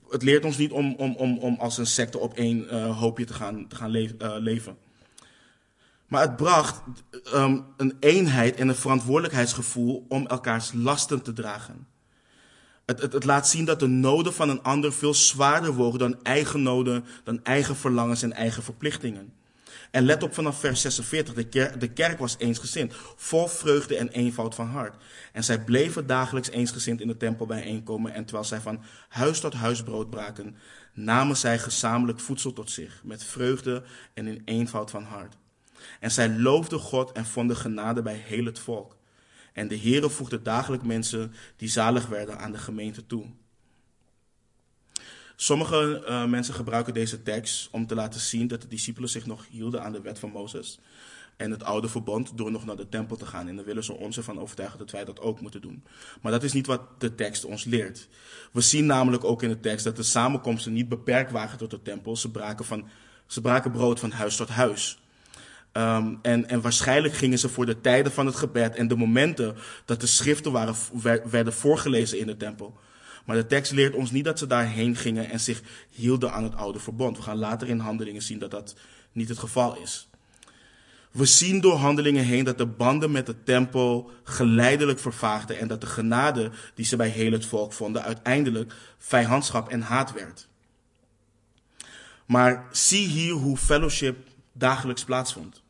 het 0.10 0.24
leert 0.24 0.46
ons 0.46 0.58
niet 0.58 0.72
om, 0.72 0.96
om, 0.96 1.16
om, 1.16 1.38
om 1.38 1.56
als 1.60 1.78
een 1.78 1.86
secte 1.86 2.18
op 2.18 2.34
één 2.34 2.74
uh, 2.74 3.00
hoopje 3.00 3.26
te 3.26 3.34
gaan, 3.34 3.68
te 3.68 3.76
gaan 3.76 3.90
le 3.90 4.16
uh, 4.22 4.36
leven. 4.38 4.78
Maar 6.08 6.22
het 6.22 6.36
bracht 6.36 6.82
um, 7.34 7.66
een 7.78 7.98
eenheid 8.00 8.56
en 8.56 8.68
een 8.68 8.76
verantwoordelijkheidsgevoel 8.76 10.06
om 10.10 10.28
elkaars 10.28 10.74
lasten 10.74 11.22
te 11.22 11.34
dragen. 11.34 11.88
Het, 12.88 13.02
het, 13.02 13.14
het, 13.14 13.24
laat 13.24 13.48
zien 13.48 13.66
dat 13.66 13.80
de 13.80 13.88
noden 13.88 14.34
van 14.34 14.50
een 14.50 14.64
ander 14.64 14.94
veel 14.94 15.14
zwaarder 15.14 15.74
wogen 15.74 16.00
dan 16.00 16.24
eigen 16.24 16.62
noden, 16.62 17.06
dan 17.24 17.44
eigen 17.44 17.76
verlangens 17.76 18.22
en 18.22 18.34
eigen 18.34 18.64
verplichtingen. 18.64 19.34
En 19.92 20.06
let 20.06 20.24
op 20.24 20.34
vanaf 20.34 20.60
vers 20.60 20.82
46, 20.82 21.34
de 21.34 21.48
kerk, 21.48 21.80
de 21.80 21.88
kerk 21.88 22.20
was 22.20 22.36
eensgezind, 22.38 22.94
vol 23.16 23.48
vreugde 23.48 23.98
en 23.98 24.10
eenvoud 24.10 24.56
van 24.56 24.68
hart. 24.68 24.96
En 25.34 25.44
zij 25.44 25.64
bleven 25.64 26.08
dagelijks 26.08 26.50
eensgezind 26.50 27.02
in 27.02 27.08
de 27.08 27.18
tempel 27.18 27.46
bijeenkomen 27.46 28.14
en 28.14 28.26
terwijl 28.26 28.48
zij 28.48 28.60
van 28.60 28.82
huis 29.10 29.40
tot 29.40 29.54
huis 29.54 29.84
brood 29.84 30.10
braken, 30.10 30.58
namen 30.94 31.38
zij 31.38 31.60
gezamenlijk 31.60 32.20
voedsel 32.20 32.54
tot 32.54 32.72
zich, 32.72 33.02
met 33.04 33.24
vreugde 33.24 33.84
en 34.14 34.28
in 34.28 34.42
eenvoud 34.46 34.90
van 34.90 35.04
hart. 35.04 35.38
En 36.00 36.12
zij 36.12 36.30
loofden 36.30 36.80
God 36.80 37.12
en 37.12 37.26
vonden 37.26 37.58
genade 37.58 38.02
bij 38.02 38.16
heel 38.16 38.46
het 38.46 38.60
volk. 38.60 38.97
En 39.58 39.68
de 39.68 39.80
Heere 39.80 40.10
voegde 40.10 40.42
dagelijks 40.42 40.86
mensen 40.86 41.34
die 41.56 41.70
zalig 41.70 42.08
werden 42.08 42.40
aan 42.40 42.52
de 42.52 42.58
gemeente 42.58 43.06
toe. 43.06 43.26
Sommige 45.36 46.04
uh, 46.08 46.26
mensen 46.26 46.54
gebruiken 46.54 46.94
deze 46.94 47.24
tekst 47.24 47.68
om 47.72 47.88
te 47.88 47.96
laten 47.96 48.20
zien 48.20 48.48
dat 48.48 48.62
de 48.62 48.68
discipelen 48.68 49.10
zich 49.10 49.26
nog 49.26 49.46
hielden 49.50 49.84
aan 49.84 49.92
de 49.92 50.02
wet 50.02 50.20
van 50.20 50.30
Mozes 50.30 50.80
en 51.38 51.52
het 51.52 51.64
oude 51.64 51.88
verbond 51.88 52.38
door 52.38 52.52
nog 52.52 52.66
naar 52.66 52.76
de 52.76 52.90
tempel 52.90 53.16
te 53.16 53.26
gaan. 53.26 53.48
En 53.48 53.56
dan 53.56 53.66
willen 53.66 53.84
ze 53.84 53.94
ons 53.94 54.18
ervan 54.18 54.40
overtuigen 54.40 54.80
dat 54.80 54.92
wij 54.92 55.06
dat 55.06 55.20
ook 55.20 55.42
moeten 55.42 55.62
doen. 55.62 55.84
Maar 56.22 56.32
dat 56.32 56.44
is 56.44 56.54
niet 56.54 56.68
wat 56.68 56.82
de 56.98 57.16
tekst 57.16 57.46
ons 57.46 57.64
leert. 57.64 58.08
We 58.52 58.62
zien 58.62 58.86
namelijk 58.86 59.24
ook 59.24 59.44
in 59.44 59.50
de 59.50 59.60
tekst 59.60 59.84
dat 59.84 59.96
de 59.96 60.04
samenkomsten 60.04 60.74
niet 60.74 60.90
beperkt 60.90 61.32
waren 61.32 61.58
tot 61.58 61.72
de 61.72 61.82
tempel. 61.82 62.16
Ze 62.16 62.32
braken, 62.32 62.66
van, 62.66 62.88
ze 63.26 63.42
braken 63.42 63.72
brood 63.72 64.00
van 64.00 64.12
huis 64.12 64.36
tot 64.36 64.50
huis. 64.50 65.00
Um, 65.78 66.20
en, 66.22 66.50
en 66.50 66.62
waarschijnlijk 66.62 67.14
gingen 67.14 67.40
ze 67.40 67.50
voor 67.50 67.66
de 67.66 67.82
tijden 67.82 68.12
van 68.12 68.26
het 68.26 68.36
gebed 68.36 68.76
en 68.76 68.88
de 68.88 68.96
momenten 68.96 69.56
dat 69.86 70.02
de 70.02 70.08
schriften 70.08 70.78
werden 71.30 71.54
voorgelezen 71.54 72.20
in 72.20 72.28
de 72.28 72.38
tempel. 72.38 72.80
Maar 73.26 73.36
de 73.36 73.46
tekst 73.46 73.72
leert 73.72 73.96
ons 73.96 74.12
niet 74.12 74.26
dat 74.26 74.40
ze 74.40 74.48
daarheen 74.48 74.96
gingen 74.96 75.30
en 75.30 75.40
zich 75.40 75.62
hielden 75.90 76.32
aan 76.32 76.44
het 76.44 76.56
oude 76.56 76.80
verbond. 76.80 77.18
We 77.18 77.24
gaan 77.24 77.38
later 77.38 77.68
in 77.68 77.80
handelingen 77.80 78.22
zien 78.22 78.40
dat 78.40 78.52
dat 78.52 78.76
niet 79.12 79.30
het 79.30 79.38
geval 79.40 79.78
is. 79.78 80.10
We 81.12 81.26
zien 81.26 81.62
door 81.62 81.76
handelingen 81.76 82.24
heen 82.24 82.44
dat 82.44 82.58
de 82.58 82.66
banden 82.66 83.12
met 83.12 83.26
de 83.26 83.44
tempel 83.44 84.12
geleidelijk 84.24 85.00
vervaagden 85.00 85.60
en 85.60 85.68
dat 85.68 85.82
de 85.82 85.88
genade 85.88 86.52
die 86.76 86.86
ze 86.86 86.96
bij 86.96 87.10
heel 87.10 87.32
het 87.32 87.46
volk 87.46 87.74
vonden 87.74 88.04
uiteindelijk 88.04 88.74
vijandschap 88.98 89.70
en 89.70 89.82
haat 89.82 90.14
werd. 90.14 90.48
Maar 92.26 92.68
zie 92.72 93.08
hier 93.08 93.34
hoe 93.34 93.58
fellowship 93.58 94.18
dagelijks 94.52 95.04
plaatsvond. 95.04 95.66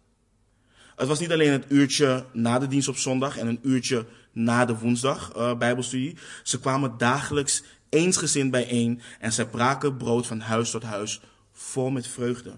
Het 0.97 1.07
was 1.07 1.19
niet 1.19 1.31
alleen 1.31 1.51
het 1.51 1.65
uurtje 1.67 2.25
na 2.33 2.59
de 2.59 2.67
dienst 2.67 2.87
op 2.87 2.97
zondag 2.97 3.37
en 3.37 3.47
een 3.47 3.59
uurtje 3.61 4.05
na 4.31 4.65
de 4.65 4.77
woensdag 4.77 5.35
uh, 5.35 5.57
Bijbelstudie. 5.57 6.17
Ze 6.43 6.59
kwamen 6.59 6.97
dagelijks 6.97 7.63
eensgezind 7.89 8.51
bijeen 8.51 9.01
en 9.19 9.33
zij 9.33 9.45
braken 9.45 9.97
brood 9.97 10.27
van 10.27 10.39
huis 10.39 10.71
tot 10.71 10.83
huis 10.83 11.21
vol 11.51 11.89
met 11.89 12.07
vreugde. 12.07 12.53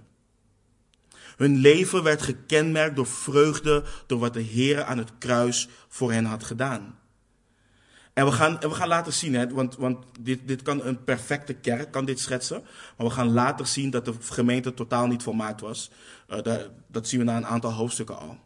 Hun 1.37 1.57
leven 1.57 2.03
werd 2.03 2.21
gekenmerkt 2.21 2.95
door 2.95 3.07
vreugde, 3.07 3.83
door 4.07 4.19
wat 4.19 4.33
de 4.33 4.41
Heer 4.41 4.83
aan 4.83 4.97
het 4.97 5.11
kruis 5.17 5.67
voor 5.87 6.11
hen 6.11 6.25
had 6.25 6.43
gedaan. 6.43 6.99
En 8.13 8.25
we 8.25 8.31
gaan, 8.31 8.61
en 8.61 8.69
we 8.69 8.75
gaan 8.75 8.87
later 8.87 9.13
zien, 9.13 9.33
hè, 9.33 9.49
want, 9.49 9.75
want 9.75 10.05
dit, 10.19 10.39
dit 10.45 10.61
kan 10.61 10.85
een 10.85 11.03
perfecte 11.03 11.53
kerk, 11.53 11.91
kan 11.91 12.05
dit 12.05 12.19
schetsen. 12.19 12.63
Maar 12.97 13.07
we 13.07 13.13
gaan 13.13 13.31
later 13.31 13.67
zien 13.67 13.89
dat 13.89 14.05
de 14.05 14.13
gemeente 14.19 14.73
totaal 14.73 15.07
niet 15.07 15.23
volmaakt 15.23 15.61
was. 15.61 15.91
Uh, 16.29 16.41
dat, 16.41 16.69
dat 16.87 17.07
zien 17.07 17.19
we 17.19 17.25
na 17.25 17.37
een 17.37 17.45
aantal 17.45 17.71
hoofdstukken 17.71 18.19
al. 18.19 18.37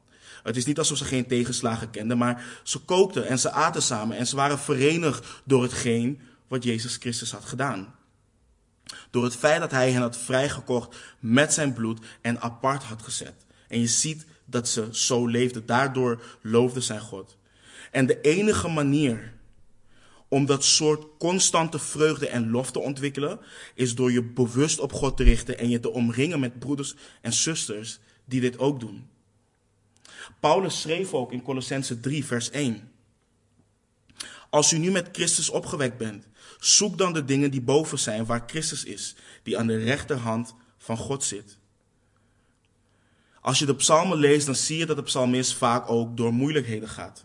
Het 0.44 0.58
is 0.58 0.66
niet 0.66 0.78
alsof 0.78 0.98
ze 0.98 1.06
geen 1.06 1.28
tegenslagen 1.28 1.90
kenden, 1.90 2.18
maar 2.18 2.46
ze 2.64 2.80
kookten 2.80 3.28
en 3.28 3.40
ze 3.40 3.52
aten 3.52 3.82
samen 3.82 4.18
en 4.18 4.28
ze 4.28 4.36
waren 4.36 4.60
verenigd 4.60 5.28
door 5.44 5.62
hetgeen 5.62 6.22
wat 6.48 6.64
Jezus 6.64 6.96
Christus 6.96 7.32
had 7.32 7.46
gedaan. 7.46 7.96
Door 9.10 9.24
het 9.24 9.36
feit 9.36 9.60
dat 9.60 9.72
hij 9.72 9.92
hen 9.92 10.02
had 10.02 10.18
vrijgekocht 10.18 10.96
met 11.20 11.54
zijn 11.54 11.74
bloed 11.74 12.00
en 12.22 12.42
apart 12.42 12.84
had 12.84 13.02
gezet. 13.02 13.46
En 13.68 13.80
je 13.80 13.88
ziet 13.88 14.26
dat 14.46 14.68
ze 14.68 14.88
zo 14.92 15.28
leefden. 15.28 15.66
Daardoor 15.66 16.24
loofden 16.42 16.84
zij 16.84 17.00
God. 17.00 17.38
En 17.92 18.06
de 18.06 18.22
enige 18.22 18.68
manier 18.68 19.33
om 20.34 20.46
dat 20.46 20.64
soort 20.64 21.06
constante 21.18 21.80
vreugde 21.80 22.28
en 22.28 22.50
lof 22.50 22.72
te 22.72 22.80
ontwikkelen, 22.80 23.40
is 23.76 23.96
door 23.96 24.12
je 24.12 24.24
bewust 24.24 24.80
op 24.80 24.94
God 24.94 25.18
te 25.18 25.24
richten 25.24 25.58
en 25.58 25.70
je 25.70 25.80
te 25.80 25.92
omringen 25.92 26.40
met 26.40 26.60
broeders 26.60 26.96
en 27.22 27.34
zusters 27.34 28.00
die 28.26 28.42
dit 28.42 28.58
ook 28.60 28.80
doen. 28.80 29.08
Paulus 30.40 30.82
schreef 30.82 31.14
ook 31.14 31.32
in 31.32 31.42
Colossense 31.42 32.00
3, 32.00 32.26
vers 32.26 32.50
1. 32.50 32.92
Als 34.50 34.74
u 34.74 34.78
nu 34.78 34.92
met 34.92 35.10
Christus 35.12 35.50
opgewekt 35.50 35.98
bent, 35.98 36.28
zoek 36.60 36.98
dan 36.98 37.14
de 37.14 37.26
dingen 37.26 37.52
die 37.52 37.62
boven 37.62 38.00
zijn 38.00 38.26
waar 38.26 38.44
Christus 38.48 38.84
is, 38.84 39.16
die 39.44 39.58
aan 39.58 39.68
de 39.68 39.78
rechterhand 39.78 40.56
van 40.78 40.98
God 40.98 41.24
zit. 41.24 41.58
Als 43.42 43.60
je 43.60 43.66
de 43.66 43.76
psalmen 43.76 44.18
leest, 44.18 44.46
dan 44.46 44.56
zie 44.56 44.78
je 44.78 44.86
dat 44.86 44.96
de 44.96 45.04
psalmist 45.04 45.54
vaak 45.54 45.90
ook 45.90 46.18
door 46.18 46.34
moeilijkheden 46.34 46.90
gaat. 46.90 47.24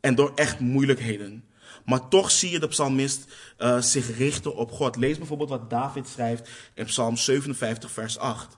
En 0.00 0.14
door 0.14 0.32
echt 0.34 0.60
moeilijkheden. 0.60 1.42
Maar 1.88 2.08
toch 2.08 2.30
zie 2.30 2.50
je 2.50 2.58
de 2.58 2.68
psalmist 2.68 3.24
uh, 3.58 3.80
zich 3.80 4.16
richten 4.16 4.56
op 4.56 4.72
God. 4.72 4.96
Lees 4.96 5.18
bijvoorbeeld 5.18 5.48
wat 5.48 5.70
David 5.70 6.08
schrijft 6.08 6.48
in 6.74 6.84
Psalm 6.84 7.16
57, 7.16 7.90
vers 7.90 8.18
8. 8.18 8.56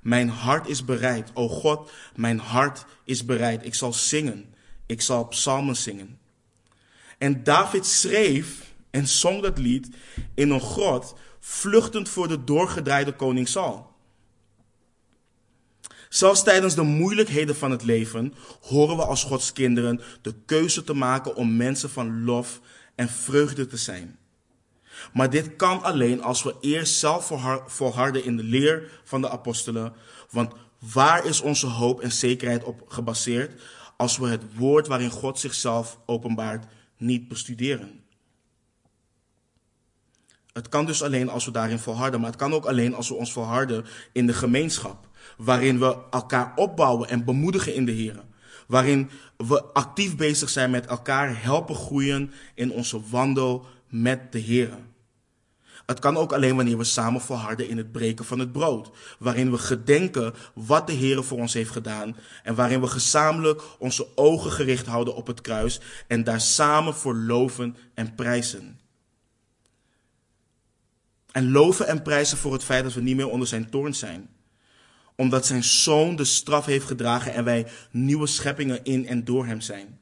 Mijn 0.00 0.28
hart 0.28 0.68
is 0.68 0.84
bereid. 0.84 1.30
O 1.34 1.48
God, 1.48 1.90
mijn 2.14 2.38
hart 2.38 2.84
is 3.04 3.24
bereid. 3.24 3.64
Ik 3.64 3.74
zal 3.74 3.92
zingen. 3.92 4.54
Ik 4.86 5.00
zal 5.00 5.28
psalmen 5.28 5.76
zingen. 5.76 6.18
En 7.18 7.44
David 7.44 7.86
schreef 7.86 8.72
en 8.90 9.08
zong 9.08 9.42
dat 9.42 9.58
lied 9.58 9.88
in 10.34 10.50
een 10.50 10.60
grot, 10.60 11.14
vluchtend 11.40 12.08
voor 12.08 12.28
de 12.28 12.44
doorgedraaide 12.44 13.12
koning 13.12 13.48
Saul. 13.48 13.89
Zelfs 16.10 16.42
tijdens 16.42 16.74
de 16.74 16.82
moeilijkheden 16.82 17.56
van 17.56 17.70
het 17.70 17.82
leven 17.82 18.34
horen 18.60 18.96
we 18.96 19.04
als 19.04 19.24
Gods 19.24 19.52
kinderen 19.52 20.00
de 20.22 20.34
keuze 20.46 20.84
te 20.84 20.94
maken 20.94 21.34
om 21.34 21.56
mensen 21.56 21.90
van 21.90 22.24
lof 22.24 22.60
en 22.94 23.08
vreugde 23.08 23.66
te 23.66 23.76
zijn. 23.76 24.18
Maar 25.12 25.30
dit 25.30 25.56
kan 25.56 25.82
alleen 25.82 26.22
als 26.22 26.42
we 26.42 26.54
eerst 26.60 26.94
zelf 26.94 27.32
volharden 27.66 28.24
in 28.24 28.36
de 28.36 28.42
leer 28.42 29.00
van 29.04 29.20
de 29.20 29.30
apostelen. 29.30 29.92
Want 30.30 30.52
waar 30.78 31.24
is 31.24 31.40
onze 31.40 31.66
hoop 31.66 32.00
en 32.00 32.12
zekerheid 32.12 32.64
op 32.64 32.82
gebaseerd 32.88 33.62
als 33.96 34.18
we 34.18 34.28
het 34.28 34.42
woord 34.56 34.86
waarin 34.86 35.10
God 35.10 35.38
zichzelf 35.38 35.98
openbaart 36.06 36.66
niet 36.96 37.28
bestuderen? 37.28 38.04
Het 40.52 40.68
kan 40.68 40.86
dus 40.86 41.02
alleen 41.02 41.28
als 41.28 41.44
we 41.44 41.50
daarin 41.50 41.78
volharden, 41.78 42.20
maar 42.20 42.30
het 42.30 42.38
kan 42.38 42.52
ook 42.52 42.64
alleen 42.64 42.94
als 42.94 43.08
we 43.08 43.14
ons 43.14 43.32
volharden 43.32 43.84
in 44.12 44.26
de 44.26 44.32
gemeenschap, 44.32 45.08
waarin 45.40 45.78
we 45.78 45.96
elkaar 46.10 46.52
opbouwen 46.56 47.08
en 47.08 47.24
bemoedigen 47.24 47.74
in 47.74 47.84
de 47.84 47.92
Heer. 47.92 48.22
Waarin 48.66 49.10
we 49.36 49.62
actief 49.62 50.16
bezig 50.16 50.48
zijn 50.48 50.70
met 50.70 50.86
elkaar 50.86 51.42
helpen 51.42 51.74
groeien 51.74 52.32
in 52.54 52.72
onze 52.72 53.00
wandel 53.10 53.66
met 53.88 54.32
de 54.32 54.38
Heer. 54.38 54.70
Het 55.86 55.98
kan 55.98 56.16
ook 56.16 56.32
alleen 56.32 56.56
wanneer 56.56 56.78
we 56.78 56.84
samen 56.84 57.20
volharden 57.20 57.68
in 57.68 57.76
het 57.76 57.92
breken 57.92 58.24
van 58.24 58.38
het 58.38 58.52
brood. 58.52 58.90
Waarin 59.18 59.50
we 59.50 59.58
gedenken 59.58 60.34
wat 60.54 60.86
de 60.86 60.92
Heer 60.92 61.24
voor 61.24 61.38
ons 61.38 61.54
heeft 61.54 61.70
gedaan. 61.70 62.16
En 62.42 62.54
waarin 62.54 62.80
we 62.80 62.86
gezamenlijk 62.86 63.62
onze 63.78 64.06
ogen 64.16 64.50
gericht 64.50 64.86
houden 64.86 65.14
op 65.14 65.26
het 65.26 65.40
kruis. 65.40 65.80
En 66.06 66.24
daar 66.24 66.40
samen 66.40 66.94
voor 66.94 67.14
loven 67.14 67.76
en 67.94 68.14
prijzen. 68.14 68.80
En 71.32 71.50
loven 71.50 71.86
en 71.86 72.02
prijzen 72.02 72.38
voor 72.38 72.52
het 72.52 72.64
feit 72.64 72.84
dat 72.84 72.94
we 72.94 73.00
niet 73.00 73.16
meer 73.16 73.28
onder 73.28 73.48
zijn 73.48 73.70
toorn 73.70 73.94
zijn. 73.94 74.28
Omdat 75.20 75.46
zijn 75.46 75.64
zoon 75.64 76.16
de 76.16 76.24
straf 76.24 76.66
heeft 76.66 76.86
gedragen 76.86 77.34
en 77.34 77.44
wij 77.44 77.66
nieuwe 77.90 78.26
scheppingen 78.26 78.84
in 78.84 79.06
en 79.06 79.24
door 79.24 79.46
hem 79.46 79.60
zijn. 79.60 79.98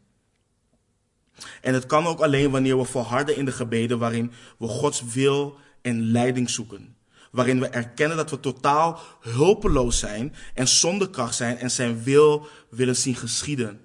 En 1.60 1.74
het 1.74 1.86
kan 1.86 2.06
ook 2.06 2.20
alleen 2.20 2.50
wanneer 2.50 2.78
we 2.78 2.84
volharden 2.84 3.36
in 3.36 3.44
de 3.44 3.52
gebeden 3.52 3.98
waarin 3.98 4.32
we 4.58 4.66
Gods 4.66 5.02
wil 5.12 5.58
en 5.82 6.10
leiding 6.10 6.50
zoeken. 6.50 6.96
Waarin 7.30 7.60
we 7.60 7.66
erkennen 7.66 8.16
dat 8.16 8.30
we 8.30 8.40
totaal 8.40 9.00
hulpeloos 9.20 9.98
zijn 9.98 10.34
en 10.54 10.68
zonder 10.68 11.10
kracht 11.10 11.34
zijn 11.34 11.58
en 11.58 11.70
zijn 11.70 12.02
wil 12.02 12.48
willen 12.70 12.96
zien 12.96 13.16
geschieden. 13.16 13.80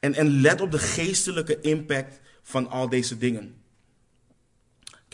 En, 0.00 0.14
en 0.14 0.40
let 0.40 0.60
op 0.60 0.70
de 0.70 0.78
geestelijke 0.78 1.60
impact 1.60 2.20
van 2.42 2.70
al 2.70 2.88
deze 2.88 3.18
dingen. 3.18 3.63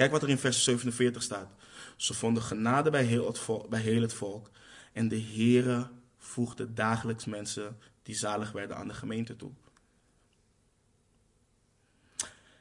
Kijk 0.01 0.13
wat 0.13 0.23
er 0.23 0.29
in 0.29 0.39
vers 0.39 0.65
47 0.65 1.23
staat. 1.23 1.49
Ze 1.97 2.15
vonden 2.15 2.43
genade 2.43 2.91
bij 2.91 3.05
heel 3.05 3.27
het 3.27 3.39
volk, 3.39 3.69
bij 3.69 3.81
heel 3.81 4.03
het 4.03 4.13
volk 4.13 4.51
en 4.93 5.09
de 5.09 5.21
Heere 5.21 5.91
voegde 6.19 6.73
dagelijks 6.73 7.25
mensen 7.25 7.79
die 8.03 8.15
zalig 8.15 8.53
werden 8.53 8.77
aan 8.77 8.89
de 8.89 8.95
gemeente 8.95 9.37
toe. 9.37 9.51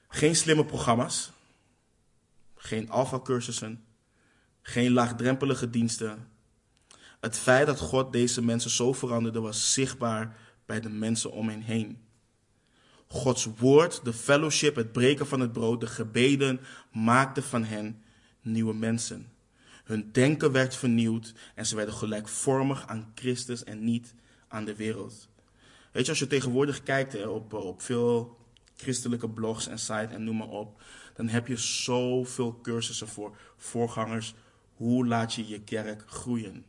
Geen 0.07 0.35
slimme 0.35 0.65
programma's, 0.65 1.31
geen 2.55 2.89
alfa-cursussen, 2.89 3.85
geen 4.61 4.91
laagdrempelige 4.91 5.69
diensten. 5.69 6.27
Het 7.19 7.37
feit 7.37 7.65
dat 7.65 7.79
God 7.79 8.11
deze 8.11 8.41
mensen 8.41 8.71
zo 8.71 8.93
veranderde 8.93 9.39
was 9.39 9.73
zichtbaar 9.73 10.37
bij 10.65 10.79
de 10.79 10.89
mensen 10.89 11.31
om 11.31 11.49
hen 11.49 11.61
heen. 11.61 12.08
Gods 13.13 13.47
woord, 13.57 14.03
de 14.03 14.13
fellowship, 14.13 14.75
het 14.75 14.91
breken 14.91 15.27
van 15.27 15.39
het 15.39 15.51
brood, 15.51 15.79
de 15.79 15.87
gebeden 15.87 16.59
maakten 16.91 17.43
van 17.43 17.63
hen 17.63 18.03
nieuwe 18.41 18.73
mensen. 18.73 19.27
Hun 19.83 20.09
denken 20.11 20.51
werd 20.51 20.75
vernieuwd 20.75 21.33
en 21.55 21.65
ze 21.65 21.75
werden 21.75 21.93
gelijkvormig 21.93 22.87
aan 22.87 23.11
Christus 23.15 23.63
en 23.63 23.83
niet 23.83 24.13
aan 24.47 24.65
de 24.65 24.75
wereld. 24.75 25.27
Weet 25.91 26.03
je, 26.03 26.09
als 26.09 26.19
je 26.19 26.27
tegenwoordig 26.27 26.83
kijkt 26.83 27.27
op, 27.27 27.53
op 27.53 27.81
veel 27.81 28.37
christelijke 28.75 29.29
blogs 29.29 29.67
en 29.67 29.79
sites 29.79 30.11
en 30.11 30.23
noem 30.23 30.37
maar 30.37 30.49
op, 30.49 30.81
dan 31.13 31.27
heb 31.27 31.47
je 31.47 31.57
zoveel 31.57 32.59
cursussen 32.61 33.07
voor 33.07 33.37
voorgangers. 33.57 34.33
Hoe 34.75 35.07
laat 35.07 35.33
je 35.33 35.47
je 35.47 35.61
kerk 35.61 36.03
groeien? 36.07 36.65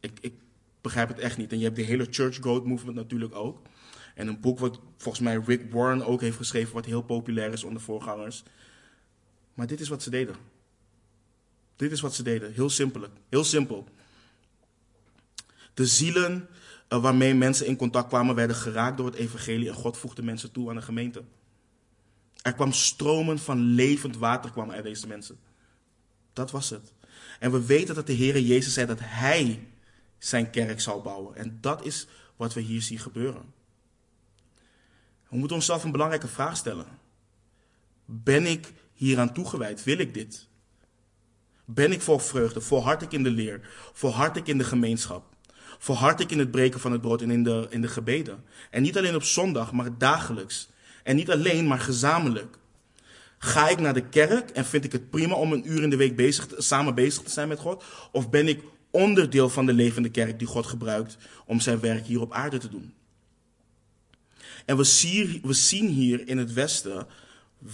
Ik, 0.00 0.18
ik 0.20 0.34
begrijp 0.80 1.08
het 1.08 1.18
echt 1.18 1.36
niet. 1.36 1.52
En 1.52 1.58
je 1.58 1.64
hebt 1.64 1.76
de 1.76 1.82
hele 1.82 2.06
Church 2.10 2.36
Growth 2.36 2.64
Movement 2.64 2.96
natuurlijk 2.96 3.34
ook. 3.34 3.58
En 4.20 4.28
een 4.28 4.40
boek 4.40 4.58
wat 4.58 4.80
volgens 4.96 5.24
mij 5.24 5.42
Rick 5.46 5.72
Warren 5.72 6.06
ook 6.06 6.20
heeft 6.20 6.36
geschreven, 6.36 6.74
wat 6.74 6.84
heel 6.84 7.02
populair 7.02 7.52
is 7.52 7.64
onder 7.64 7.82
voorgangers. 7.82 8.42
Maar 9.54 9.66
dit 9.66 9.80
is 9.80 9.88
wat 9.88 10.02
ze 10.02 10.10
deden. 10.10 10.34
Dit 11.76 11.92
is 11.92 12.00
wat 12.00 12.14
ze 12.14 12.22
deden. 12.22 12.52
Heel 12.52 12.70
simpel. 12.70 13.06
Heel 13.28 13.44
simpel. 13.44 13.88
De 15.74 15.86
zielen 15.86 16.48
uh, 16.88 17.02
waarmee 17.02 17.34
mensen 17.34 17.66
in 17.66 17.76
contact 17.76 18.08
kwamen, 18.08 18.34
werden 18.34 18.56
geraakt 18.56 18.96
door 18.96 19.06
het 19.06 19.14
evangelie 19.14 19.68
en 19.68 19.74
God 19.74 19.96
voegde 19.96 20.22
mensen 20.22 20.52
toe 20.52 20.68
aan 20.68 20.74
de 20.74 20.82
gemeente. 20.82 21.22
Er 22.42 22.54
kwam 22.54 22.72
stromen 22.72 23.38
van 23.38 23.58
levend 23.58 24.16
water 24.16 24.50
kwam 24.50 24.70
uit 24.70 24.84
deze 24.84 25.06
mensen. 25.06 25.38
Dat 26.32 26.50
was 26.50 26.70
het. 26.70 26.92
En 27.38 27.52
we 27.52 27.66
weten 27.66 27.94
dat 27.94 28.06
de 28.06 28.12
Heer 28.12 28.40
Jezus 28.40 28.72
zei 28.72 28.86
dat 28.86 28.98
Hij 29.00 29.68
zijn 30.18 30.50
kerk 30.50 30.80
zal 30.80 31.02
bouwen. 31.02 31.36
En 31.36 31.58
dat 31.60 31.84
is 31.84 32.06
wat 32.36 32.54
we 32.54 32.60
hier 32.60 32.82
zien 32.82 32.98
gebeuren. 32.98 33.59
We 35.30 35.36
moeten 35.36 35.56
onszelf 35.56 35.84
een 35.84 35.92
belangrijke 35.92 36.28
vraag 36.28 36.56
stellen. 36.56 36.86
Ben 38.04 38.46
ik 38.46 38.72
hieraan 38.92 39.32
toegewijd? 39.32 39.84
Wil 39.84 39.98
ik 39.98 40.14
dit? 40.14 40.48
Ben 41.64 41.92
ik 41.92 42.00
vol 42.00 42.18
vreugde? 42.18 42.60
Volhard 42.60 43.02
ik 43.02 43.12
in 43.12 43.22
de 43.22 43.30
leer? 43.30 43.68
Volhard 43.92 44.36
ik 44.36 44.46
in 44.46 44.58
de 44.58 44.64
gemeenschap? 44.64 45.24
Volhard 45.78 46.20
ik 46.20 46.30
in 46.30 46.38
het 46.38 46.50
breken 46.50 46.80
van 46.80 46.92
het 46.92 47.00
brood 47.00 47.22
en 47.22 47.30
in 47.30 47.42
de, 47.42 47.66
in 47.70 47.80
de 47.80 47.88
gebeden? 47.88 48.44
En 48.70 48.82
niet 48.82 48.98
alleen 48.98 49.14
op 49.14 49.22
zondag, 49.22 49.72
maar 49.72 49.98
dagelijks. 49.98 50.68
En 51.02 51.16
niet 51.16 51.30
alleen, 51.30 51.66
maar 51.66 51.80
gezamenlijk. 51.80 52.58
Ga 53.38 53.68
ik 53.68 53.80
naar 53.80 53.94
de 53.94 54.08
kerk 54.08 54.50
en 54.50 54.64
vind 54.64 54.84
ik 54.84 54.92
het 54.92 55.10
prima 55.10 55.34
om 55.34 55.52
een 55.52 55.70
uur 55.70 55.82
in 55.82 55.90
de 55.90 55.96
week 55.96 56.16
bezig, 56.16 56.48
samen 56.56 56.94
bezig 56.94 57.22
te 57.22 57.30
zijn 57.30 57.48
met 57.48 57.58
God? 57.58 57.84
Of 58.12 58.30
ben 58.30 58.48
ik 58.48 58.62
onderdeel 58.90 59.48
van 59.48 59.66
de 59.66 59.72
levende 59.72 60.10
kerk 60.10 60.38
die 60.38 60.48
God 60.48 60.66
gebruikt 60.66 61.16
om 61.46 61.60
zijn 61.60 61.80
werk 61.80 62.06
hier 62.06 62.20
op 62.20 62.32
aarde 62.32 62.58
te 62.58 62.68
doen? 62.68 62.94
En 64.70 64.76
we 64.76 64.84
zien, 64.84 65.40
we 65.42 65.52
zien 65.52 65.88
hier 65.88 66.28
in 66.28 66.38
het 66.38 66.52
Westen 66.52 67.06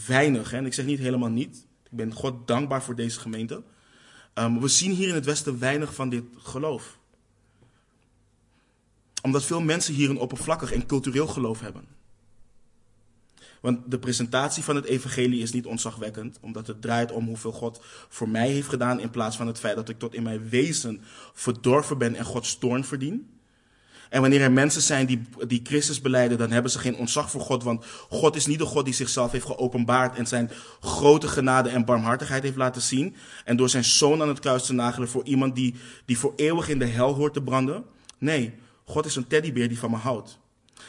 weinig, 0.06 0.50
hè, 0.50 0.56
en 0.56 0.66
ik 0.66 0.74
zeg 0.74 0.84
niet 0.84 0.98
helemaal 0.98 1.28
niet, 1.28 1.56
ik 1.84 1.96
ben 1.96 2.12
God 2.12 2.46
dankbaar 2.46 2.82
voor 2.82 2.94
deze 2.94 3.20
gemeente. 3.20 3.62
Um, 4.34 4.60
we 4.60 4.68
zien 4.68 4.92
hier 4.92 5.08
in 5.08 5.14
het 5.14 5.24
Westen 5.24 5.58
weinig 5.58 5.94
van 5.94 6.08
dit 6.08 6.24
geloof. 6.36 6.98
Omdat 9.22 9.44
veel 9.44 9.60
mensen 9.60 9.94
hier 9.94 10.10
een 10.10 10.18
oppervlakkig 10.18 10.72
en 10.72 10.86
cultureel 10.86 11.26
geloof 11.26 11.60
hebben. 11.60 11.84
Want 13.60 13.90
de 13.90 13.98
presentatie 13.98 14.62
van 14.62 14.76
het 14.76 14.84
evangelie 14.84 15.42
is 15.42 15.52
niet 15.52 15.66
ontzagwekkend, 15.66 16.38
omdat 16.40 16.66
het 16.66 16.82
draait 16.82 17.12
om 17.12 17.26
hoeveel 17.26 17.52
God 17.52 17.80
voor 18.08 18.28
mij 18.28 18.48
heeft 18.48 18.68
gedaan, 18.68 19.00
in 19.00 19.10
plaats 19.10 19.36
van 19.36 19.46
het 19.46 19.58
feit 19.58 19.76
dat 19.76 19.88
ik 19.88 19.98
tot 19.98 20.14
in 20.14 20.22
mijn 20.22 20.48
wezen 20.48 21.00
verdorven 21.32 21.98
ben 21.98 22.14
en 22.14 22.24
Gods 22.24 22.58
toorn 22.58 22.84
verdien. 22.84 23.35
En 24.10 24.20
wanneer 24.20 24.40
er 24.40 24.52
mensen 24.52 24.82
zijn 24.82 25.06
die, 25.06 25.22
die 25.46 25.60
Christus 25.62 26.00
beleiden, 26.00 26.38
dan 26.38 26.50
hebben 26.50 26.70
ze 26.70 26.78
geen 26.78 26.96
ontzag 26.96 27.30
voor 27.30 27.40
God. 27.40 27.62
Want 27.62 27.84
God 28.10 28.36
is 28.36 28.46
niet 28.46 28.58
de 28.58 28.64
God 28.64 28.84
die 28.84 28.94
zichzelf 28.94 29.32
heeft 29.32 29.46
geopenbaard 29.46 30.16
en 30.16 30.26
zijn 30.26 30.50
grote 30.80 31.28
genade 31.28 31.68
en 31.68 31.84
barmhartigheid 31.84 32.42
heeft 32.42 32.56
laten 32.56 32.82
zien. 32.82 33.16
En 33.44 33.56
door 33.56 33.68
zijn 33.68 33.84
zoon 33.84 34.22
aan 34.22 34.28
het 34.28 34.40
kruis 34.40 34.66
te 34.66 34.72
nagelen 34.72 35.08
voor 35.08 35.24
iemand 35.24 35.54
die, 35.54 35.74
die 36.04 36.18
voor 36.18 36.32
eeuwig 36.36 36.68
in 36.68 36.78
de 36.78 36.86
hel 36.86 37.14
hoort 37.14 37.32
te 37.32 37.42
branden. 37.42 37.84
Nee, 38.18 38.54
God 38.84 39.06
is 39.06 39.16
een 39.16 39.26
teddybeer 39.26 39.68
die 39.68 39.78
van 39.78 39.90
me 39.90 39.96
houdt. 39.96 40.38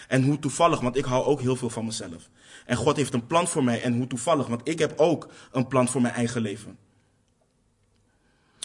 En 0.08 0.24
hoe 0.24 0.40
toevallig, 0.40 0.80
want 0.80 0.98
ik 0.98 1.06
hou 1.06 1.26
ook 1.26 1.42
heel 1.42 1.56
veel 1.56 1.70
van 1.70 1.86
mezelf. 1.86 2.30
En 2.66 2.76
God 2.76 2.96
heeft 2.96 3.14
een 3.14 3.28
plan 3.28 3.48
voor 3.48 3.64
mij 3.64 3.82
en 3.82 3.94
hoe 3.94 4.08
toevallig, 4.08 4.48
want 4.48 4.62
ik 4.64 4.80
heb 4.80 4.94
ook 5.00 5.28
een 5.52 5.68
plan 5.68 5.88
voor 5.88 6.02
mijn 6.02 6.14
eigen 6.14 6.42
leven. 6.42 6.78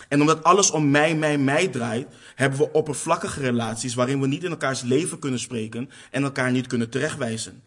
En 0.09 0.21
omdat 0.21 0.45
alles 0.45 0.71
om 0.71 0.91
mij, 0.91 1.17
mij, 1.17 1.39
mij 1.39 1.69
draait, 1.69 2.07
hebben 2.35 2.59
we 2.59 2.73
oppervlakkige 2.73 3.41
relaties 3.41 3.95
waarin 3.95 4.21
we 4.21 4.27
niet 4.27 4.45
in 4.45 4.51
elkaars 4.51 4.83
leven 4.83 5.19
kunnen 5.19 5.41
spreken 5.41 5.91
en 6.11 6.23
elkaar 6.23 6.51
niet 6.51 6.67
kunnen 6.67 6.91
terechtwijzen. 6.91 7.63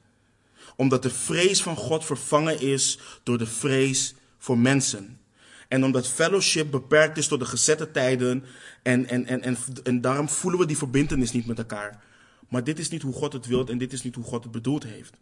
Omdat 0.76 1.04
de 1.04 1.10
vrees 1.10 1.62
van 1.62 1.76
God 1.76 2.06
vervangen 2.06 2.62
is 2.62 3.00
door 3.24 3.38
de 3.38 3.46
vrees 3.46 4.16
voor 4.38 4.58
mensen. 4.58 5.20
En 5.68 5.84
omdat 5.84 6.08
fellowship 6.08 6.72
beperkt 6.72 7.18
is 7.18 7.28
tot 7.28 7.40
de 7.40 7.46
gezette 7.46 7.92
tijden. 7.92 8.44
En, 8.84 9.08
en, 9.08 9.26
en, 9.26 9.42
en, 9.42 9.58
en 9.84 10.02
daarom 10.02 10.30
voelen 10.30 10.60
we 10.60 10.66
die 10.66 10.78
verbindenis 10.78 11.32
niet 11.32 11.46
met 11.46 11.58
elkaar. 11.58 12.04
Maar 12.50 12.64
dit 12.64 12.80
is 12.80 12.90
niet 12.90 13.02
hoe 13.02 13.14
God 13.14 13.34
het 13.34 13.46
wilt 13.46 13.70
en 13.70 13.78
dit 13.78 13.94
is 13.94 14.04
niet 14.04 14.16
hoe 14.16 14.24
God 14.24 14.44
het 14.44 14.52
bedoeld 14.52 14.84
heeft. 14.84 15.14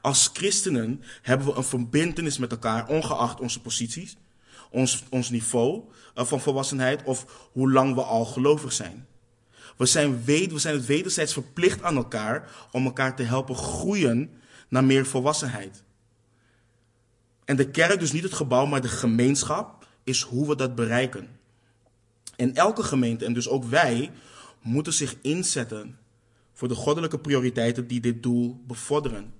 Als 0.00 0.30
christenen 0.32 1.02
hebben 1.22 1.46
we 1.46 1.54
een 1.54 1.64
verbindenis 1.64 2.38
met 2.38 2.50
elkaar, 2.50 2.88
ongeacht 2.88 3.40
onze 3.40 3.60
posities, 3.60 4.16
ons, 4.70 5.04
ons 5.10 5.30
niveau 5.30 5.82
eh, 6.14 6.24
van 6.24 6.40
volwassenheid 6.40 7.02
of 7.02 7.48
hoe 7.52 7.72
lang 7.72 7.94
we 7.94 8.02
al 8.02 8.24
gelovig 8.24 8.72
zijn. 8.72 9.06
We 9.76 9.86
zijn, 9.86 10.24
we 10.24 10.58
zijn 10.58 10.74
het 10.74 10.86
wederzijds 10.86 11.32
verplicht 11.32 11.82
aan 11.82 11.96
elkaar 11.96 12.50
om 12.72 12.84
elkaar 12.84 13.16
te 13.16 13.22
helpen 13.22 13.54
groeien 13.54 14.30
naar 14.68 14.84
meer 14.84 15.06
volwassenheid. 15.06 15.82
En 17.44 17.56
de 17.56 17.70
kerk, 17.70 18.00
dus 18.00 18.12
niet 18.12 18.22
het 18.22 18.34
gebouw, 18.34 18.66
maar 18.66 18.80
de 18.80 18.88
gemeenschap, 18.88 19.86
is 20.04 20.22
hoe 20.22 20.48
we 20.48 20.56
dat 20.56 20.74
bereiken. 20.74 21.28
En 22.36 22.54
elke 22.54 22.82
gemeente, 22.82 23.24
en 23.24 23.32
dus 23.32 23.48
ook 23.48 23.64
wij, 23.64 24.10
moeten 24.62 24.92
zich 24.92 25.16
inzetten 25.22 25.98
voor 26.52 26.68
de 26.68 26.74
goddelijke 26.74 27.18
prioriteiten 27.18 27.86
die 27.86 28.00
dit 28.00 28.22
doel 28.22 28.62
bevorderen. 28.66 29.32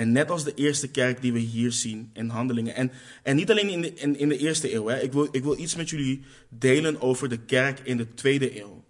En 0.00 0.12
net 0.12 0.30
als 0.30 0.44
de 0.44 0.54
eerste 0.54 0.88
kerk 0.88 1.20
die 1.22 1.32
we 1.32 1.38
hier 1.38 1.72
zien 1.72 2.10
in 2.12 2.28
handelingen. 2.28 2.74
En, 2.74 2.92
en 3.22 3.36
niet 3.36 3.50
alleen 3.50 3.68
in 3.68 3.80
de, 3.80 3.94
in, 3.94 4.28
de 4.28 4.38
eerste 4.38 4.74
eeuw. 4.74 4.86
Hè. 4.86 5.00
Ik, 5.00 5.12
wil, 5.12 5.28
ik 5.30 5.42
wil 5.42 5.58
iets 5.58 5.76
met 5.76 5.90
jullie 5.90 6.22
delen 6.48 7.00
over 7.00 7.28
de 7.28 7.38
kerk 7.38 7.80
in 7.80 7.96
de 7.96 8.14
tweede 8.14 8.60
eeuw. 8.60 8.84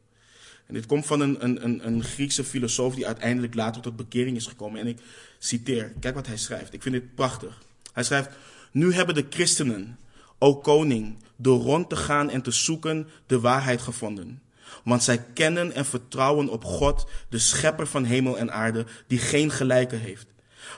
En 0.66 0.74
dit 0.74 0.86
komt 0.86 1.06
van 1.06 1.20
een, 1.20 1.44
een, 1.44 1.86
een 1.86 2.04
Griekse 2.04 2.44
filosoof 2.44 2.94
die 2.94 3.06
uiteindelijk 3.06 3.54
later 3.54 3.82
tot 3.82 3.96
bekering 3.96 4.36
is 4.36 4.46
gekomen. 4.46 4.80
En 4.80 4.86
ik 4.86 4.98
citeer, 5.38 5.92
kijk 6.00 6.14
wat 6.14 6.26
hij 6.26 6.36
schrijft. 6.36 6.72
Ik 6.72 6.82
vind 6.82 6.94
dit 6.94 7.14
prachtig. 7.14 7.62
Hij 7.92 8.04
schrijft, 8.04 8.30
nu 8.72 8.92
hebben 8.92 9.14
de 9.14 9.26
christenen, 9.30 9.98
o 10.38 10.56
koning, 10.56 11.16
door 11.36 11.60
rond 11.60 11.88
te 11.88 11.96
gaan 11.96 12.30
en 12.30 12.42
te 12.42 12.50
zoeken 12.50 13.08
de 13.26 13.40
waarheid 13.40 13.80
gevonden. 13.80 14.42
Want 14.84 15.02
zij 15.02 15.24
kennen 15.34 15.72
en 15.72 15.86
vertrouwen 15.86 16.48
op 16.48 16.64
God, 16.64 17.06
de 17.28 17.38
schepper 17.38 17.86
van 17.86 18.04
hemel 18.04 18.38
en 18.38 18.52
aarde, 18.52 18.86
die 19.06 19.18
geen 19.18 19.50
gelijke 19.50 19.96
heeft. 19.96 20.28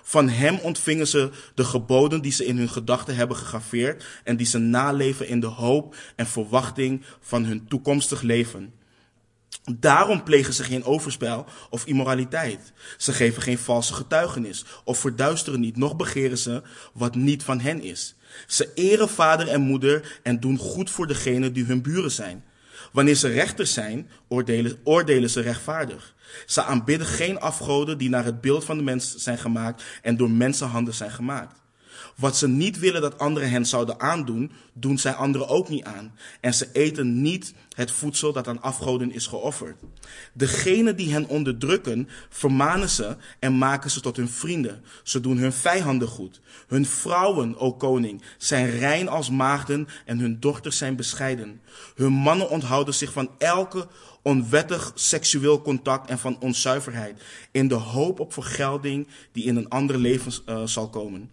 Van 0.02 0.28
hem 0.28 0.58
ontvingen 0.58 1.06
ze 1.06 1.30
de 1.54 1.64
geboden 1.64 2.22
die 2.22 2.32
ze 2.32 2.46
in 2.46 2.56
hun 2.56 2.68
gedachten 2.68 3.14
hebben 3.14 3.36
gegraveerd 3.36 4.04
en 4.24 4.36
die 4.36 4.46
ze 4.46 4.58
naleven 4.58 5.28
in 5.28 5.40
de 5.40 5.46
hoop 5.46 5.96
en 6.16 6.26
verwachting 6.26 7.02
van 7.20 7.44
hun 7.44 7.66
toekomstig 7.68 8.22
leven. 8.22 8.72
Daarom 9.78 10.22
plegen 10.22 10.54
ze 10.54 10.64
geen 10.64 10.84
overspel 10.84 11.46
of 11.70 11.86
immoraliteit. 11.86 12.72
Ze 12.96 13.12
geven 13.12 13.42
geen 13.42 13.58
valse 13.58 13.94
getuigenis 13.94 14.64
of 14.84 14.98
verduisteren 14.98 15.60
niet, 15.60 15.76
nog 15.76 15.96
begeren 15.96 16.38
ze 16.38 16.62
wat 16.92 17.14
niet 17.14 17.42
van 17.42 17.60
hen 17.60 17.82
is. 17.82 18.14
Ze 18.46 18.72
eren 18.74 19.08
vader 19.08 19.48
en 19.48 19.60
moeder 19.60 20.20
en 20.22 20.40
doen 20.40 20.58
goed 20.58 20.90
voor 20.90 21.06
degenen 21.06 21.52
die 21.52 21.64
hun 21.64 21.82
buren 21.82 22.10
zijn. 22.10 22.44
Wanneer 22.92 23.14
ze 23.14 23.28
rechters 23.28 23.72
zijn, 23.72 24.10
oordelen, 24.28 24.76
oordelen 24.84 25.30
ze 25.30 25.40
rechtvaardig. 25.40 26.14
Ze 26.46 26.62
aanbidden 26.62 27.06
geen 27.06 27.40
afgoden 27.40 27.98
die 27.98 28.08
naar 28.08 28.24
het 28.24 28.40
beeld 28.40 28.64
van 28.64 28.76
de 28.76 28.82
mens 28.82 29.16
zijn 29.16 29.38
gemaakt 29.38 29.84
en 30.02 30.16
door 30.16 30.30
mensenhanden 30.30 30.94
zijn 30.94 31.10
gemaakt. 31.10 31.61
Wat 32.16 32.36
ze 32.36 32.48
niet 32.48 32.78
willen 32.78 33.00
dat 33.00 33.18
anderen 33.18 33.50
hen 33.50 33.66
zouden 33.66 34.00
aandoen, 34.00 34.52
doen 34.72 34.98
zij 34.98 35.12
anderen 35.12 35.48
ook 35.48 35.68
niet 35.68 35.84
aan. 35.84 36.14
En 36.40 36.54
ze 36.54 36.68
eten 36.72 37.22
niet 37.22 37.54
het 37.74 37.90
voedsel 37.90 38.32
dat 38.32 38.48
aan 38.48 38.62
afgoden 38.62 39.12
is 39.12 39.26
geofferd. 39.26 39.80
Degene 40.32 40.94
die 40.94 41.12
hen 41.12 41.28
onderdrukken, 41.28 42.08
vermanen 42.28 42.90
ze 42.90 43.16
en 43.38 43.58
maken 43.58 43.90
ze 43.90 44.00
tot 44.00 44.16
hun 44.16 44.28
vrienden. 44.28 44.82
Ze 45.02 45.20
doen 45.20 45.38
hun 45.38 45.52
vijanden 45.52 46.08
goed. 46.08 46.40
Hun 46.68 46.86
vrouwen, 46.86 47.58
o 47.58 47.72
koning, 47.72 48.22
zijn 48.38 48.70
rein 48.70 49.08
als 49.08 49.30
maagden 49.30 49.88
en 50.04 50.18
hun 50.18 50.40
dochters 50.40 50.76
zijn 50.76 50.96
bescheiden. 50.96 51.60
Hun 51.94 52.12
mannen 52.12 52.50
onthouden 52.50 52.94
zich 52.94 53.12
van 53.12 53.30
elke 53.38 53.88
onwettig 54.22 54.92
seksueel 54.94 55.62
contact 55.62 56.10
en 56.10 56.18
van 56.18 56.36
onzuiverheid, 56.40 57.22
in 57.50 57.68
de 57.68 57.74
hoop 57.74 58.20
op 58.20 58.32
vergelding 58.32 59.08
die 59.32 59.44
in 59.44 59.56
een 59.56 59.68
ander 59.68 59.98
leven 59.98 60.32
uh, 60.48 60.62
zal 60.64 60.88
komen. 60.88 61.30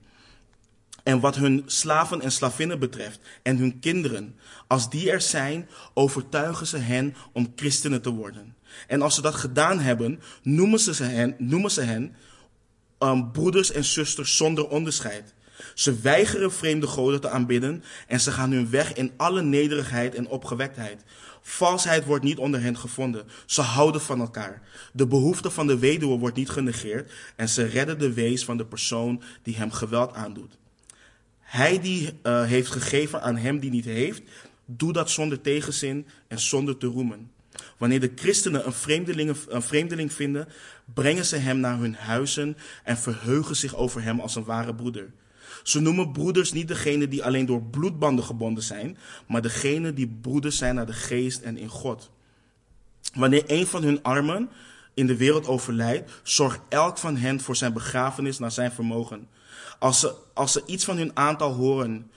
En 1.09 1.19
wat 1.19 1.35
hun 1.35 1.63
slaven 1.65 2.21
en 2.21 2.31
slavinnen 2.31 2.79
betreft 2.79 3.19
en 3.43 3.57
hun 3.57 3.79
kinderen, 3.79 4.35
als 4.67 4.89
die 4.89 5.11
er 5.11 5.21
zijn, 5.21 5.69
overtuigen 5.93 6.67
ze 6.67 6.77
hen 6.77 7.15
om 7.33 7.53
christenen 7.55 8.01
te 8.01 8.09
worden. 8.09 8.55
En 8.87 9.01
als 9.01 9.15
ze 9.15 9.21
dat 9.21 9.35
gedaan 9.35 9.79
hebben, 9.79 10.21
noemen 10.43 10.79
ze 10.79 11.03
hen, 11.03 11.35
noemen 11.37 11.71
ze 11.71 11.81
hen 11.81 12.15
um, 12.99 13.31
broeders 13.31 13.71
en 13.71 13.83
zusters 13.83 14.37
zonder 14.37 14.67
onderscheid. 14.67 15.33
Ze 15.73 15.99
weigeren 15.99 16.51
vreemde 16.51 16.87
goden 16.87 17.21
te 17.21 17.29
aanbidden 17.29 17.83
en 18.07 18.19
ze 18.19 18.31
gaan 18.31 18.51
hun 18.51 18.69
weg 18.69 18.93
in 18.93 19.11
alle 19.17 19.41
nederigheid 19.41 20.15
en 20.15 20.27
opgewektheid. 20.27 21.03
Valsheid 21.41 22.05
wordt 22.05 22.23
niet 22.23 22.37
onder 22.37 22.61
hen 22.61 22.77
gevonden. 22.77 23.25
Ze 23.45 23.61
houden 23.61 24.01
van 24.01 24.19
elkaar. 24.19 24.61
De 24.93 25.07
behoefte 25.07 25.49
van 25.49 25.67
de 25.67 25.79
weduwe 25.79 26.17
wordt 26.17 26.35
niet 26.35 26.49
genegeerd 26.49 27.11
en 27.35 27.49
ze 27.49 27.63
redden 27.63 27.99
de 27.99 28.13
wees 28.13 28.45
van 28.45 28.57
de 28.57 28.65
persoon 28.65 29.21
die 29.43 29.55
hem 29.55 29.71
geweld 29.71 30.13
aandoet. 30.13 30.58
Hij 31.49 31.79
die 31.79 32.19
uh, 32.23 32.43
heeft 32.43 32.71
gegeven 32.71 33.21
aan 33.21 33.37
hem 33.37 33.59
die 33.59 33.69
niet 33.69 33.85
heeft, 33.85 34.21
doe 34.65 34.93
dat 34.93 35.09
zonder 35.09 35.41
tegenzin 35.41 36.07
en 36.27 36.39
zonder 36.39 36.77
te 36.77 36.87
roemen. 36.87 37.31
Wanneer 37.77 37.99
de 37.99 38.11
christenen 38.15 38.65
een 38.65 38.73
vreemdeling, 38.73 39.35
een 39.47 39.61
vreemdeling 39.61 40.13
vinden, 40.13 40.47
brengen 40.93 41.25
ze 41.25 41.35
hem 41.35 41.59
naar 41.59 41.77
hun 41.77 41.95
huizen 41.95 42.57
en 42.83 42.97
verheugen 42.97 43.55
zich 43.55 43.75
over 43.75 44.03
hem 44.03 44.19
als 44.19 44.35
een 44.35 44.43
ware 44.43 44.75
broeder. 44.75 45.11
Ze 45.63 45.79
noemen 45.79 46.11
broeders 46.11 46.51
niet 46.51 46.67
degene 46.67 47.07
die 47.07 47.23
alleen 47.23 47.45
door 47.45 47.63
bloedbanden 47.63 48.25
gebonden 48.25 48.63
zijn, 48.63 48.97
maar 49.27 49.41
degene 49.41 49.93
die 49.93 50.17
broeders 50.21 50.57
zijn 50.57 50.75
naar 50.75 50.85
de 50.85 50.93
geest 50.93 51.41
en 51.41 51.57
in 51.57 51.69
God. 51.69 52.11
Wanneer 53.13 53.43
een 53.47 53.67
van 53.67 53.83
hun 53.83 54.03
armen 54.03 54.49
in 54.93 55.07
de 55.07 55.17
wereld 55.17 55.47
overlijdt, 55.47 56.11
zorgt 56.23 56.59
elk 56.67 56.97
van 56.97 57.17
hen 57.17 57.39
voor 57.39 57.55
zijn 57.55 57.73
begrafenis 57.73 58.39
naar 58.39 58.51
zijn 58.51 58.71
vermogen. 58.71 59.27
Als 59.79 59.99
ze, 59.99 60.15
als 60.33 60.51
ze 60.51 60.63
iets 60.65 60.85
van 60.85 60.97
hun 60.97 61.11
aantal 61.13 61.53
horen 61.53 62.11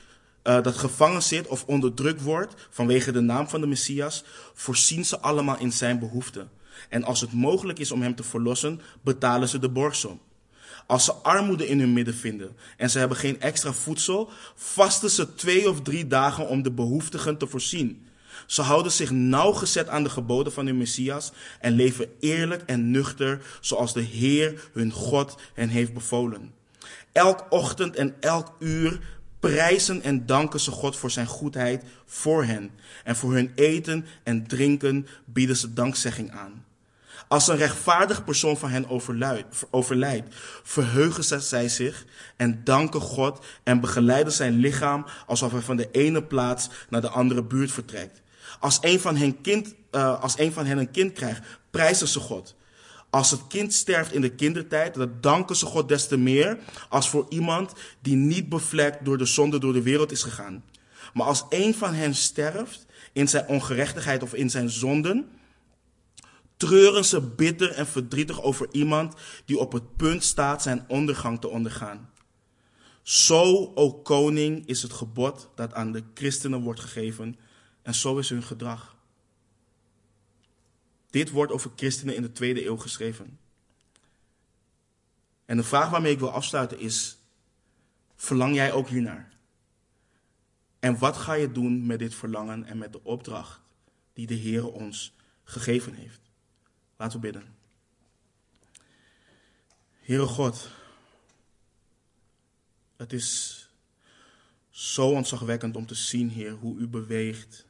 uh, 0.45 0.63
dat 0.63 0.77
gevangen 0.77 1.23
zit 1.23 1.47
of 1.47 1.65
onderdrukt 1.65 2.23
wordt 2.23 2.55
vanwege 2.71 3.13
de 3.13 3.21
naam 3.21 3.49
van 3.49 3.61
de 3.61 3.67
Messias, 3.67 4.25
voorzien 4.55 5.05
ze 5.05 5.21
allemaal 5.21 5.59
in 5.59 5.73
zijn 5.73 5.99
behoeften. 5.99 6.51
En 6.89 7.05
als 7.05 7.21
het 7.21 7.33
mogelijk 7.33 7.79
is 7.79 7.93
om 7.93 8.03
hem 8.03 8.15
te 8.15 8.23
verlossen, 8.23 8.81
betalen 9.01 9.49
ze 9.49 9.59
de 9.59 9.69
borgsom. 9.69 10.21
Als 10.87 11.05
ze 11.05 11.13
armoede 11.13 11.69
in 11.69 11.81
hun 11.81 11.93
midden 11.93 12.15
vinden 12.15 12.57
en 12.77 12.91
ze 12.91 12.99
hebben 12.99 13.17
geen 13.17 13.41
extra 13.41 13.73
voedsel, 13.73 14.31
vasten 14.55 15.11
ze 15.11 15.35
twee 15.35 15.69
of 15.69 15.83
drie 15.83 16.07
dagen 16.07 16.49
om 16.49 16.63
de 16.63 16.71
behoeftigen 16.71 17.39
te 17.39 17.47
voorzien. 17.47 18.07
Ze 18.47 18.63
houden 18.63 18.93
zich 18.93 19.11
nauwgezet 19.11 19.89
aan 19.89 20.03
de 20.03 20.11
geboden 20.11 20.53
van 20.53 20.67
hun 20.67 20.79
Messias 20.79 21.33
en 21.61 21.73
leven 21.73 22.09
eerlijk 22.21 22.63
en 22.67 22.91
nuchter 22.91 23.43
zoals 23.61 23.93
de 23.93 24.01
Heer 24.01 24.69
hun 24.73 24.93
God 24.93 25.37
hen 25.55 25.69
heeft 25.69 25.93
bevolen. 25.95 26.62
Elk 27.13 27.47
ochtend 27.51 27.97
en 27.97 28.15
elk 28.21 28.53
uur 28.59 29.01
prijzen 29.41 30.03
en 30.03 30.27
danken 30.27 30.61
ze 30.61 30.71
God 30.71 30.97
voor 30.97 31.11
zijn 31.11 31.27
goedheid 31.27 31.85
voor 32.07 32.45
hen. 32.45 32.71
En 33.05 33.17
voor 33.17 33.33
hun 33.33 33.53
eten 33.55 34.07
en 34.23 34.47
drinken 34.47 35.07
bieden 35.25 35.57
ze 35.57 35.73
dankzegging 35.73 36.31
aan. 36.31 36.65
Als 37.29 37.49
een 37.49 37.57
rechtvaardig 37.57 38.25
persoon 38.25 38.57
van 38.57 38.71
hen 38.71 38.89
overlijdt, 39.73 40.35
verheugen 40.63 41.43
zij 41.43 41.69
zich 41.69 42.05
en 42.37 42.65
danken 42.65 43.01
God 43.01 43.45
en 43.63 43.81
begeleiden 43.81 44.33
zijn 44.33 44.55
lichaam 44.55 45.07
alsof 45.27 45.53
hij 45.53 45.61
van 45.61 45.77
de 45.77 45.89
ene 45.91 46.23
plaats 46.23 46.69
naar 46.89 47.01
de 47.01 47.09
andere 47.09 47.43
buurt 47.43 47.73
vertrekt. 47.73 48.23
Als 48.61 48.79
een 48.81 49.01
van 49.01 49.17
hen, 49.17 49.41
kind, 49.41 49.75
uh, 49.93 50.23
als 50.23 50.39
een, 50.39 50.53
van 50.53 50.67
hen 50.67 50.79
een 50.79 50.91
kind 50.91 51.13
krijgt, 51.13 51.41
prijzen 51.71 52.09
ze 52.09 52.21
God. 52.21 52.55
Als 53.13 53.31
het 53.31 53.47
kind 53.47 53.75
sterft 53.75 54.13
in 54.13 54.21
de 54.21 54.35
kindertijd, 54.35 54.95
dan 54.95 55.13
danken 55.21 55.57
ze 55.57 55.67
God 55.67 55.89
des 55.89 56.09
te 56.09 56.17
meer 56.17 56.59
als 56.89 57.09
voor 57.09 57.27
iemand 57.29 57.73
die 58.01 58.17
niet 58.17 58.49
bevlekt 58.49 59.05
door 59.05 59.19
de 59.19 59.25
zonde 59.25 59.59
door 59.59 59.73
de 59.73 59.83
wereld 59.83 60.13
is 60.13 60.23
gegaan. 60.23 60.65
Maar 61.15 61.27
als 61.27 61.45
een 61.49 61.75
van 61.75 61.95
hen 61.95 62.15
sterft 62.15 62.87
in 63.13 63.29
zijn 63.29 63.47
ongerechtigheid 63.47 64.23
of 64.23 64.35
in 64.35 64.51
zijn 64.51 64.71
zonden, 64.71 65.29
treuren 66.57 67.05
ze 67.05 67.21
bitter 67.21 67.71
en 67.71 67.87
verdrietig 67.87 68.43
over 68.43 68.69
iemand 68.71 69.15
die 69.45 69.59
op 69.59 69.73
het 69.73 69.97
punt 69.97 70.25
staat 70.25 70.63
zijn 70.63 70.85
ondergang 70.89 71.41
te 71.41 71.49
ondergaan. 71.49 72.11
Zo, 73.03 73.73
o 73.75 73.93
koning, 73.93 74.67
is 74.67 74.83
het 74.83 74.93
gebod 74.93 75.49
dat 75.55 75.75
aan 75.75 75.93
de 75.93 76.03
christenen 76.15 76.63
wordt 76.63 76.81
gegeven 76.81 77.37
en 77.83 77.95
zo 77.95 78.19
is 78.19 78.29
hun 78.29 78.43
gedrag. 78.43 78.97
Dit 81.13 81.31
wordt 81.31 81.53
over 81.53 81.71
christenen 81.77 82.15
in 82.15 82.23
de 82.23 82.33
tweede 82.33 82.67
eeuw 82.67 82.77
geschreven. 82.77 83.39
En 85.45 85.57
de 85.57 85.63
vraag 85.63 85.91
waarmee 85.91 86.13
ik 86.13 86.19
wil 86.19 86.31
afsluiten 86.31 86.79
is: 86.79 87.19
verlang 88.15 88.55
jij 88.55 88.73
ook 88.73 88.89
hiernaar? 88.89 89.33
En 90.79 90.99
wat 90.99 91.17
ga 91.17 91.33
je 91.33 91.53
doen 91.53 91.87
met 91.87 91.99
dit 91.99 92.15
verlangen 92.15 92.65
en 92.65 92.79
met 92.79 92.93
de 92.93 93.05
opdracht 93.05 93.61
die 94.13 94.27
de 94.27 94.35
Heer 94.35 94.73
ons 94.73 95.15
gegeven 95.45 95.95
heeft? 95.95 96.21
Laten 96.97 97.21
we 97.21 97.27
bidden. 97.27 97.55
Heere 100.01 100.27
God, 100.27 100.71
het 102.97 103.13
is 103.13 103.59
zo 104.71 105.11
ontzagwekkend 105.11 105.77
om 105.77 105.87
te 105.87 105.95
zien, 105.95 106.31
Heer, 106.31 106.53
hoe 106.53 106.79
u 106.79 106.87
beweegt 106.87 107.67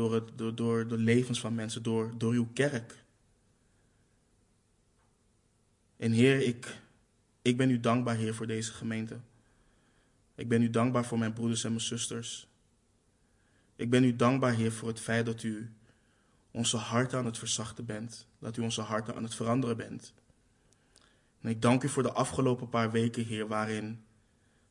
door, 0.00 0.14
het, 0.14 0.38
door, 0.38 0.54
door 0.54 0.88
de 0.88 0.98
levens 0.98 1.40
van 1.40 1.54
mensen, 1.54 1.82
door, 1.82 2.12
door 2.18 2.32
uw 2.32 2.48
kerk. 2.52 3.04
En 5.96 6.12
Heer, 6.12 6.40
ik, 6.40 6.80
ik 7.42 7.56
ben 7.56 7.70
u 7.70 7.80
dankbaar, 7.80 8.16
Heer, 8.16 8.34
voor 8.34 8.46
deze 8.46 8.72
gemeente. 8.72 9.18
Ik 10.34 10.48
ben 10.48 10.62
u 10.62 10.70
dankbaar 10.70 11.04
voor 11.04 11.18
mijn 11.18 11.32
broeders 11.32 11.64
en 11.64 11.70
mijn 11.70 11.82
zusters. 11.82 12.48
Ik 13.76 13.90
ben 13.90 14.04
u 14.04 14.16
dankbaar, 14.16 14.54
Heer, 14.54 14.72
voor 14.72 14.88
het 14.88 15.00
feit 15.00 15.26
dat 15.26 15.42
u 15.42 15.72
onze 16.50 16.76
harten 16.76 17.18
aan 17.18 17.26
het 17.26 17.38
verzachten 17.38 17.84
bent. 17.84 18.26
Dat 18.38 18.56
u 18.56 18.62
onze 18.62 18.80
harten 18.80 19.14
aan 19.14 19.22
het 19.22 19.34
veranderen 19.34 19.76
bent. 19.76 20.14
En 21.40 21.50
ik 21.50 21.62
dank 21.62 21.82
u 21.82 21.88
voor 21.88 22.02
de 22.02 22.12
afgelopen 22.12 22.68
paar 22.68 22.90
weken, 22.90 23.24
Heer, 23.24 23.46
waarin 23.46 24.04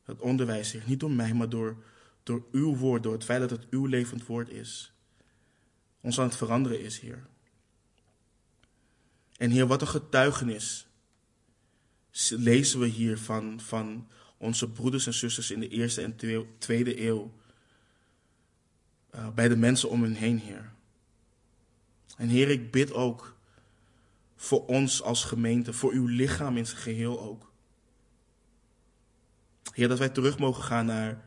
het 0.02 0.20
onderwijs, 0.20 0.72
Heer, 0.72 0.82
niet 0.86 1.00
door 1.00 1.10
mij, 1.10 1.34
maar 1.34 1.48
door, 1.48 1.76
door 2.22 2.46
uw 2.52 2.76
woord, 2.76 3.02
door 3.02 3.12
het 3.12 3.24
feit 3.24 3.40
dat 3.40 3.50
het 3.50 3.68
uw 3.70 3.86
levend 3.86 4.26
woord 4.26 4.48
is, 4.48 4.92
ons 6.00 6.18
aan 6.18 6.26
het 6.26 6.36
veranderen 6.36 6.80
is, 6.80 6.98
Heer. 6.98 7.26
En 9.36 9.50
Heer, 9.50 9.66
wat 9.66 9.80
een 9.80 9.88
getuigenis 9.88 10.86
lezen 12.28 12.80
we 12.80 12.86
hier 12.86 13.18
van, 13.18 13.60
van 13.60 14.08
onze 14.36 14.70
broeders 14.70 15.06
en 15.06 15.14
zusters 15.14 15.50
in 15.50 15.60
de 15.60 15.68
eerste 15.68 16.02
en 16.02 16.16
tweede 16.58 17.06
eeuw. 17.06 17.32
Uh, 19.14 19.28
bij 19.28 19.48
de 19.48 19.56
mensen 19.56 19.90
om 19.90 20.02
hun 20.02 20.14
heen, 20.14 20.38
Heer. 20.38 20.72
En 22.16 22.28
Heer, 22.28 22.48
ik 22.48 22.70
bid 22.70 22.92
ook 22.92 23.36
voor 24.36 24.66
ons 24.66 25.02
als 25.02 25.24
gemeente, 25.24 25.72
voor 25.72 25.92
uw 25.92 26.06
lichaam 26.06 26.56
in 26.56 26.66
zijn 26.66 26.80
geheel 26.80 27.20
ook. 27.20 27.52
Heer, 29.72 29.88
dat 29.88 29.98
wij 29.98 30.08
terug 30.08 30.38
mogen 30.38 30.62
gaan 30.62 30.86
naar 30.86 31.24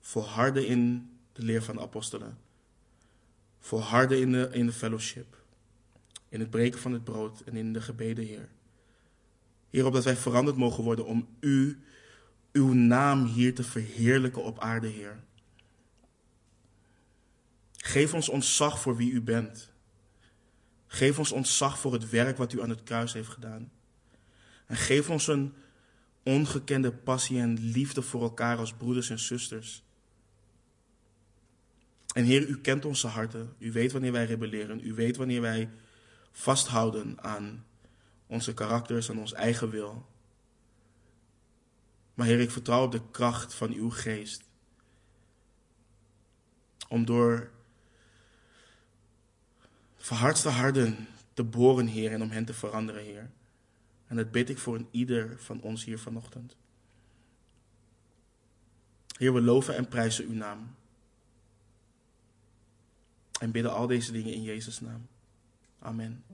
volharden 0.00 0.66
in 0.66 1.10
de 1.32 1.42
leer 1.42 1.62
van 1.62 1.74
de 1.74 1.82
apostelen. 1.82 2.38
Volharden 3.64 4.20
in 4.20 4.32
de, 4.32 4.48
in 4.52 4.66
de 4.66 4.72
fellowship. 4.72 5.42
In 6.28 6.40
het 6.40 6.50
breken 6.50 6.80
van 6.80 6.92
het 6.92 7.04
brood 7.04 7.40
en 7.40 7.56
in 7.56 7.72
de 7.72 7.80
gebeden, 7.80 8.24
Heer. 8.24 8.48
Heer, 9.70 9.86
opdat 9.86 10.04
wij 10.04 10.16
veranderd 10.16 10.56
mogen 10.56 10.84
worden 10.84 11.06
om 11.06 11.28
u, 11.40 11.82
uw 12.52 12.72
naam 12.72 13.24
hier 13.24 13.54
te 13.54 13.62
verheerlijken 13.62 14.42
op 14.42 14.58
aarde, 14.58 14.86
Heer. 14.86 15.22
Geef 17.76 18.14
ons 18.14 18.28
ontzag 18.28 18.80
voor 18.80 18.96
wie 18.96 19.12
u 19.12 19.20
bent. 19.20 19.72
Geef 20.86 21.18
ons 21.18 21.32
ontzag 21.32 21.78
voor 21.78 21.92
het 21.92 22.10
werk 22.10 22.36
wat 22.36 22.52
u 22.52 22.62
aan 22.62 22.70
het 22.70 22.82
kruis 22.82 23.12
heeft 23.12 23.28
gedaan. 23.28 23.70
En 24.66 24.76
geef 24.76 25.10
ons 25.10 25.26
een 25.26 25.54
ongekende 26.22 26.92
passie 26.92 27.40
en 27.40 27.58
liefde 27.58 28.02
voor 28.02 28.22
elkaar 28.22 28.58
als 28.58 28.72
broeders 28.72 29.10
en 29.10 29.18
zusters. 29.18 29.84
En 32.14 32.24
Heer, 32.24 32.48
u 32.48 32.60
kent 32.60 32.84
onze 32.84 33.06
harten. 33.06 33.54
U 33.58 33.72
weet 33.72 33.92
wanneer 33.92 34.12
wij 34.12 34.24
rebelleren. 34.24 34.86
U 34.86 34.94
weet 34.94 35.16
wanneer 35.16 35.40
wij 35.40 35.70
vasthouden 36.32 37.22
aan 37.22 37.64
onze 38.26 38.54
karakters 38.54 39.08
en 39.08 39.18
ons 39.18 39.32
eigen 39.32 39.70
wil. 39.70 40.06
Maar 42.14 42.26
Heer, 42.26 42.40
ik 42.40 42.50
vertrouw 42.50 42.84
op 42.84 42.92
de 42.92 43.10
kracht 43.10 43.54
van 43.54 43.72
uw 43.72 43.90
geest. 43.90 44.42
Om 46.88 47.04
door 47.04 47.50
verhardste 49.96 50.48
harden 50.48 51.08
te 51.32 51.44
boren, 51.44 51.86
Heer, 51.86 52.12
en 52.12 52.22
om 52.22 52.30
hen 52.30 52.44
te 52.44 52.54
veranderen, 52.54 53.02
Heer. 53.02 53.30
En 54.06 54.16
dat 54.16 54.30
bid 54.30 54.48
ik 54.48 54.58
voor 54.58 54.84
ieder 54.90 55.34
van 55.38 55.60
ons 55.60 55.84
hier 55.84 55.98
vanochtend. 55.98 56.56
Heer, 59.18 59.34
we 59.34 59.40
loven 59.40 59.76
en 59.76 59.88
prijzen 59.88 60.24
uw 60.24 60.34
naam. 60.34 60.74
En 63.40 63.50
bidden 63.50 63.72
al 63.72 63.86
deze 63.86 64.12
dingen 64.12 64.32
in 64.32 64.42
Jezus' 64.42 64.80
naam. 64.80 65.06
Amen. 65.78 66.24